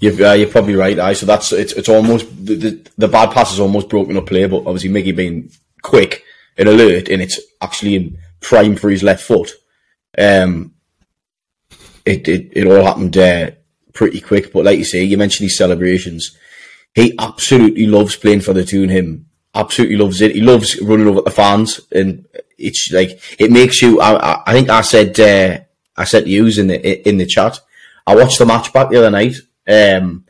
You're, 0.00 0.26
uh, 0.26 0.34
you're 0.34 0.50
probably 0.56 0.74
right, 0.74 0.98
aye. 0.98 1.14
So 1.14 1.24
that's 1.24 1.52
it's 1.52 1.72
it's 1.72 1.88
almost 1.88 2.26
the, 2.44 2.54
the 2.54 2.70
the 2.98 3.08
bad 3.08 3.30
pass 3.32 3.52
is 3.54 3.60
almost 3.60 3.88
broken 3.88 4.16
up 4.18 4.26
play, 4.26 4.46
but 4.46 4.58
obviously 4.66 4.90
Miggy 4.90 5.16
being 5.16 5.50
quick 5.82 6.22
and 6.58 6.68
alert, 6.68 7.08
and 7.08 7.22
it's 7.22 7.40
actually 7.62 7.94
in 7.96 8.18
prime 8.40 8.76
for 8.76 8.90
his 8.90 9.02
left 9.02 9.22
foot. 9.22 9.52
Um, 10.18 10.74
it 12.04 12.28
it, 12.28 12.52
it 12.52 12.66
all 12.66 12.84
happened 12.84 13.16
uh, 13.16 13.50
pretty 13.92 14.20
quick, 14.20 14.52
but 14.52 14.64
like 14.64 14.78
you 14.78 14.84
say, 14.84 15.02
you 15.02 15.16
mentioned 15.16 15.46
his 15.46 15.58
celebrations. 15.58 16.36
He 16.94 17.14
absolutely 17.18 17.86
loves 17.86 18.16
playing 18.16 18.40
for 18.40 18.54
the 18.54 18.64
Toon. 18.64 18.88
Him 18.88 19.26
absolutely 19.54 19.96
loves 19.96 20.20
it. 20.20 20.34
He 20.34 20.40
loves 20.40 20.80
running 20.80 21.08
over 21.08 21.22
the 21.22 21.30
fans, 21.30 21.80
and 21.92 22.26
it's 22.58 22.90
like 22.92 23.20
it 23.38 23.50
makes 23.50 23.82
you. 23.82 24.00
I, 24.00 24.42
I, 24.46 24.52
think 24.52 24.68
I 24.68 24.82
said 24.82 25.18
uh, 25.20 25.58
I 25.96 26.04
said 26.04 26.28
you 26.28 26.46
in 26.46 26.68
the 26.68 27.08
in 27.08 27.18
the 27.18 27.26
chat. 27.26 27.60
I 28.06 28.14
watched 28.14 28.38
the 28.38 28.46
match 28.46 28.72
back 28.72 28.90
the 28.90 28.98
other 28.98 29.10
night, 29.10 29.36
um, 29.68 30.24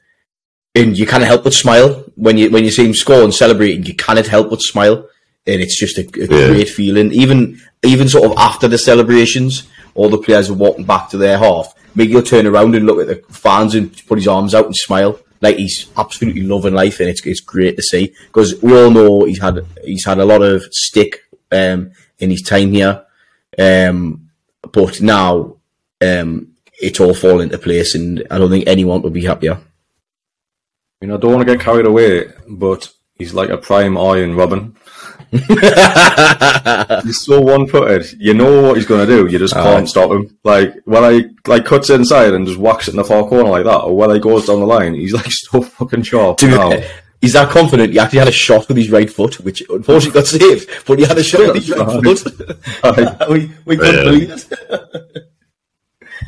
and 0.74 0.98
you 0.98 1.06
can't 1.06 1.24
help 1.24 1.44
but 1.44 1.52
smile 1.52 2.04
when 2.14 2.38
you 2.38 2.50
when 2.50 2.64
you 2.64 2.70
see 2.70 2.86
him 2.86 2.94
score 2.94 3.22
and 3.22 3.34
celebrating. 3.34 3.84
You 3.84 3.94
cannot 3.94 4.26
help 4.26 4.50
but 4.50 4.62
smile, 4.62 5.08
and 5.46 5.60
it's 5.62 5.78
just 5.78 5.98
a, 5.98 6.02
a 6.02 6.26
Yeah. 6.26 6.48
great 6.52 6.68
feeling. 6.68 7.12
Even 7.12 7.60
even 7.84 8.08
sort 8.08 8.30
of 8.30 8.36
after 8.38 8.68
the 8.68 8.78
celebrations, 8.78 9.64
all 9.94 10.08
the 10.08 10.18
players 10.18 10.50
are 10.50 10.54
walking 10.54 10.84
back 10.84 11.08
to 11.10 11.16
their 11.18 11.38
half. 11.38 11.74
Miguel 11.94 12.16
will 12.16 12.26
turn 12.26 12.46
around 12.46 12.74
and 12.74 12.84
look 12.86 13.00
at 13.00 13.06
the 13.06 13.32
fans 13.32 13.74
and 13.74 13.90
put 14.06 14.18
his 14.18 14.28
arms 14.28 14.54
out 14.54 14.66
and 14.66 14.76
smile 14.76 15.18
like 15.40 15.56
he's 15.56 15.86
absolutely 15.96 16.42
loving 16.42 16.74
life, 16.74 17.00
and 17.00 17.08
it's 17.08 17.24
it's 17.26 17.40
great 17.40 17.76
to 17.76 17.82
see 17.82 18.12
because 18.26 18.60
we 18.62 18.72
all 18.76 18.90
know 18.90 19.24
he's 19.24 19.40
had 19.40 19.64
he's 19.84 20.04
had 20.04 20.18
a 20.18 20.24
lot 20.24 20.42
of 20.42 20.62
stick 20.72 21.20
um, 21.52 21.92
in 22.18 22.30
his 22.30 22.42
time 22.42 22.72
here, 22.72 23.04
um, 23.58 24.28
but 24.72 25.00
now 25.00 25.56
um, 26.02 26.48
it's 26.80 27.00
all 27.00 27.14
falling 27.14 27.44
into 27.44 27.58
place, 27.58 27.94
and 27.94 28.26
I 28.30 28.38
don't 28.38 28.50
think 28.50 28.66
anyone 28.66 29.02
would 29.02 29.12
be 29.12 29.24
happier. 29.24 29.54
I 29.54 31.04
mean, 31.04 31.14
I 31.14 31.18
don't 31.18 31.34
want 31.34 31.46
to 31.46 31.54
get 31.54 31.62
carried 31.64 31.86
away, 31.86 32.28
but 32.48 32.90
he's 33.14 33.34
like 33.34 33.50
a 33.50 33.58
prime 33.58 33.96
Arjen 33.96 34.34
Robben. 34.34 34.74
he's 37.04 37.20
so 37.20 37.40
one-footed. 37.40 38.20
You 38.20 38.34
know 38.34 38.62
what 38.62 38.76
he's 38.76 38.86
going 38.86 39.06
to 39.06 39.12
do. 39.12 39.26
You 39.30 39.38
just 39.38 39.54
can't 39.54 39.88
stop 39.88 40.10
him. 40.10 40.36
Like 40.44 40.74
when 40.84 41.04
I 41.04 41.24
like 41.46 41.64
cuts 41.64 41.90
inside 41.90 42.34
and 42.34 42.46
just 42.46 42.58
whacks 42.58 42.88
it 42.88 42.92
in 42.92 42.96
the 42.96 43.04
far 43.04 43.26
corner 43.28 43.48
like 43.50 43.64
that, 43.64 43.78
or 43.80 43.96
when 43.96 44.10
he 44.10 44.18
goes 44.20 44.46
down 44.46 44.60
the 44.60 44.66
line, 44.66 44.94
he's 44.94 45.12
like 45.12 45.26
so 45.30 45.62
fucking 45.62 46.02
sharp. 46.02 46.38
To 46.38 46.46
be 46.46 46.52
now. 46.52 46.72
He's 47.22 47.32
that 47.32 47.48
confident. 47.48 47.94
He 47.94 47.98
actually 47.98 48.18
had 48.18 48.28
a 48.28 48.32
shot 48.32 48.68
with 48.68 48.76
his 48.76 48.90
right 48.90 49.08
foot, 49.10 49.40
which 49.40 49.62
unfortunately 49.70 50.20
got 50.20 50.26
saved. 50.26 50.68
But 50.86 50.98
he 50.98 51.06
had 51.06 51.16
a 51.16 51.22
shot 51.24 51.46
with 51.54 51.64
his 51.64 51.70
right 51.70 52.18
foot. 52.18 53.30
we 53.30 53.50
we 53.64 53.76
couldn't 53.78 53.94
Yeah. 53.96 54.04
believe 54.04 54.30
it. 54.30 55.30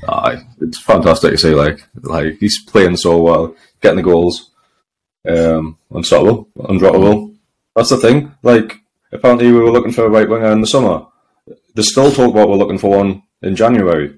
Aye, 0.08 0.42
it's 0.62 0.78
fantastic 0.80 1.32
to 1.32 1.38
see. 1.38 1.54
Like, 1.54 1.80
like 2.02 2.38
he's 2.40 2.64
playing 2.64 2.96
so 2.96 3.20
well, 3.20 3.54
getting 3.82 3.98
the 3.98 4.02
goals, 4.02 4.50
um, 5.28 5.76
unstoppable, 5.90 6.48
undroppable. 6.56 7.36
That's 7.76 7.90
the 7.90 7.98
thing. 7.98 8.32
Like, 8.42 8.80
apparently 9.12 9.50
we 9.52 9.58
were 9.60 9.70
looking 9.70 9.92
for 9.92 10.04
a 10.04 10.08
right 10.10 10.28
winger 10.28 10.50
in 10.52 10.60
the 10.60 10.66
summer. 10.66 11.06
There's 11.74 11.90
still 11.90 12.10
talk 12.12 12.30
about 12.30 12.48
we're 12.48 12.56
looking 12.56 12.78
for 12.78 12.96
one 12.98 13.22
in 13.42 13.56
January. 13.56 14.14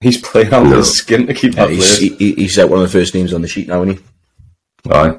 He's 0.00 0.20
playing 0.20 0.52
out 0.52 0.64
No. 0.66 0.76
his 0.78 0.94
skin 0.96 1.26
to 1.26 1.34
keep 1.34 1.54
Yeah, 1.54 1.66
that 1.66 1.70
he's, 1.72 1.98
place. 1.98 2.18
he, 2.18 2.32
he's 2.34 2.58
uh, 2.58 2.66
one 2.66 2.82
of 2.82 2.90
the 2.90 2.98
first 2.98 3.14
names 3.14 3.32
on 3.32 3.42
the 3.42 3.48
sheet 3.48 3.68
now, 3.68 3.82
isn't 3.82 3.96
he? 3.98 4.90
Aye, 4.92 5.18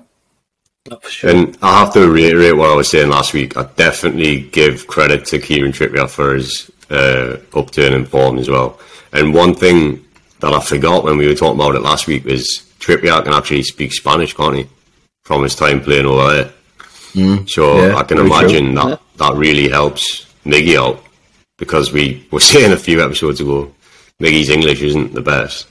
sure. 1.10 1.30
And 1.30 1.58
I 1.62 1.80
have 1.80 1.94
to 1.94 2.10
reiterate 2.10 2.56
what 2.56 2.70
I 2.70 2.76
was 2.76 2.90
saying 2.90 3.10
last 3.10 3.34
week. 3.34 3.58
I 3.58 3.64
definitely 3.76 4.42
give 4.42 4.88
credit 4.88 5.26
to 5.26 5.40
Kieran 5.40 5.72
Trippier 5.72 6.10
for 6.10 6.36
his 6.36 6.70
uh, 6.90 7.38
upturn 7.56 7.94
in 7.94 8.06
form 8.06 8.38
as 8.38 8.50
well. 8.50 8.80
And 9.14 9.34
one 9.34 9.54
thing 9.56 10.06
that 10.40 10.54
I 10.54 10.60
forgot 10.62 11.04
when 11.04 11.18
we 11.18 11.28
were 11.28 11.34
talking 11.34 11.60
about 11.60 11.76
it 11.76 11.82
last 11.82 12.08
week 12.08 12.26
is 12.26 12.46
Trippier 12.80 13.24
can 13.24 13.34
actually 13.34 13.64
speak 13.64 13.92
Spanish, 13.94 14.34
can't 14.36 14.56
he? 14.58 14.68
From 15.24 15.44
his 15.44 15.56
time 15.56 15.82
playing 15.82 16.06
over 16.06 16.34
there. 16.34 16.54
Hmm? 17.14 17.46
so 17.48 17.82
yeah, 17.82 17.96
I 17.96 18.04
can 18.04 18.18
very 18.18 18.30
true. 18.30 18.38
imagine 18.38 18.76
that 18.76 19.02
that 19.18 19.34
really 19.36 19.70
helps 19.70 20.26
Miggy 20.46 20.76
out 20.76 21.04
because 21.58 21.92
we 21.92 22.28
were 22.32 22.40
saying 22.52 22.72
a 22.72 22.78
few 22.78 23.04
episodes 23.04 23.42
ago, 23.42 23.74
Miggy's 24.22 24.50
English 24.50 24.82
isn't 24.82 25.14
the 25.14 25.22
best. 25.22 25.68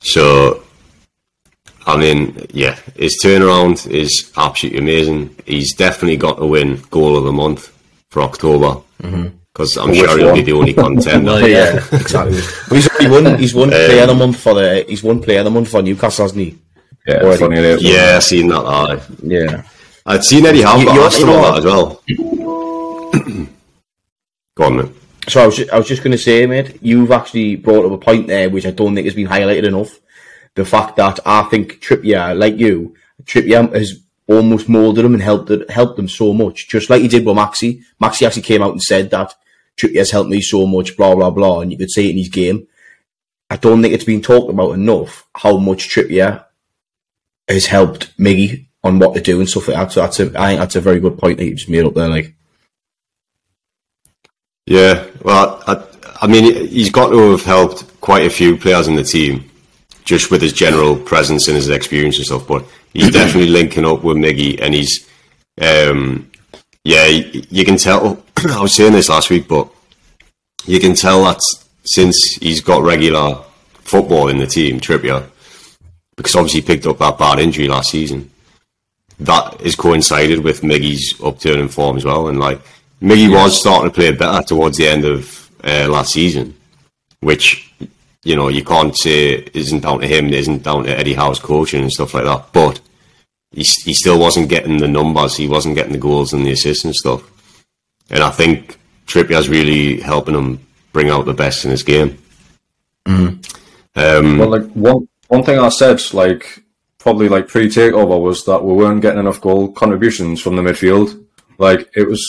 So 0.00 0.62
I 1.86 1.96
mean, 1.96 2.46
yeah, 2.50 2.78
his 2.96 3.20
turnaround 3.22 3.90
is 3.90 4.32
absolutely 4.36 4.80
amazing. 4.80 5.34
He's 5.46 5.74
definitely 5.74 6.16
got 6.16 6.38
to 6.38 6.46
win 6.46 6.80
goal 6.90 7.16
of 7.16 7.24
the 7.24 7.32
month 7.32 7.76
for 8.10 8.22
October 8.22 8.80
mm-hmm. 9.02 9.28
because 9.52 9.76
I'm 9.76 9.88
For 9.88 9.94
sure 9.94 10.18
he'll 10.18 10.34
be 10.34 10.42
the 10.42 10.52
only 10.52 10.74
contender. 10.74 11.32
Well, 11.32 11.48
yeah. 11.48 11.76
exactly. 11.92 12.40
He's 12.70 12.88
already 12.88 13.08
won. 13.08 13.38
He's 13.38 13.54
won 13.54 13.68
um, 13.68 13.70
player 13.70 14.02
of 14.02 14.08
the 14.08 14.14
month 14.14 14.40
for 14.40 14.54
the. 14.54 14.84
He's 14.88 15.02
won 15.02 15.22
player 15.22 15.38
of 15.40 15.46
the 15.46 15.50
month 15.50 15.70
for 15.70 15.82
Newcastle, 15.82 16.24
hasn't 16.24 16.40
he? 16.40 16.58
yeah, 17.06 17.36
funny 17.36 17.76
yeah, 17.80 18.16
I 18.16 18.18
seen 18.18 18.48
that. 18.48 18.64
aye. 18.64 19.00
Yeah. 19.22 19.62
I'd 20.06 20.24
seen 20.24 20.46
Eddie 20.46 20.62
Howe 20.62 20.78
You- 20.78 20.86
got 20.86 20.94
you- 20.94 21.02
asked 21.02 21.18
you 21.20 21.24
about 21.24 21.54
that 21.54 21.58
as 21.58 21.64
well. 21.64 22.02
Go 24.56 24.64
on, 24.64 24.76
mate. 24.76 24.90
So 25.28 25.42
I 25.42 25.46
was 25.46 25.56
just, 25.56 25.70
I 25.70 25.78
was 25.78 25.86
just 25.88 26.02
going 26.02 26.12
to 26.12 26.18
say, 26.18 26.46
mate, 26.46 26.78
you've 26.82 27.12
actually 27.12 27.56
brought 27.56 27.84
up 27.84 27.92
a 27.92 27.98
point 27.98 28.26
there 28.26 28.48
which 28.50 28.66
I 28.66 28.70
don't 28.70 28.94
think 28.94 29.04
has 29.04 29.14
been 29.14 29.28
highlighted 29.28 29.64
enough. 29.64 29.98
The 30.54 30.64
fact 30.64 30.96
that 30.96 31.20
I 31.24 31.42
think 31.44 31.80
Trippier, 31.80 32.36
like 32.36 32.56
you, 32.58 32.94
Trippier 33.24 33.72
has 33.74 34.00
almost 34.26 34.68
moulded 34.68 35.04
him 35.04 35.14
and 35.14 35.22
helped 35.22 35.50
it, 35.50 35.70
helped 35.70 35.98
him 35.98 36.08
so 36.08 36.32
much, 36.32 36.68
just 36.68 36.90
like 36.90 37.02
he 37.02 37.08
did 37.08 37.24
with 37.24 37.36
Maxi. 37.36 37.82
Maxi 38.02 38.26
actually 38.26 38.42
came 38.42 38.62
out 38.62 38.72
and 38.72 38.82
said 38.82 39.10
that 39.10 39.34
Trippier's 39.76 40.10
helped 40.10 40.30
me 40.30 40.40
so 40.40 40.66
much, 40.66 40.96
blah 40.96 41.14
blah 41.14 41.30
blah, 41.30 41.60
and 41.60 41.70
you 41.70 41.78
could 41.78 41.90
see 41.90 42.08
it 42.08 42.12
in 42.12 42.18
his 42.18 42.28
game. 42.28 42.66
I 43.48 43.56
don't 43.56 43.82
think 43.82 43.94
it's 43.94 44.04
been 44.04 44.22
talked 44.22 44.50
about 44.50 44.72
enough 44.72 45.26
how 45.34 45.58
much 45.58 45.88
Trippier 45.88 46.44
has 47.48 47.66
helped 47.66 48.16
Miggy 48.18 48.66
on 48.82 48.98
what 48.98 49.14
to 49.14 49.20
do 49.20 49.38
and 49.40 49.48
stuff 49.48 49.68
like 49.68 49.76
that. 49.76 49.92
So 49.92 50.00
that's 50.00 50.20
a, 50.20 50.40
I 50.40 50.48
think 50.48 50.60
that's 50.60 50.76
a 50.76 50.80
very 50.80 51.00
good 51.00 51.18
point 51.18 51.38
that 51.38 51.44
you 51.44 51.54
just 51.54 51.68
made 51.68 51.84
up 51.84 51.94
there. 51.94 52.08
Like, 52.08 52.34
Yeah, 54.66 55.06
well, 55.22 55.62
I, 55.66 55.84
I 56.22 56.26
mean, 56.26 56.68
he's 56.68 56.90
got 56.90 57.10
to 57.10 57.30
have 57.32 57.44
helped 57.44 58.00
quite 58.00 58.26
a 58.26 58.30
few 58.30 58.56
players 58.56 58.88
in 58.88 58.96
the 58.96 59.04
team, 59.04 59.50
just 60.04 60.30
with 60.30 60.42
his 60.42 60.52
general 60.52 60.96
presence 60.96 61.48
and 61.48 61.56
his 61.56 61.68
experience 61.68 62.16
and 62.16 62.26
stuff. 62.26 62.46
But 62.46 62.64
he's 62.92 63.10
definitely 63.12 63.50
linking 63.50 63.84
up 63.84 64.02
with 64.02 64.16
Miggy, 64.16 64.60
and 64.60 64.74
he's, 64.74 65.08
um, 65.60 66.30
yeah, 66.84 67.06
you, 67.06 67.42
you 67.50 67.64
can 67.64 67.76
tell. 67.76 68.22
I 68.48 68.60
was 68.60 68.74
saying 68.74 68.92
this 68.92 69.08
last 69.10 69.30
week, 69.30 69.46
but 69.48 69.68
you 70.66 70.80
can 70.80 70.94
tell 70.94 71.24
that 71.24 71.40
since 71.84 72.34
he's 72.36 72.60
got 72.60 72.82
regular 72.82 73.42
football 73.72 74.28
in 74.28 74.38
the 74.38 74.46
team, 74.46 74.80
Trippier, 74.80 75.28
because 76.16 76.36
obviously 76.36 76.60
he 76.60 76.66
picked 76.66 76.86
up 76.86 76.98
that 76.98 77.18
bad 77.18 77.38
injury 77.38 77.68
last 77.68 77.90
season. 77.90 78.29
That 79.20 79.60
is 79.60 79.76
coincided 79.76 80.40
with 80.42 80.62
Miggy's 80.62 81.20
upturn 81.22 81.60
in 81.60 81.68
form 81.68 81.96
as 81.96 82.04
well, 82.04 82.28
and 82.28 82.38
like 82.38 82.60
Miggy 83.02 83.30
was 83.30 83.58
starting 83.58 83.90
to 83.90 83.94
play 83.94 84.12
better 84.12 84.42
towards 84.42 84.76
the 84.78 84.88
end 84.88 85.04
of 85.04 85.50
uh, 85.62 85.86
last 85.88 86.12
season, 86.12 86.54
which 87.20 87.72
you 88.24 88.36
know 88.36 88.48
you 88.48 88.64
can't 88.64 88.96
say 88.96 89.46
isn't 89.54 89.80
down 89.80 90.00
to 90.00 90.06
him, 90.06 90.28
isn't 90.28 90.62
down 90.62 90.84
to 90.84 90.98
Eddie 90.98 91.14
Howe's 91.14 91.38
coaching 91.38 91.82
and 91.82 91.92
stuff 91.92 92.14
like 92.14 92.24
that. 92.24 92.52
But 92.52 92.80
he 93.52 93.62
he 93.62 93.92
still 93.94 94.18
wasn't 94.18 94.48
getting 94.48 94.78
the 94.78 94.88
numbers, 94.88 95.36
he 95.36 95.48
wasn't 95.48 95.76
getting 95.76 95.92
the 95.92 95.98
goals 95.98 96.32
and 96.32 96.44
the 96.46 96.52
assists 96.52 96.84
and 96.84 96.96
stuff. 96.96 97.22
And 98.10 98.22
I 98.22 98.30
think 98.30 98.78
Trippier's 99.06 99.48
really 99.48 100.00
helping 100.00 100.34
him 100.34 100.60
bring 100.92 101.10
out 101.10 101.26
the 101.26 101.34
best 101.34 101.64
in 101.64 101.70
his 101.70 101.82
game. 101.82 102.18
Um, 103.06 104.38
Well, 104.38 104.50
like 104.50 104.70
one 104.72 105.08
one 105.28 105.42
thing 105.42 105.58
I 105.58 105.68
said, 105.68 106.00
like 106.12 106.62
probably 107.00 107.28
like 107.28 107.48
pre 107.48 107.66
takeover, 107.68 108.20
was 108.20 108.44
that 108.44 108.62
we 108.64 108.72
weren't 108.74 109.02
getting 109.02 109.18
enough 109.18 109.40
goal 109.40 109.72
contributions 109.72 110.40
from 110.40 110.54
the 110.54 110.62
midfield. 110.62 111.24
Like 111.58 111.90
it 111.96 112.06
was 112.08 112.22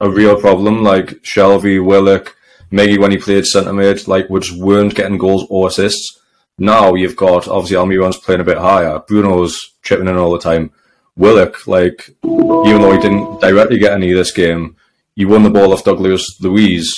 a 0.00 0.08
real 0.08 0.40
problem. 0.40 0.82
Like 0.82 1.08
Shelvey, 1.22 1.84
Willock, 1.84 2.34
Miggy 2.72 2.98
when 2.98 3.10
he 3.10 3.18
played 3.18 3.44
centre 3.46 3.72
mid, 3.72 4.08
like 4.08 4.30
we 4.30 4.40
just 4.40 4.58
weren't 4.58 4.94
getting 4.94 5.18
goals 5.18 5.46
or 5.50 5.68
assists. 5.68 6.20
Now 6.58 6.94
you've 6.94 7.16
got 7.16 7.48
obviously 7.48 7.76
Almiron's 7.76 8.16
playing 8.16 8.40
a 8.40 8.44
bit 8.44 8.58
higher. 8.58 8.98
Bruno's 9.00 9.60
chipping 9.82 10.08
in 10.08 10.16
all 10.16 10.32
the 10.32 10.38
time. 10.38 10.70
Willock, 11.16 11.66
like 11.66 12.10
even 12.24 12.80
though 12.80 12.92
he 12.92 12.98
didn't 13.00 13.40
directly 13.40 13.78
get 13.78 13.92
any 13.92 14.12
this 14.12 14.32
game, 14.32 14.76
he 15.14 15.24
won 15.24 15.42
the 15.44 15.50
ball 15.50 15.72
off 15.72 15.84
Douglas 15.84 16.40
Luiz 16.40 16.92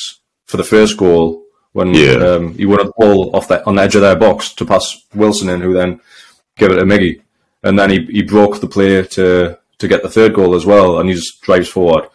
for 0.46 0.56
the 0.58 0.64
first 0.64 0.96
goal 0.96 1.42
when 1.72 1.92
Yeah. 1.92 2.12
um, 2.14 2.54
he 2.54 2.64
won 2.64 2.80
a 2.80 2.90
ball 2.96 3.34
off 3.36 3.48
the, 3.48 3.62
on 3.66 3.74
the 3.74 3.82
edge 3.82 3.94
of 3.94 4.00
their 4.00 4.16
box 4.16 4.54
to 4.54 4.64
pass 4.64 5.04
Wilson 5.14 5.50
in, 5.50 5.60
who 5.60 5.74
then 5.74 6.00
gave 6.56 6.70
it 6.70 6.76
to 6.76 6.82
Miggy, 6.84 7.22
and 7.62 7.78
then 7.78 7.90
he, 7.90 8.04
he 8.06 8.22
broke 8.22 8.60
the 8.60 8.66
play 8.68 9.02
to 9.02 9.58
to 9.78 9.88
get 9.88 10.02
the 10.02 10.10
third 10.10 10.34
goal 10.34 10.54
as 10.54 10.64
well, 10.66 10.98
and 10.98 11.08
he 11.08 11.14
just 11.14 11.40
drives 11.42 11.68
forward. 11.68 12.08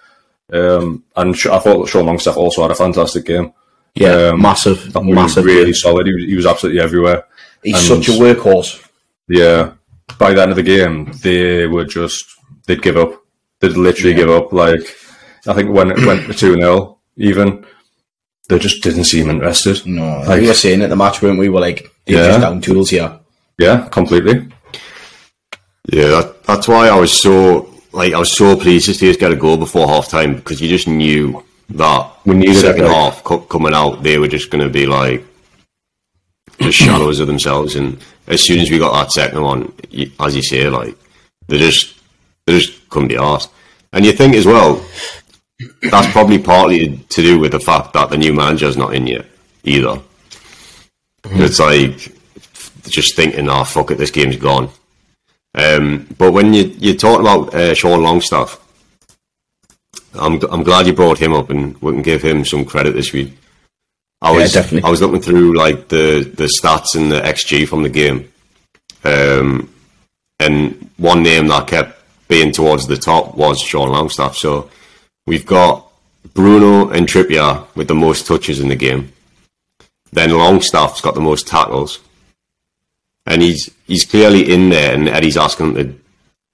Um, 0.52 1.04
and 1.16 1.38
Sh- 1.38 1.46
I 1.48 1.60
thought 1.60 1.88
Sean 1.88 2.06
Longstaff 2.08 2.36
also 2.38 2.62
had 2.64 2.72
a 2.72 2.76
fantastic 2.76 3.26
game. 3.26 3.54
Yeah, 3.96 4.30
Um, 4.34 4.42
massive, 4.42 4.88
I 4.88 4.92
thought 4.92 5.04
he 5.04 5.10
was 5.14 5.16
massive. 5.16 5.46
really 5.46 5.74
solid. 5.74 6.08
He 6.08 6.14
was, 6.14 6.24
he 6.26 6.36
was 6.36 6.46
absolutely 6.46 6.82
everywhere. 6.82 7.26
He's 7.64 7.76
and- 7.90 8.04
such 8.04 8.16
a 8.16 8.18
workhorse. 8.20 8.86
Yeah, 9.28 9.74
by 10.18 10.34
the 10.34 10.42
end 10.42 10.52
of 10.52 10.58
the 10.58 10.64
game, 10.64 11.12
they 11.22 11.68
were 11.68 11.86
just 11.86 12.26
they'd 12.68 12.82
give 12.82 12.98
up. 12.98 13.14
They'd 13.60 13.78
literally 13.78 14.14
give 14.16 14.30
up. 14.30 14.52
Like 14.52 14.82
I 15.48 15.54
think 15.54 15.72
when 15.72 15.92
it 15.92 16.06
went 16.06 16.26
to 16.28 16.34
two 16.34 16.56
0 16.56 16.98
even 17.18 17.66
they 18.50 18.58
just 18.60 18.84
didn't 18.84 19.06
seem 19.06 19.30
interested. 19.30 19.86
No, 19.86 20.24
Like- 20.28 20.42
we 20.42 20.48
were 20.48 20.54
saying 20.54 20.82
at 20.82 20.90
the 20.90 20.96
match, 20.96 21.22
weren't 21.22 21.40
we? 21.40 21.48
We're 21.50 21.62
like, 21.62 21.90
they're 22.06 22.18
Yeah. 22.18 22.28
just 22.28 22.42
down 22.42 22.60
tools 22.62 22.90
here. 22.90 23.20
Yeah, 23.62 23.88
completely. 23.90 24.48
Yeah, 25.88 26.08
that, 26.08 26.44
that's 26.44 26.68
why 26.68 26.88
I 26.90 27.00
was 27.00 27.12
so 27.14 27.70
like 27.92 28.14
I 28.14 28.20
was 28.20 28.32
so 28.36 28.56
pleased 28.56 28.86
to 28.88 28.94
see 28.94 29.10
us 29.10 29.18
get 29.18 29.32
a 29.32 29.36
goal 29.36 29.58
before 29.58 29.88
half 29.88 30.08
time 30.10 30.36
because 30.36 30.62
you 30.62 30.68
just 30.70 30.88
knew 30.88 31.44
that 31.70 32.26
needed 32.26 32.56
it, 32.56 32.62
second 32.62 32.86
like- 32.86 32.96
half 32.96 33.24
co- 33.24 33.40
coming 33.42 33.74
out 33.74 34.02
they 34.04 34.18
were 34.18 34.28
just 34.28 34.50
going 34.50 34.64
to 34.64 34.70
be 34.70 34.86
like 34.86 35.24
the 36.60 36.72
shadows 36.84 37.20
of 37.20 37.28
themselves. 37.28 37.76
And 37.76 37.98
as 38.28 38.42
soon 38.42 38.60
as 38.60 38.72
we 38.72 38.80
got 38.80 38.94
that 38.94 39.12
second 39.12 39.42
one 39.42 39.72
you, 39.90 40.12
as 40.20 40.36
you 40.36 40.42
say 40.44 40.68
like 40.70 40.96
they 41.48 41.58
just 41.60 42.00
they 42.46 42.58
just 42.60 42.90
couldn't 42.90 43.10
be 43.10 43.18
asked 43.18 43.52
and 43.94 44.06
you 44.06 44.12
think 44.14 44.36
as 44.36 44.46
well 44.46 44.84
that's 45.92 46.12
probably 46.12 46.40
partly 46.40 46.98
to 47.10 47.22
do 47.22 47.40
with 47.40 47.52
the 47.52 47.60
fact 47.60 47.94
that 47.94 48.10
the 48.10 48.18
new 48.18 48.34
manager's 48.34 48.78
not 48.78 48.96
in 48.96 49.06
yet 49.06 49.26
either. 49.64 50.00
It's 51.26 51.60
like 51.60 52.12
just 52.90 53.16
thinking 53.16 53.50
oh 53.50 53.64
fuck 53.64 53.92
it 53.92 53.98
this 53.98 54.12
game's 54.12 54.38
gone 54.38 54.70
um, 55.54 56.08
but 56.18 56.32
when 56.32 56.54
you 56.54 56.74
you 56.80 56.96
talk 56.96 57.20
about 57.20 57.54
uh, 57.54 57.74
Sean 57.74 58.04
Longstaff, 58.04 58.60
I'm 60.14 60.42
I'm 60.50 60.64
glad 60.64 60.88
you 60.88 60.94
brought 60.94 61.18
him 61.18 61.34
up, 61.34 61.50
and 61.50 61.80
we 61.82 61.92
can 61.92 62.02
give 62.02 62.22
him 62.22 62.46
some 62.46 62.64
credit 62.64 62.94
this 62.94 63.12
week. 63.12 63.34
I 64.22 64.32
Yeah, 64.32 64.38
was 64.38 64.54
definitely. 64.54 64.88
I 64.88 64.92
was 64.92 65.02
looking 65.02 65.22
through 65.22 65.58
like 65.58 65.90
the 65.90 66.32
the 66.36 66.46
stats 66.46 66.96
and 66.96 67.12
the 67.12 67.20
XG 67.22 67.68
from 67.68 67.84
the 67.84 67.90
game, 67.90 68.32
um, 69.04 69.70
and 70.40 70.90
one 70.98 71.22
name 71.22 71.48
that 71.48 71.68
kept 71.68 72.00
being 72.30 72.54
towards 72.54 72.88
the 72.88 72.98
top 72.98 73.36
was 73.36 73.60
Sean 73.60 73.90
Longstaff. 73.90 74.38
So 74.38 74.70
we've 75.26 75.46
got 75.46 75.86
Bruno 76.34 76.92
and 76.92 77.08
Trippier 77.08 77.68
with 77.76 77.90
the 77.90 77.96
most 77.96 78.26
touches 78.26 78.62
in 78.62 78.70
the 78.70 78.76
game. 78.78 79.12
Then 80.14 80.32
Longstaff's 80.32 81.02
got 81.02 81.16
the 81.16 81.22
most 81.22 81.46
tackles 81.46 82.00
and 83.26 83.42
he's 83.42 83.70
he's 83.88 84.06
clearly 84.06 84.54
in 84.54 84.70
there, 84.70 84.94
and 84.94 85.10
Eddie's 85.10 85.38
asking 85.38 85.68
him 85.68 85.76
to. 85.76 86.02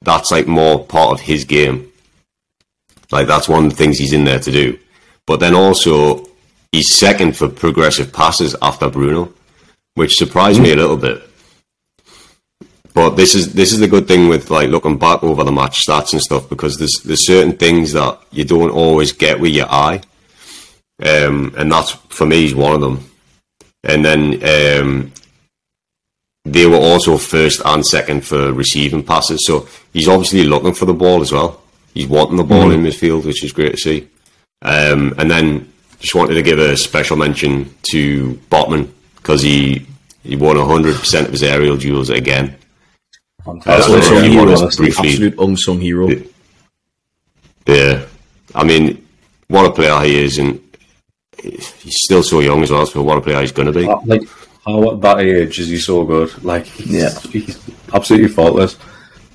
That's 0.01 0.31
like 0.31 0.47
more 0.47 0.85
part 0.85 1.13
of 1.13 1.21
his 1.21 1.43
game. 1.43 1.91
Like 3.11 3.27
that's 3.27 3.49
one 3.49 3.65
of 3.65 3.71
the 3.71 3.75
things 3.75 3.97
he's 3.97 4.13
in 4.13 4.25
there 4.25 4.39
to 4.39 4.51
do. 4.51 4.77
But 5.25 5.39
then 5.39 5.55
also 5.55 6.27
he's 6.71 6.93
second 6.93 7.35
for 7.35 7.49
progressive 7.49 8.13
passes 8.13 8.55
after 8.61 8.89
Bruno, 8.89 9.33
which 9.95 10.15
surprised 10.15 10.61
me 10.61 10.71
a 10.71 10.75
little 10.75 10.97
bit. 10.97 11.23
But 12.93 13.11
this 13.11 13.35
is 13.35 13.53
this 13.53 13.73
is 13.73 13.79
the 13.79 13.87
good 13.87 14.07
thing 14.07 14.27
with 14.27 14.49
like 14.49 14.69
looking 14.69 14.97
back 14.97 15.23
over 15.23 15.43
the 15.43 15.51
match 15.51 15.85
stats 15.85 16.13
and 16.13 16.21
stuff 16.21 16.49
because 16.49 16.77
there's 16.77 16.99
there's 17.05 17.27
certain 17.27 17.55
things 17.55 17.93
that 17.93 18.19
you 18.31 18.43
don't 18.43 18.71
always 18.71 19.11
get 19.11 19.39
with 19.39 19.51
your 19.51 19.71
eye, 19.71 20.01
um, 21.03 21.53
and 21.57 21.71
that's 21.71 21.91
for 21.91 22.25
me 22.25 22.45
is 22.45 22.55
one 22.55 22.73
of 22.73 22.81
them. 22.81 23.09
And 23.83 24.03
then 24.03 24.79
um, 24.81 25.11
they 26.53 26.65
were 26.65 26.77
also 26.77 27.17
first 27.17 27.61
and 27.65 27.85
second 27.85 28.25
for 28.25 28.53
receiving 28.53 29.03
passes. 29.03 29.45
So 29.45 29.67
he's 29.93 30.07
obviously 30.07 30.43
looking 30.43 30.73
for 30.73 30.85
the 30.85 30.93
ball 30.93 31.21
as 31.21 31.31
well. 31.31 31.61
He's 31.93 32.07
wanting 32.07 32.37
the 32.37 32.43
ball 32.43 32.71
in 32.71 32.83
midfield, 32.83 33.25
which 33.25 33.43
is 33.43 33.51
great 33.51 33.71
to 33.71 33.77
see. 33.77 34.07
Um, 34.61 35.13
and 35.17 35.29
then 35.29 35.71
just 35.99 36.15
wanted 36.15 36.35
to 36.35 36.43
give 36.43 36.59
a 36.59 36.77
special 36.77 37.17
mention 37.17 37.73
to 37.91 38.33
Botman 38.49 38.89
because 39.15 39.41
he 39.41 39.85
he 40.23 40.35
won 40.35 40.57
hundred 40.57 40.95
percent 40.95 41.27
of 41.27 41.31
his 41.31 41.43
aerial 41.43 41.77
duels 41.77 42.09
again. 42.09 42.55
Uh, 43.45 43.59
I 43.65 43.79
don't 43.79 43.95
Unsung 43.95 44.23
hero, 44.23 44.63
absolute 44.63 45.39
unsung 45.39 45.79
hero. 45.79 46.09
Yeah, 47.65 48.05
I 48.53 48.63
mean, 48.63 49.05
what 49.47 49.65
a 49.65 49.71
player 49.71 49.99
he 50.01 50.23
is, 50.23 50.37
and 50.37 50.61
he's 51.41 52.01
still 52.03 52.23
so 52.23 52.41
young 52.41 52.63
as 52.63 52.71
well. 52.71 52.85
So 52.85 53.01
what 53.03 53.17
a 53.17 53.21
player 53.21 53.41
he's 53.41 53.51
going 53.51 53.71
to 53.71 53.79
be. 53.79 53.85
Like 54.05 54.27
how 54.67 54.91
at 54.91 55.01
that 55.01 55.19
age 55.21 55.59
is 55.59 55.69
he 55.69 55.77
so 55.77 56.03
good? 56.03 56.43
Like 56.43 56.65
he's, 56.65 56.91
Yeah. 56.91 57.19
he's 57.31 57.59
absolutely 57.93 58.27
faultless. 58.29 58.77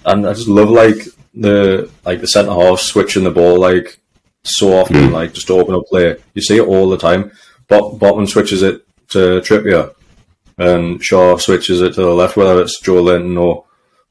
And 0.04 0.26
I 0.26 0.34
just 0.34 0.48
love 0.48 0.68
like 0.70 0.98
the 1.34 1.90
like 2.04 2.20
the 2.20 2.26
centre 2.28 2.52
half 2.52 2.80
switching 2.80 3.24
the 3.24 3.30
ball 3.30 3.58
like 3.58 3.98
so 4.44 4.72
often, 4.80 5.12
like 5.12 5.32
just 5.32 5.46
to 5.46 5.54
open 5.54 5.74
up 5.74 5.86
play. 5.86 6.16
You 6.34 6.42
see 6.42 6.58
it 6.58 6.66
all 6.66 6.88
the 6.90 6.98
time. 6.98 7.30
Bot- 7.68 7.98
Botman 7.98 8.28
switches 8.28 8.62
it 8.62 8.84
to 9.10 9.40
Trippier, 9.40 9.94
and 10.58 11.00
Schär 11.00 11.40
switches 11.40 11.80
it 11.80 11.94
to 11.94 12.02
the 12.02 12.10
left, 12.10 12.36
whether 12.36 12.60
it's 12.60 12.82
Joelinton 12.82 13.40
or 13.40 13.64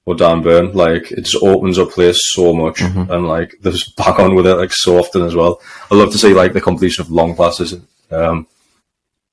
or 0.05 0.15
Dan 0.15 0.41
Burn. 0.41 0.71
Like 0.73 1.11
it 1.11 1.25
just 1.25 1.43
opens 1.43 1.77
up 1.77 1.91
play 1.91 2.13
so 2.15 2.53
much, 2.53 2.79
and 2.81 3.27
like 3.27 3.53
they're 3.61 3.73
just 3.73 3.95
back 3.97 4.17
on 4.19 4.33
with 4.33 4.47
it 4.47 4.55
like 4.55 4.71
so 4.73 4.97
often 4.97 5.21
as 5.23 5.35
well. 5.35 5.61
I 5.91 5.95
love 5.95 6.11
to 6.13 6.17
see 6.17 6.33
like 6.33 6.53
the 6.53 6.61
completion 6.61 7.01
of 7.03 7.11
long 7.11 7.35
passes. 7.35 7.75
Um, 8.09 8.47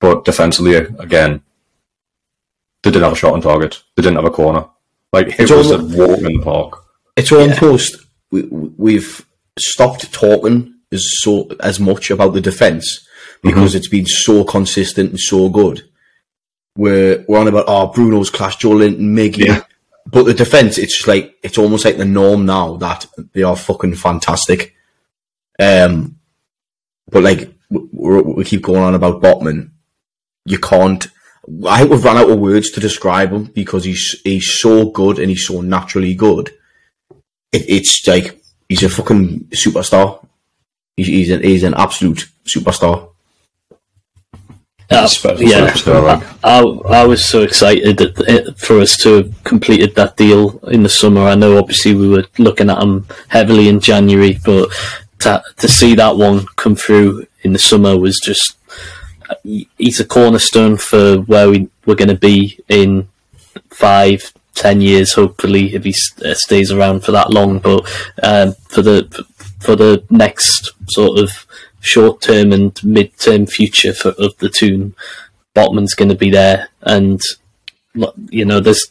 but 0.00 0.24
defensively, 0.24 0.74
again, 0.74 1.42
they 2.82 2.90
didn't 2.90 3.04
have 3.04 3.12
a 3.12 3.16
shot 3.16 3.32
on 3.34 3.40
target. 3.40 3.82
They 3.96 4.02
didn't 4.02 4.16
have 4.16 4.24
a 4.24 4.30
corner. 4.30 4.66
Like 5.12 5.28
it 5.28 5.40
It's 5.40 5.50
was 5.50 5.70
a 5.70 5.78
all- 5.78 6.08
walk 6.08 6.18
in 6.18 6.24
the 6.38 6.42
park. 6.42 6.84
It's 7.16 7.32
almost 7.32 7.96
we, 8.30 8.42
we've 8.42 9.24
stopped 9.58 10.12
talking 10.12 10.74
as 10.92 11.04
so 11.20 11.48
as 11.60 11.80
much 11.80 12.10
about 12.10 12.32
the 12.34 12.40
defense 12.40 13.06
because 13.42 13.74
it's 13.74 13.88
been 13.88 14.06
so 14.06 14.44
consistent 14.44 15.10
and 15.10 15.20
so 15.20 15.48
good. 15.48 15.82
We're 16.76 17.24
we're 17.26 17.40
on 17.40 17.48
about 17.48 17.64
oh 17.66 17.88
Bruno's 17.88 18.30
class, 18.30 18.56
Joelinton, 18.56 19.00
Miggy, 19.00 19.46
Yeah. 19.46 19.62
but 20.06 20.24
the 20.24 20.34
defense 20.34 20.78
it's 20.78 20.94
just 20.96 21.08
like 21.08 21.34
it's 21.42 21.58
almost 21.58 21.84
like 21.84 21.96
the 21.96 22.04
norm 22.04 22.46
now 22.46 22.76
that 22.76 23.06
they 23.32 23.42
are 23.42 23.56
fucking 23.56 23.96
fantastic. 23.96 24.74
Um, 25.58 26.18
but 27.10 27.24
like 27.24 27.52
we, 27.70 27.80
we 27.92 28.20
we 28.22 28.44
keep 28.44 28.62
going 28.62 28.82
on 28.82 28.94
about 28.94 29.20
Botman, 29.22 29.70
you 30.44 30.58
can't. 30.58 31.06
I 31.66 31.78
think 31.78 31.90
we've 31.90 32.04
run 32.04 32.16
out 32.16 32.30
of 32.30 32.38
words 32.38 32.70
to 32.72 32.80
describe 32.80 33.32
him 33.32 33.44
because 33.44 33.84
he's 33.84 34.20
he's 34.24 34.50
so 34.60 34.90
good 34.90 35.18
and 35.18 35.30
he's 35.30 35.46
so 35.46 35.60
naturally 35.60 36.14
good. 36.14 36.50
It, 37.52 37.64
it's 37.68 38.06
like 38.06 38.40
he's 38.68 38.82
a 38.82 38.88
fucking 38.88 39.46
superstar. 39.50 40.24
He's 40.96 41.06
he's 41.06 41.30
an, 41.30 41.42
he's 41.42 41.62
an 41.62 41.74
absolute 41.74 42.28
superstar. 42.44 43.10
Uh, 44.90 45.06
yeah, 45.38 45.70
superstar, 45.70 46.02
like. 46.02 46.26
I, 46.42 46.60
I 47.02 47.04
was 47.04 47.22
so 47.22 47.42
excited 47.42 47.98
that 47.98 48.18
it, 48.26 48.58
for 48.58 48.80
us 48.80 48.96
to 48.98 49.16
have 49.16 49.44
completed 49.44 49.94
that 49.96 50.16
deal 50.16 50.58
in 50.68 50.82
the 50.82 50.88
summer. 50.88 51.22
I 51.22 51.34
know 51.34 51.58
obviously 51.58 51.94
we 51.94 52.08
were 52.08 52.24
looking 52.38 52.70
at 52.70 52.82
him 52.82 53.06
heavily 53.28 53.68
in 53.68 53.80
January, 53.80 54.38
but 54.44 54.70
to, 55.20 55.42
to 55.58 55.68
see 55.68 55.94
that 55.94 56.16
one 56.16 56.46
come 56.56 56.74
through 56.74 57.26
in 57.42 57.52
the 57.52 57.58
summer 57.58 57.98
was 57.98 58.18
just 58.18 58.57
he's 59.42 60.00
a 60.00 60.04
cornerstone 60.04 60.76
for 60.76 61.18
where 61.22 61.48
we 61.48 61.68
we're 61.86 61.94
going 61.94 62.08
to 62.08 62.14
be 62.14 62.58
in 62.68 63.08
five, 63.70 64.32
ten 64.54 64.80
years. 64.80 65.14
Hopefully, 65.14 65.74
if 65.74 65.84
he 65.84 65.94
uh, 66.24 66.34
stays 66.34 66.70
around 66.70 67.04
for 67.04 67.12
that 67.12 67.30
long, 67.30 67.58
but 67.58 67.80
um, 68.22 68.54
for 68.68 68.82
the 68.82 69.26
for 69.60 69.76
the 69.76 70.04
next 70.10 70.72
sort 70.90 71.18
of 71.18 71.46
short 71.80 72.20
term 72.20 72.52
and 72.52 72.82
mid 72.84 73.16
term 73.18 73.46
future 73.46 73.92
for, 73.92 74.10
of 74.18 74.36
the 74.38 74.48
Toon, 74.48 74.94
Botman's 75.54 75.94
going 75.94 76.10
to 76.10 76.14
be 76.14 76.30
there, 76.30 76.68
and 76.82 77.20
you 78.30 78.44
know 78.44 78.60
there's. 78.60 78.90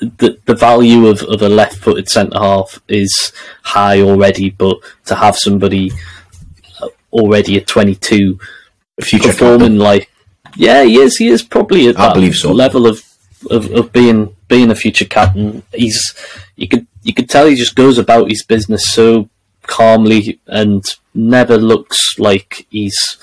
The, 0.00 0.36
the 0.46 0.56
value 0.56 1.06
of, 1.06 1.22
of 1.22 1.42
a 1.42 1.48
left 1.48 1.76
footed 1.76 2.08
centre 2.08 2.36
half 2.36 2.82
is 2.88 3.32
high 3.62 4.00
already, 4.00 4.50
but 4.50 4.78
to 5.04 5.14
have 5.14 5.36
somebody 5.36 5.92
already 7.12 7.56
at 7.56 7.68
22 7.68 8.40
Future 9.02 9.28
performing 9.28 9.76
like 9.78 10.10
yeah 10.56 10.82
he 10.82 10.96
is 10.98 11.16
he 11.16 11.28
is 11.28 11.42
probably 11.42 11.88
at 11.88 11.98
I 11.98 12.06
that 12.08 12.14
believe 12.14 12.36
so. 12.36 12.52
level 12.52 12.86
of, 12.86 13.02
of 13.50 13.70
of 13.72 13.92
being 13.92 14.34
being 14.48 14.70
a 14.70 14.74
future 14.74 15.06
captain 15.06 15.62
he's 15.72 16.14
you 16.56 16.68
could 16.68 16.86
you 17.02 17.14
could 17.14 17.28
tell 17.28 17.46
he 17.46 17.54
just 17.54 17.74
goes 17.74 17.98
about 17.98 18.28
his 18.28 18.44
business 18.44 18.88
so 18.88 19.28
calmly 19.62 20.40
and 20.46 20.84
never 21.14 21.56
looks 21.56 22.18
like 22.18 22.66
he's 22.70 23.18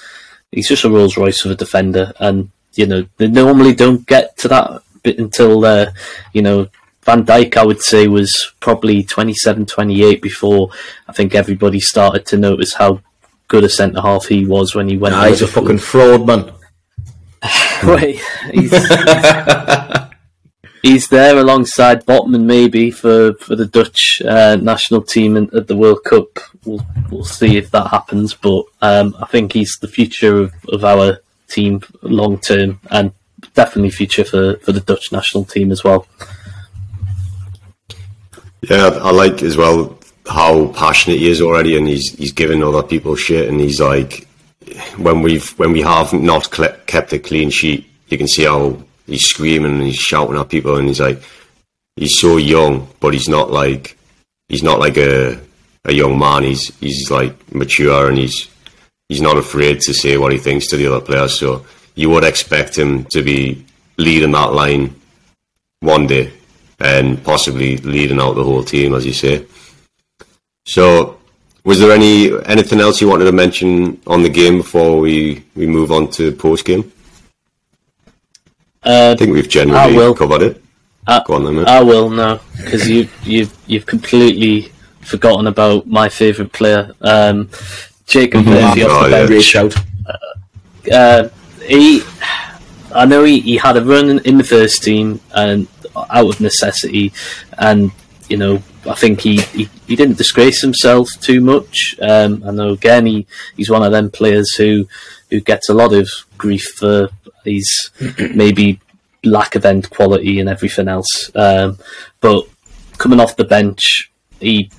he's 0.51 0.67
just 0.69 0.83
a 0.83 0.89
Rolls 0.89 1.17
Royce 1.17 1.45
of 1.45 1.51
a 1.51 1.55
defender 1.55 2.13
and 2.19 2.49
you 2.75 2.85
know 2.85 3.05
they 3.17 3.27
normally 3.27 3.73
don't 3.73 4.05
get 4.05 4.37
to 4.37 4.47
that 4.47 4.81
bit 5.03 5.19
until 5.19 5.65
uh, 5.65 5.91
you 6.33 6.41
know 6.41 6.67
Van 7.03 7.25
Dijk 7.25 7.57
I 7.57 7.65
would 7.65 7.81
say 7.81 8.07
was 8.07 8.53
probably 8.59 9.03
27 9.03 9.65
28 9.65 10.21
before 10.21 10.69
I 11.07 11.13
think 11.13 11.35
everybody 11.35 11.79
started 11.79 12.25
to 12.27 12.37
notice 12.37 12.73
how 12.73 13.01
good 13.49 13.65
a 13.65 13.69
centre 13.69 13.99
half 14.01 14.27
he 14.27 14.45
was 14.45 14.73
when 14.73 14.87
he 14.87 14.95
went 14.95 15.13
Nah, 15.13 15.25
he's 15.25 15.41
a 15.41 15.47
fucking 15.47 15.79
fraud, 15.79 16.25
man. 16.25 16.53
Wait, 17.83 18.21
he's, 18.51 18.71
he's 20.81 21.07
there 21.07 21.37
alongside 21.37 22.05
Botman 22.05 22.43
maybe 22.43 22.91
for, 22.91 23.33
for 23.35 23.55
the 23.55 23.65
Dutch 23.65 24.21
uh, 24.21 24.57
national 24.61 25.01
team 25.01 25.35
in, 25.35 25.49
at 25.55 25.67
the 25.67 25.75
World 25.75 26.03
Cup. 26.03 26.27
We'll 26.65 26.85
we'll 27.09 27.23
see 27.23 27.57
if 27.57 27.71
that 27.71 27.87
happens, 27.87 28.33
but 28.33 28.65
um, 28.81 29.15
I 29.19 29.25
think 29.25 29.53
he's 29.53 29.77
the 29.79 29.87
future 29.87 30.35
of, 30.35 30.53
of 30.67 30.85
our 30.85 31.19
team 31.47 31.81
long 32.01 32.39
term 32.39 32.79
and 32.91 33.13
definitely 33.53 33.91
future 33.91 34.25
for, 34.25 34.57
for 34.57 34.71
the 34.71 34.81
Dutch 34.81 35.11
national 35.11 35.45
team 35.45 35.71
as 35.71 35.83
well. 35.83 36.07
Yeah, 38.61 38.87
I 39.01 39.11
like 39.11 39.41
as 39.41 39.55
well 39.55 39.98
how 40.29 40.67
passionate 40.67 41.19
he 41.19 41.29
is 41.29 41.41
already, 41.41 41.75
and 41.77 41.87
he's 41.87 42.11
he's 42.13 42.31
giving 42.31 42.63
other 42.63 42.83
people 42.83 43.15
shit, 43.15 43.49
and 43.49 43.59
he's 43.59 43.81
like, 43.81 44.27
when 44.97 45.21
we've 45.21 45.49
when 45.59 45.71
we 45.71 45.81
have 45.81 46.13
not 46.13 46.49
cle- 46.51 46.77
kept 46.85 47.13
a 47.13 47.19
clean 47.19 47.49
sheet, 47.49 47.89
you 48.07 48.17
can 48.17 48.27
see 48.27 48.43
how 48.43 48.77
he's 49.07 49.25
screaming 49.25 49.73
and 49.73 49.83
he's 49.83 49.95
shouting 49.95 50.39
at 50.39 50.49
people, 50.49 50.77
and 50.77 50.87
he's 50.87 50.99
like, 51.01 51.21
he's 51.95 52.17
so 52.17 52.37
young, 52.37 52.87
but 52.99 53.13
he's 53.13 53.27
not 53.27 53.51
like 53.51 53.97
he's 54.47 54.63
not 54.63 54.79
like 54.79 54.97
a 54.97 55.39
a 55.85 55.93
young 55.93 56.17
man. 56.17 56.43
He's 56.43 56.75
he's 56.79 57.09
like 57.09 57.33
mature, 57.53 58.07
and 58.07 58.17
he's 58.17 58.47
he's 59.07 59.21
not 59.21 59.37
afraid 59.37 59.81
to 59.81 59.93
say 59.93 60.17
what 60.17 60.31
he 60.31 60.37
thinks 60.37 60.67
to 60.67 60.77
the 60.77 60.87
other 60.87 61.03
players. 61.03 61.37
So 61.37 61.65
you 61.95 62.09
would 62.11 62.23
expect 62.23 62.77
him 62.77 63.05
to 63.05 63.23
be 63.23 63.65
leading 63.97 64.31
that 64.31 64.53
line 64.53 64.95
one 65.81 66.07
day 66.07 66.31
and 66.79 67.21
possibly 67.23 67.77
leading 67.77 68.19
out 68.19 68.35
the 68.35 68.43
whole 68.43 68.63
team, 68.63 68.93
as 68.93 69.05
you 69.05 69.13
say. 69.13 69.45
So, 70.69 71.17
was 71.63 71.79
there 71.79 71.91
any 71.91 72.31
anything 72.45 72.79
else 72.79 73.01
you 73.01 73.07
wanted 73.09 73.25
to 73.25 73.31
mention 73.31 73.99
on 74.05 74.21
the 74.21 74.29
game 74.29 74.57
before 74.57 74.99
we, 74.99 75.43
we 75.55 75.65
move 75.65 75.91
on 75.91 76.11
to 76.11 76.31
post 76.31 76.63
game? 76.65 76.91
Uh, 78.83 79.13
I 79.13 79.15
think 79.17 79.33
we've 79.33 79.49
generally 79.49 79.95
will. 79.95 80.13
covered 80.13 80.43
it. 80.43 80.63
I, 81.07 81.23
Go 81.25 81.33
on 81.35 81.43
then, 81.45 81.55
mate. 81.55 81.67
I 81.67 81.81
will 81.81 82.09
now 82.11 82.39
because 82.57 82.87
you 82.87 83.09
you 83.23 83.47
you've 83.65 83.87
completely 83.87 84.71
forgotten 85.01 85.47
about 85.47 85.87
my 85.87 86.07
favourite 86.07 86.51
player, 86.53 86.93
um, 87.01 87.49
Jacob 88.05 88.45
Murphy 88.45 88.83
Oh, 88.83 88.91
off 88.91 89.03
the 89.05 89.09
yeah. 89.09 89.25
Great 89.25 89.29
bench. 89.29 89.43
shout. 89.43 89.75
Uh, 90.91 91.29
he, 91.65 92.03
I 92.93 93.05
know 93.05 93.23
he, 93.23 93.39
he 93.41 93.57
had 93.57 93.75
a 93.77 93.83
run 93.83 94.09
in, 94.09 94.19
in 94.19 94.37
the 94.37 94.43
first 94.43 94.83
team 94.83 95.19
and 95.35 95.67
out 95.95 96.27
of 96.29 96.39
necessity, 96.39 97.11
and 97.57 97.91
you 98.29 98.37
know 98.37 98.61
I 98.87 98.95
think 98.95 99.21
he, 99.21 99.41
he, 99.41 99.69
he 99.87 99.95
didn't 99.95 100.17
disgrace 100.17 100.61
himself 100.61 101.09
too 101.19 101.41
much. 101.41 101.95
Um, 102.01 102.43
I 102.45 102.51
know 102.51 102.69
again 102.69 103.05
he, 103.05 103.27
he's 103.57 103.69
one 103.69 103.83
of 103.83 103.91
them 103.91 104.09
players 104.09 104.55
who 104.55 104.87
who 105.29 105.39
gets 105.39 105.69
a 105.69 105.73
lot 105.73 105.93
of 105.93 106.09
grief 106.37 106.65
for 106.77 107.09
his 107.43 107.91
maybe 108.33 108.79
lack 109.23 109.55
of 109.55 109.65
end 109.65 109.89
quality 109.89 110.39
and 110.39 110.49
everything 110.49 110.87
else. 110.87 111.31
Um, 111.35 111.77
but 112.21 112.47
coming 112.97 113.19
off 113.19 113.35
the 113.35 113.43
bench, 113.43 114.11
he 114.39 114.71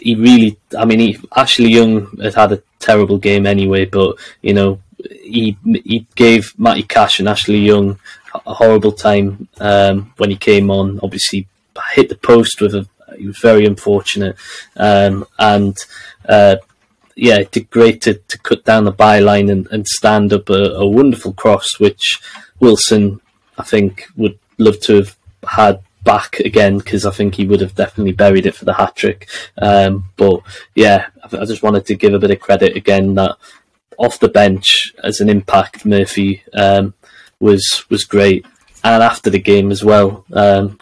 he 0.00 0.14
really, 0.14 0.58
I 0.76 0.84
mean, 0.84 1.00
he 1.00 1.18
Ashley 1.34 1.70
Young 1.70 2.16
had 2.18 2.34
had 2.34 2.52
a 2.52 2.62
terrible 2.78 3.18
game 3.18 3.46
anyway, 3.46 3.84
but 3.84 4.16
you 4.42 4.54
know, 4.54 4.80
he 5.22 5.56
he 5.64 6.06
gave 6.14 6.58
Matty 6.58 6.82
Cash 6.82 7.18
and 7.18 7.28
Ashley 7.28 7.58
Young 7.58 7.98
a 8.46 8.54
horrible 8.54 8.92
time 8.92 9.48
um, 9.60 10.12
when 10.16 10.30
he 10.30 10.36
came 10.36 10.70
on. 10.70 11.00
Obviously, 11.02 11.46
hit 11.92 12.08
the 12.08 12.16
post 12.16 12.60
with 12.60 12.74
a. 12.74 12.86
He 13.18 13.26
was 13.26 13.38
very 13.38 13.66
unfortunate, 13.66 14.36
um, 14.76 15.26
and 15.38 15.76
uh, 16.28 16.56
yeah, 17.16 17.38
it 17.38 17.52
did 17.52 17.70
great 17.70 18.02
to, 18.02 18.14
to 18.14 18.38
cut 18.38 18.64
down 18.64 18.84
the 18.84 18.92
byline 18.92 19.50
and, 19.50 19.66
and 19.70 19.86
stand 19.86 20.32
up 20.32 20.48
a, 20.50 20.72
a 20.74 20.86
wonderful 20.86 21.32
cross, 21.32 21.78
which 21.78 22.20
Wilson, 22.60 23.20
I 23.56 23.62
think, 23.62 24.06
would 24.16 24.38
love 24.58 24.80
to 24.80 24.96
have 24.96 25.16
had 25.46 25.80
back 26.02 26.38
again 26.40 26.78
because 26.78 27.06
I 27.06 27.10
think 27.10 27.34
he 27.34 27.46
would 27.46 27.60
have 27.60 27.74
definitely 27.74 28.12
buried 28.12 28.46
it 28.46 28.54
for 28.54 28.64
the 28.64 28.74
hat 28.74 28.94
trick. 28.94 29.28
Um, 29.58 30.04
but 30.16 30.40
yeah, 30.74 31.06
I, 31.22 31.38
I 31.38 31.44
just 31.44 31.62
wanted 31.62 31.86
to 31.86 31.94
give 31.94 32.14
a 32.14 32.18
bit 32.18 32.30
of 32.30 32.40
credit 32.40 32.76
again 32.76 33.14
that 33.14 33.36
off 33.98 34.20
the 34.20 34.28
bench 34.28 34.92
as 35.02 35.20
an 35.20 35.28
impact, 35.28 35.84
Murphy 35.84 36.42
um, 36.52 36.94
was 37.40 37.84
was 37.88 38.04
great, 38.04 38.44
and 38.82 39.02
after 39.02 39.30
the 39.30 39.38
game 39.38 39.70
as 39.70 39.84
well 39.84 40.24
um, 40.32 40.78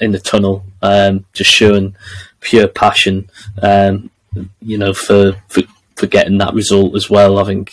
in 0.00 0.12
the 0.12 0.20
tunnel, 0.20 0.64
um, 0.82 1.24
just 1.32 1.50
showing 1.50 1.96
pure 2.40 2.68
passion. 2.68 3.30
Um, 3.62 4.10
you 4.60 4.76
know, 4.76 4.92
for, 4.92 5.32
for 5.48 5.62
for 5.96 6.06
getting 6.06 6.38
that 6.38 6.52
result 6.54 6.94
as 6.94 7.08
well. 7.08 7.38
I 7.38 7.44
think 7.44 7.72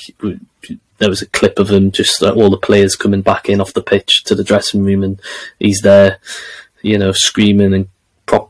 there 0.98 1.10
was 1.10 1.22
a 1.22 1.28
clip 1.28 1.60
of 1.60 1.70
him 1.70 1.92
just 1.92 2.24
uh, 2.24 2.34
all 2.34 2.50
the 2.50 2.58
players 2.58 2.96
coming 2.96 3.22
back 3.22 3.50
in 3.50 3.60
off 3.60 3.74
the 3.74 3.82
pitch 3.82 4.24
to 4.24 4.36
the 4.36 4.44
dressing 4.44 4.84
room, 4.84 5.04
and 5.04 5.22
he's 5.60 5.82
there, 5.82 6.20
you 6.82 6.98
know, 6.98 7.12
screaming 7.12 7.74
and 7.74 7.90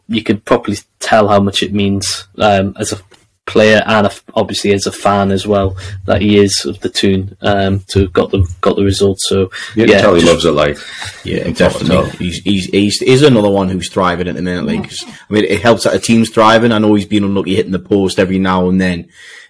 you 0.07 0.23
could 0.23 0.45
probably 0.45 0.77
tell 0.99 1.27
how 1.27 1.39
much 1.39 1.63
it 1.63 1.73
means 1.73 2.27
um, 2.37 2.75
as 2.79 2.93
a 2.93 2.99
player 3.45 3.83
and 3.85 4.07
a, 4.07 4.11
obviously 4.35 4.71
as 4.73 4.87
a 4.87 4.91
fan 4.91 5.29
as 5.31 5.45
well 5.45 5.75
that 6.05 6.21
he 6.21 6.37
is 6.37 6.65
of 6.65 6.79
the 6.79 6.87
Toon 6.89 7.35
um, 7.41 7.81
to 7.89 8.01
have 8.01 8.13
got 8.13 8.31
the 8.31 8.47
got 8.61 8.75
the 8.77 8.83
result. 8.83 9.19
So 9.19 9.51
You 9.75 9.83
yeah, 9.83 9.85
can 9.87 10.01
tell 10.01 10.15
he 10.15 10.21
just- 10.21 10.31
loves 10.33 10.45
it. 10.45 10.51
Like 10.51 10.77
Yeah, 11.25 11.49
definitely. 11.51 12.09
He's, 12.11 12.37
he's, 12.37 12.65
he's, 12.67 12.99
he's 12.99 13.21
another 13.21 13.49
one 13.49 13.69
who's 13.69 13.89
thriving 13.89 14.27
at 14.27 14.35
the 14.35 14.41
minute. 14.41 14.65
Like, 14.65 14.83
'cause, 14.89 15.03
I 15.07 15.33
mean, 15.33 15.43
it 15.45 15.61
helps 15.61 15.83
that 15.83 15.93
the 15.93 15.99
team's 15.99 16.29
thriving. 16.29 16.71
I 16.71 16.77
know 16.79 16.93
he's 16.95 17.05
been 17.05 17.23
unlucky 17.25 17.55
hitting 17.55 17.71
the 17.73 17.79
post 17.79 18.17
every 18.19 18.39
now 18.39 18.69
and 18.69 18.79
then. 18.79 19.09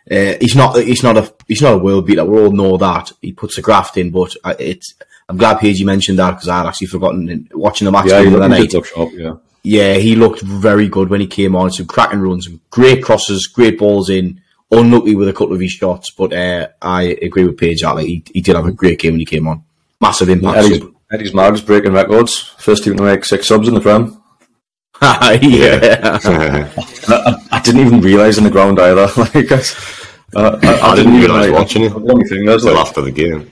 Uh, 0.09 0.35
he's 0.41 0.55
not, 0.55 0.75
he's 0.77 1.01
not 1.03 1.17
a, 1.17 1.33
he's 1.47 1.61
not 1.61 1.75
a 1.75 1.77
world 1.77 2.05
beater. 2.05 2.25
We 2.25 2.41
all 2.41 2.51
know 2.51 2.75
that. 2.77 3.11
He 3.21 3.31
puts 3.31 3.55
the 3.55 3.61
graft 3.61 3.95
in, 3.97 4.09
but 4.11 4.35
I- 4.43 4.55
it's, 4.59 4.95
I'm 5.29 5.37
glad 5.37 5.59
Paige 5.59 5.79
you 5.79 5.85
mentioned 5.85 6.19
that 6.19 6.31
because 6.31 6.49
I'd 6.49 6.65
actually 6.67 6.87
forgotten 6.87 7.47
watching 7.53 7.85
the 7.85 7.91
match 7.91 8.07
yeah, 8.07 8.21
the 8.23 8.35
other 8.35 8.49
night. 8.49 8.69
did. 8.71 8.85
Yeah, 9.13 9.35
Yeah, 9.63 9.93
he 9.95 10.15
looked 10.15 10.41
very 10.41 10.89
good 10.89 11.09
when 11.09 11.21
he 11.21 11.27
came 11.27 11.55
on. 11.55 11.71
Some 11.71 11.85
cracking 11.85 12.19
runs, 12.19 12.45
some 12.45 12.59
great 12.69 13.03
crosses, 13.03 13.47
great 13.47 13.79
balls 13.79 14.09
in. 14.09 14.41
Unlucky 14.71 15.15
with 15.15 15.29
a 15.29 15.33
couple 15.33 15.53
of 15.53 15.59
his 15.59 15.71
shots, 15.71 16.09
but 16.09 16.33
uh, 16.33 16.67
I 16.81 17.17
agree 17.21 17.45
with 17.45 17.57
Paige. 17.59 17.81
that, 17.81 17.95
Like 17.95 18.07
he, 18.07 18.23
he 18.33 18.41
did 18.41 18.55
have 18.55 18.65
a 18.65 18.71
great 18.71 18.99
game 18.99 19.13
when 19.13 19.19
he 19.19 19.25
came 19.25 19.47
on. 19.47 19.63
Massive 20.01 20.29
impact. 20.29 20.57
Eddie's, 20.57 20.79
sub. 20.79 20.93
Eddie's 21.11 21.33
Mags 21.33 21.61
breaking 21.61 21.93
records. 21.93 22.39
First 22.57 22.83
team 22.83 22.97
to 22.97 23.03
make 23.03 23.23
six 23.23 23.47
subs 23.47 23.67
in 23.67 23.75
the 23.75 23.79
Prem. 23.79 24.19
yeah. 25.01 26.19
I, 26.23 27.35
I 27.51 27.61
didn't 27.61 27.85
even 27.85 28.01
realise 28.01 28.37
in 28.37 28.45
the 28.45 28.49
ground 28.49 28.79
either. 28.79 29.07
Like, 29.17 29.51
I, 30.35 30.79
I, 30.79 30.91
I 30.91 30.95
didn't 30.95 31.13
even, 31.13 31.29
realise 31.29 31.49
like, 31.51 31.59
watching 31.59 31.83
it. 31.83 31.89
the 31.89 32.11
only 32.11 32.25
thing 32.25 32.45
like, 32.45 32.75
after 32.75 33.01
the 33.01 33.11
game. 33.11 33.51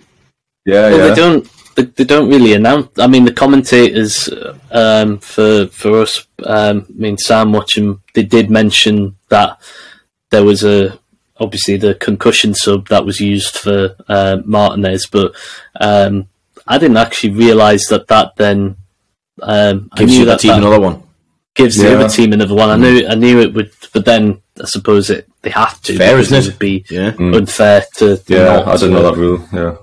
yeah, 0.66 0.89
Well, 0.89 0.97
yeah. 0.97 1.07
they 1.07 1.14
don't. 1.14 1.51
They, 1.76 1.84
they 1.84 2.03
don't 2.03 2.30
really 2.30 2.53
announce. 2.53 2.88
I 2.99 3.07
mean, 3.07 3.26
the 3.26 3.34
commentators 3.34 4.30
um, 4.72 5.19
for 5.19 5.67
for 5.67 6.01
us. 6.01 6.28
Um, 6.45 6.86
I 6.89 6.93
mean, 6.93 7.17
Sam 7.17 7.53
watching. 7.53 8.01
They 8.13 8.24
did 8.24 8.49
mention 8.49 9.15
that 9.30 9.59
there 10.32 10.43
was 10.43 10.63
a 10.63 10.99
obviously 11.39 11.78
the 11.78 11.95
concussion 11.95 12.53
sub 12.53 12.88
that 12.89 13.05
was 13.05 13.19
used 13.19 13.57
for 13.57 13.95
uh, 14.07 14.38
Martinez, 14.45 15.07
but 15.07 15.34
um, 15.80 16.28
I 16.67 16.78
didn't 16.78 16.97
actually 16.97 17.32
realise 17.34 17.88
that 17.89 18.07
that 18.07 18.36
then. 18.36 18.76
Um, 19.41 19.89
I 19.93 19.99
Gives 19.99 20.11
knew 20.11 20.19
you 20.19 20.26
the 20.26 20.32
that, 20.32 20.39
team 20.41 20.51
that 20.51 20.57
another 20.59 20.80
one. 20.80 21.03
gives 21.55 21.76
the 21.78 21.95
other 21.95 22.09
team 22.09 22.34
another 22.34 22.53
one. 22.53 22.69
I 22.69 22.76
knew 22.76 23.07
I 23.07 23.15
knew 23.15 23.39
it 23.39 23.53
would, 23.53 23.72
but 23.93 24.05
then 24.05 24.41
I 24.61 24.65
suppose 24.65 25.09
it 25.09 25.28
they 25.41 25.49
have 25.51 25.82
to. 25.84 25.97
Fair, 25.97 26.17
because 26.17 26.32
isn't 26.32 26.43
it? 26.43 26.53
would 26.53 26.59
be 26.59 26.86
Yeah. 26.89 27.13
unfair 27.17 27.86
to, 27.95 28.17
to 28.17 28.34
yeah, 28.34 28.43
not, 28.43 28.67
I 28.67 28.74
didn't 28.76 28.93
know 28.93 29.03
that 29.03 29.17
rule. 29.17 29.47
Yeah. 29.51 29.76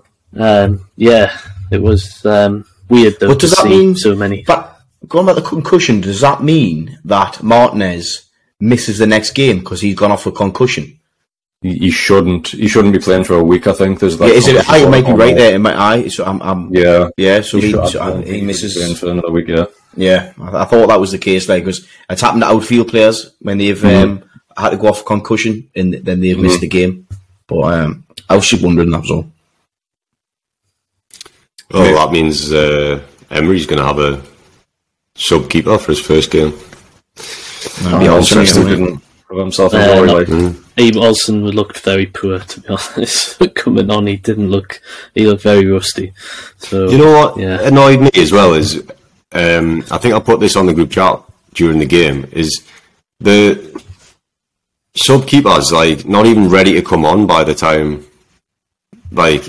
um, 0.46 0.86
yeah, 0.96 1.36
it 1.70 1.82
was 1.82 2.24
um, 2.26 2.64
weird 2.88 3.18
though 3.20 3.28
But 3.28 3.34
to 3.34 3.40
does 3.40 3.50
that 3.52 3.62
see 3.62 3.68
mean 3.68 3.96
so 3.96 4.14
many. 4.14 4.42
But 4.46 4.80
going 5.06 5.24
about 5.24 5.36
the 5.36 5.48
concussion, 5.48 6.00
does 6.00 6.20
that 6.20 6.42
mean 6.42 6.98
that 7.04 7.42
Martinez 7.42 8.24
misses 8.60 8.98
the 8.98 9.06
next 9.06 9.32
game 9.32 9.60
because 9.60 9.80
he's 9.80 9.94
gone 9.96 10.12
off 10.12 10.26
with 10.26 10.34
concussion? 10.36 10.98
You, 11.62 11.72
you 11.72 11.90
shouldn't. 11.90 12.52
You 12.52 12.68
shouldn't 12.68 12.92
be 12.92 13.00
playing 13.00 13.24
for 13.24 13.34
a 13.34 13.42
week. 13.42 13.66
I 13.66 13.72
think 13.72 13.98
there's. 13.98 14.20
Like 14.20 14.30
yeah, 14.30 14.38
is 14.38 14.46
it? 14.48 14.70
I 14.70 14.88
might 14.88 15.04
be 15.06 15.12
right 15.12 15.32
on- 15.32 15.38
there 15.38 15.54
in 15.56 15.62
my 15.62 15.80
eye. 15.80 16.08
So 16.08 16.24
I'm, 16.24 16.40
I'm 16.40 16.72
Yeah. 16.72 17.08
yeah. 17.16 17.40
So 17.40 17.56
You 17.56 17.80
he, 17.80 17.88
so 17.88 17.98
I 18.00 18.18
I- 18.18 18.22
he 18.22 18.40
misses. 18.42 18.76
playing 18.76 18.94
for 18.94 19.08
another 19.10 19.30
week. 19.32 19.48
Yeah. 19.48 19.66
Yeah, 19.96 20.32
I, 20.40 20.58
I 20.62 20.64
thought 20.66 20.86
that 20.88 21.00
was 21.00 21.10
the 21.10 21.18
case. 21.18 21.48
Like, 21.48 21.64
because 21.64 21.84
it's 22.08 22.20
happened 22.20 22.42
to 22.42 22.48
outfield 22.48 22.88
players 22.88 23.32
when 23.40 23.58
they've 23.58 23.84
um, 23.84 24.22
had 24.56 24.70
to 24.70 24.76
go 24.76 24.88
off 24.88 25.04
concussion 25.04 25.68
and 25.74 25.94
then 25.94 26.20
they've 26.20 26.38
missed 26.38 26.60
the 26.60 26.68
game. 26.68 27.08
But 27.48 27.60
um, 27.74 28.04
I 28.28 28.36
was 28.36 28.46
just 28.48 28.62
wondering 28.62 28.90
that 28.90 29.00
was 29.00 29.10
all. 29.10 29.32
Well, 31.70 31.94
that 32.06 32.12
means 32.12 32.52
uh, 32.52 33.00
Emery's 33.30 33.66
going 33.66 33.78
to 33.80 33.86
have 33.86 33.98
a 33.98 34.22
sub 35.14 35.50
keeper 35.50 35.76
for 35.78 35.92
his 35.92 36.00
first 36.00 36.30
game. 36.30 36.50
That'd 37.82 37.98
be 38.00 38.04
Yeah, 38.06 38.12
awesome, 38.12 38.38
Manchester 38.38 38.64
didn't 38.68 39.02
prove 39.26 39.40
himself 39.40 39.74
in 39.74 39.80
Uh, 39.80 40.04
no. 40.04 40.14
Like, 40.14 40.54
Abe 40.78 40.96
Olsen 40.96 41.44
looked 41.44 41.78
very 41.80 42.06
poor, 42.06 42.38
to 42.38 42.60
be 42.60 42.68
honest. 42.96 43.38
Coming 43.54 43.90
on, 43.90 44.06
he 44.06 44.16
didn't 44.16 44.50
look. 44.50 44.80
He 45.14 45.26
looked 45.26 45.42
very 45.42 45.66
rusty. 45.66 46.12
So 46.58 46.88
You 46.88 46.98
know 46.98 47.12
what 47.12 47.36
Yeah. 47.38 47.60
annoyed 47.62 48.00
me 48.00 48.10
as 48.14 48.32
well 48.32 48.54
is 48.54 48.82
um, 49.32 49.84
I 49.90 49.98
think 49.98 50.14
I 50.14 50.20
put 50.20 50.40
this 50.40 50.56
on 50.56 50.66
the 50.66 50.72
group 50.74 50.90
chat 50.90 51.20
during 51.54 51.78
the 51.80 51.86
game 51.86 52.26
is 52.32 52.62
the 53.20 53.82
sub 54.94 55.26
keepers 55.26 55.72
like 55.72 56.06
not 56.06 56.24
even 56.26 56.48
ready 56.48 56.72
to 56.74 56.82
come 56.82 57.04
on 57.04 57.26
by 57.26 57.42
the 57.44 57.54
time 57.54 58.04
like 59.12 59.44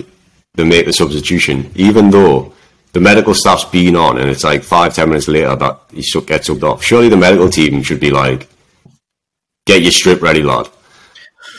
they 0.55 0.63
make 0.63 0.85
the 0.85 0.93
substitution, 0.93 1.71
even 1.75 2.09
though 2.09 2.53
the 2.93 2.99
medical 2.99 3.33
staff's 3.33 3.65
been 3.65 3.95
on 3.95 4.17
and 4.17 4.29
it's 4.29 4.43
like 4.43 4.63
five, 4.63 4.93
ten 4.93 5.09
minutes 5.09 5.27
later 5.27 5.55
that 5.55 5.79
he 5.91 6.01
gets 6.21 6.49
subbed 6.49 6.63
off. 6.63 6.83
Surely 6.83 7.09
the 7.09 7.17
medical 7.17 7.49
team 7.49 7.83
should 7.83 7.99
be 7.99 8.11
like, 8.11 8.47
get 9.65 9.81
your 9.81 9.91
strip 9.91 10.21
ready, 10.21 10.41
lad. 10.41 10.67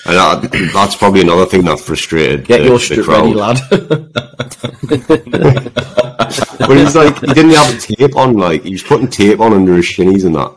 And 0.07 0.17
that, 0.17 0.71
that's 0.75 0.97
probably 0.97 1.21
another 1.21 1.47
thing 1.47 1.65
that 1.65 1.79
frustrated 1.79 2.47
Get 2.47 2.59
the, 2.59 2.65
your 2.65 2.81
strip 2.81 3.07
ready, 3.07 3.35
lad. 3.35 3.61
But 6.61 6.77
he's 6.77 6.95
like, 6.95 7.19
he 7.19 7.35
didn't 7.35 7.51
have 7.51 7.81
tape 7.81 8.17
on, 8.17 8.35
like, 8.35 8.63
he 8.63 8.73
was 8.73 8.83
putting 8.83 9.09
tape 9.09 9.41
on 9.41 9.53
under 9.53 9.75
his 9.75 9.87
shinies 9.87 10.25
and 10.25 10.37
that. 10.37 10.55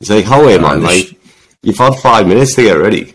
It's 0.00 0.10
like, 0.10 0.26
how 0.26 0.44
way, 0.44 0.58
man? 0.58 0.82
Like, 0.82 1.18
you've 1.62 1.78
had 1.78 1.94
five 1.94 2.26
minutes 2.26 2.54
to 2.56 2.62
get 2.62 2.74
ready. 2.74 3.14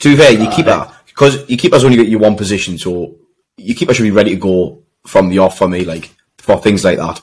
to 0.00 0.08
be 0.08 0.16
fair, 0.16 0.32
you 0.32 0.50
keep 0.50 0.66
uh, 0.66 0.86
that 0.86 0.94
because 1.06 1.48
you 1.48 1.56
keep 1.56 1.72
us 1.72 1.84
only 1.84 1.98
got 1.98 2.08
your 2.08 2.18
one 2.18 2.36
position, 2.36 2.78
so 2.78 3.14
you 3.60 3.74
keep 3.74 3.88
us 3.88 3.96
should 3.96 4.04
be 4.04 4.10
ready 4.10 4.30
to 4.30 4.36
go 4.40 4.82
from 5.06 5.28
the 5.28 5.38
off 5.38 5.58
for 5.58 5.68
me, 5.68 5.84
like 5.84 6.10
for 6.38 6.58
things 6.58 6.84
like 6.84 6.98
that. 6.98 7.20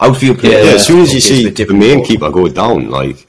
Outfield 0.00 0.36
Yeah, 0.36 0.50
players. 0.50 0.74
as 0.74 0.86
soon 0.86 1.00
as 1.00 1.14
you 1.14 1.20
see 1.20 1.48
the 1.48 1.72
main 1.74 1.98
but- 2.00 2.08
keeper 2.08 2.30
go 2.30 2.48
down, 2.48 2.90
like, 2.90 3.26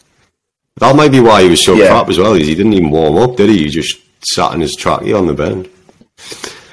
that 0.77 0.95
might 0.95 1.11
be 1.11 1.19
why 1.19 1.43
he 1.43 1.49
was 1.49 1.61
so 1.63 1.75
Yeah. 1.75 1.87
crap 1.87 2.09
as 2.09 2.17
well, 2.19 2.33
is 2.33 2.47
he 2.47 2.55
didn't 2.55 2.73
even 2.73 2.89
warm 2.91 3.17
up, 3.17 3.35
did 3.37 3.49
he? 3.49 3.59
He 3.63 3.69
just 3.69 3.99
sat 4.21 4.53
in 4.53 4.61
his 4.61 4.75
trackie 4.75 5.17
on 5.17 5.27
the 5.27 5.33
bench. 5.33 5.67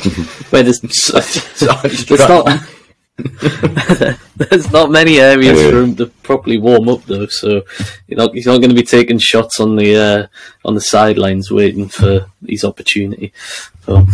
Where 0.50 0.62
there's, 0.62 0.80
there's 0.80 2.28
not 2.28 2.60
there's 4.36 4.70
not 4.72 4.90
many 4.90 5.20
areas 5.20 5.60
Yeah. 5.60 5.70
for 5.70 5.82
him 5.82 5.94
to 5.96 6.06
properly 6.06 6.58
warm 6.58 6.88
up 6.88 7.04
though, 7.04 7.26
so 7.26 7.62
you 8.08 8.16
know 8.16 8.28
he's 8.32 8.46
not 8.46 8.58
going 8.58 8.70
to 8.70 8.74
be 8.74 8.82
taking 8.82 9.18
shots 9.18 9.60
on 9.60 9.76
the 9.76 9.96
uh, 9.96 10.26
on 10.64 10.74
the 10.74 10.80
sidelines 10.80 11.50
waiting 11.50 11.88
for 11.88 12.26
his 12.46 12.64
opportunity. 12.64 13.32
So 13.86 14.04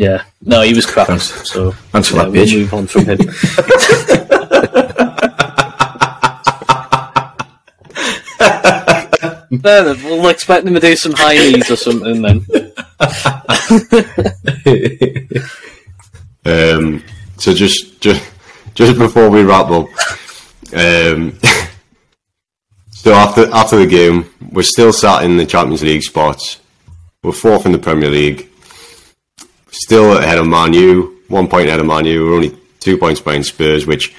yeah, 0.00 0.24
no, 0.40 0.62
he 0.62 0.72
was 0.72 0.86
crap. 0.86 1.08
Thanks. 1.08 1.50
So 1.50 1.72
Thanks 1.92 2.08
for 2.08 2.16
yeah, 2.16 2.22
that, 2.24 2.32
we'll 2.32 2.46
Paige. 2.46 2.56
move 2.56 2.72
on 2.72 2.86
from 2.86 3.04
him. 3.04 3.18
no, 9.62 9.94
we'll 10.04 10.28
expect 10.28 10.66
him 10.66 10.72
to 10.72 10.80
do 10.80 10.96
some 10.96 11.12
high 11.12 11.34
knees 11.34 11.70
or 11.70 11.76
something 11.76 12.22
then. 12.22 12.46
Um, 16.42 17.02
so 17.36 17.52
just, 17.52 18.00
just, 18.00 18.26
just 18.74 18.98
before 18.98 19.28
we 19.28 19.42
wrap 19.42 19.66
up, 19.66 19.88
um, 20.72 21.38
so 22.90 23.12
after 23.12 23.46
after 23.52 23.76
the 23.76 23.86
game, 23.86 24.24
we're 24.50 24.62
still 24.62 24.90
sat 24.90 25.24
in 25.24 25.36
the 25.36 25.44
Champions 25.44 25.82
League 25.82 26.02
spots. 26.02 26.58
We're 27.22 27.32
fourth 27.32 27.66
in 27.66 27.72
the 27.72 27.78
Premier 27.78 28.08
League, 28.08 28.48
still 29.70 30.18
ahead 30.18 30.38
of 30.38 30.46
Man 30.46 30.72
U, 30.72 31.22
one 31.28 31.48
point 31.48 31.68
ahead 31.68 31.80
of 31.80 31.86
Man 31.86 32.04
U. 32.06 32.26
We're 32.26 32.34
only 32.34 32.56
two 32.80 32.98
points 32.98 33.20
behind 33.20 33.46
Spurs, 33.46 33.86
which 33.86 34.14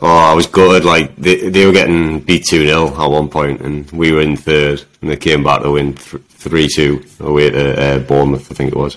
oh, 0.00 0.06
I 0.06 0.34
was 0.34 0.46
gutted. 0.46 0.84
Like 0.84 1.14
they 1.16 1.48
they 1.48 1.66
were 1.66 1.72
getting 1.72 2.20
beat 2.20 2.46
two 2.46 2.66
0 2.66 2.88
at 2.88 3.10
one 3.10 3.28
point, 3.28 3.60
and 3.60 3.90
we 3.90 4.12
were 4.12 4.20
in 4.20 4.36
third, 4.36 4.84
and 5.00 5.10
they 5.10 5.16
came 5.16 5.44
back 5.44 5.62
to 5.62 5.72
win 5.72 5.94
three 5.94 6.68
two 6.68 7.04
away 7.20 7.50
to 7.50 7.80
uh, 7.80 7.98
Bournemouth, 8.00 8.50
I 8.50 8.54
think 8.54 8.72
it 8.72 8.78
was. 8.78 8.96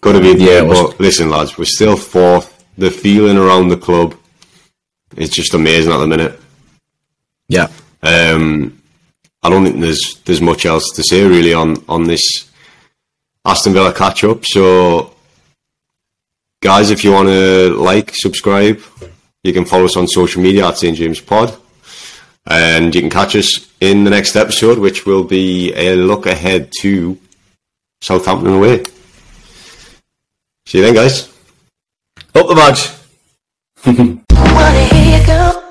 Got 0.00 0.12
to 0.12 0.20
be 0.20 0.42
Yeah, 0.42 0.64
but 0.64 0.98
listen, 0.98 1.30
lads, 1.30 1.56
we're 1.56 1.64
still 1.64 1.96
fourth. 1.96 2.64
The 2.76 2.90
feeling 2.90 3.36
around 3.36 3.68
the 3.68 3.76
club 3.76 4.16
is 5.16 5.30
just 5.30 5.54
amazing 5.54 5.92
at 5.92 5.98
the 5.98 6.06
minute. 6.06 6.40
Yeah, 7.48 7.68
Um, 8.02 8.82
I 9.42 9.50
don't 9.50 9.64
think 9.64 9.80
there's 9.80 10.20
there's 10.24 10.40
much 10.40 10.64
else 10.66 10.90
to 10.94 11.02
say 11.02 11.26
really 11.26 11.52
on 11.52 11.76
on 11.88 12.04
this 12.04 12.50
Aston 13.44 13.72
Villa 13.72 13.92
catch 13.92 14.24
up. 14.24 14.44
So, 14.44 15.14
guys, 16.62 16.90
if 16.90 17.04
you 17.04 17.12
want 17.12 17.28
to 17.28 17.74
like, 17.76 18.12
subscribe, 18.14 18.80
you 19.42 19.52
can 19.52 19.64
follow 19.64 19.86
us 19.86 19.96
on 19.96 20.06
social 20.06 20.42
media 20.42 20.66
at 20.66 20.78
St 20.78 20.96
James 20.96 21.20
Pod, 21.20 21.56
and 22.46 22.94
you 22.94 23.00
can 23.00 23.10
catch 23.10 23.34
us 23.34 23.68
in 23.80 24.04
the 24.04 24.10
next 24.10 24.36
episode, 24.36 24.78
which 24.78 25.06
will 25.06 25.24
be 25.24 25.72
a 25.74 25.96
look 25.96 26.26
ahead 26.26 26.72
to 26.80 27.18
Southampton 28.00 28.54
away. 28.54 28.84
See 30.66 30.78
you 30.78 30.84
then, 30.84 30.94
guys. 30.94 31.28
up 32.34 32.46
the 32.48 32.54
badge. 32.54 32.88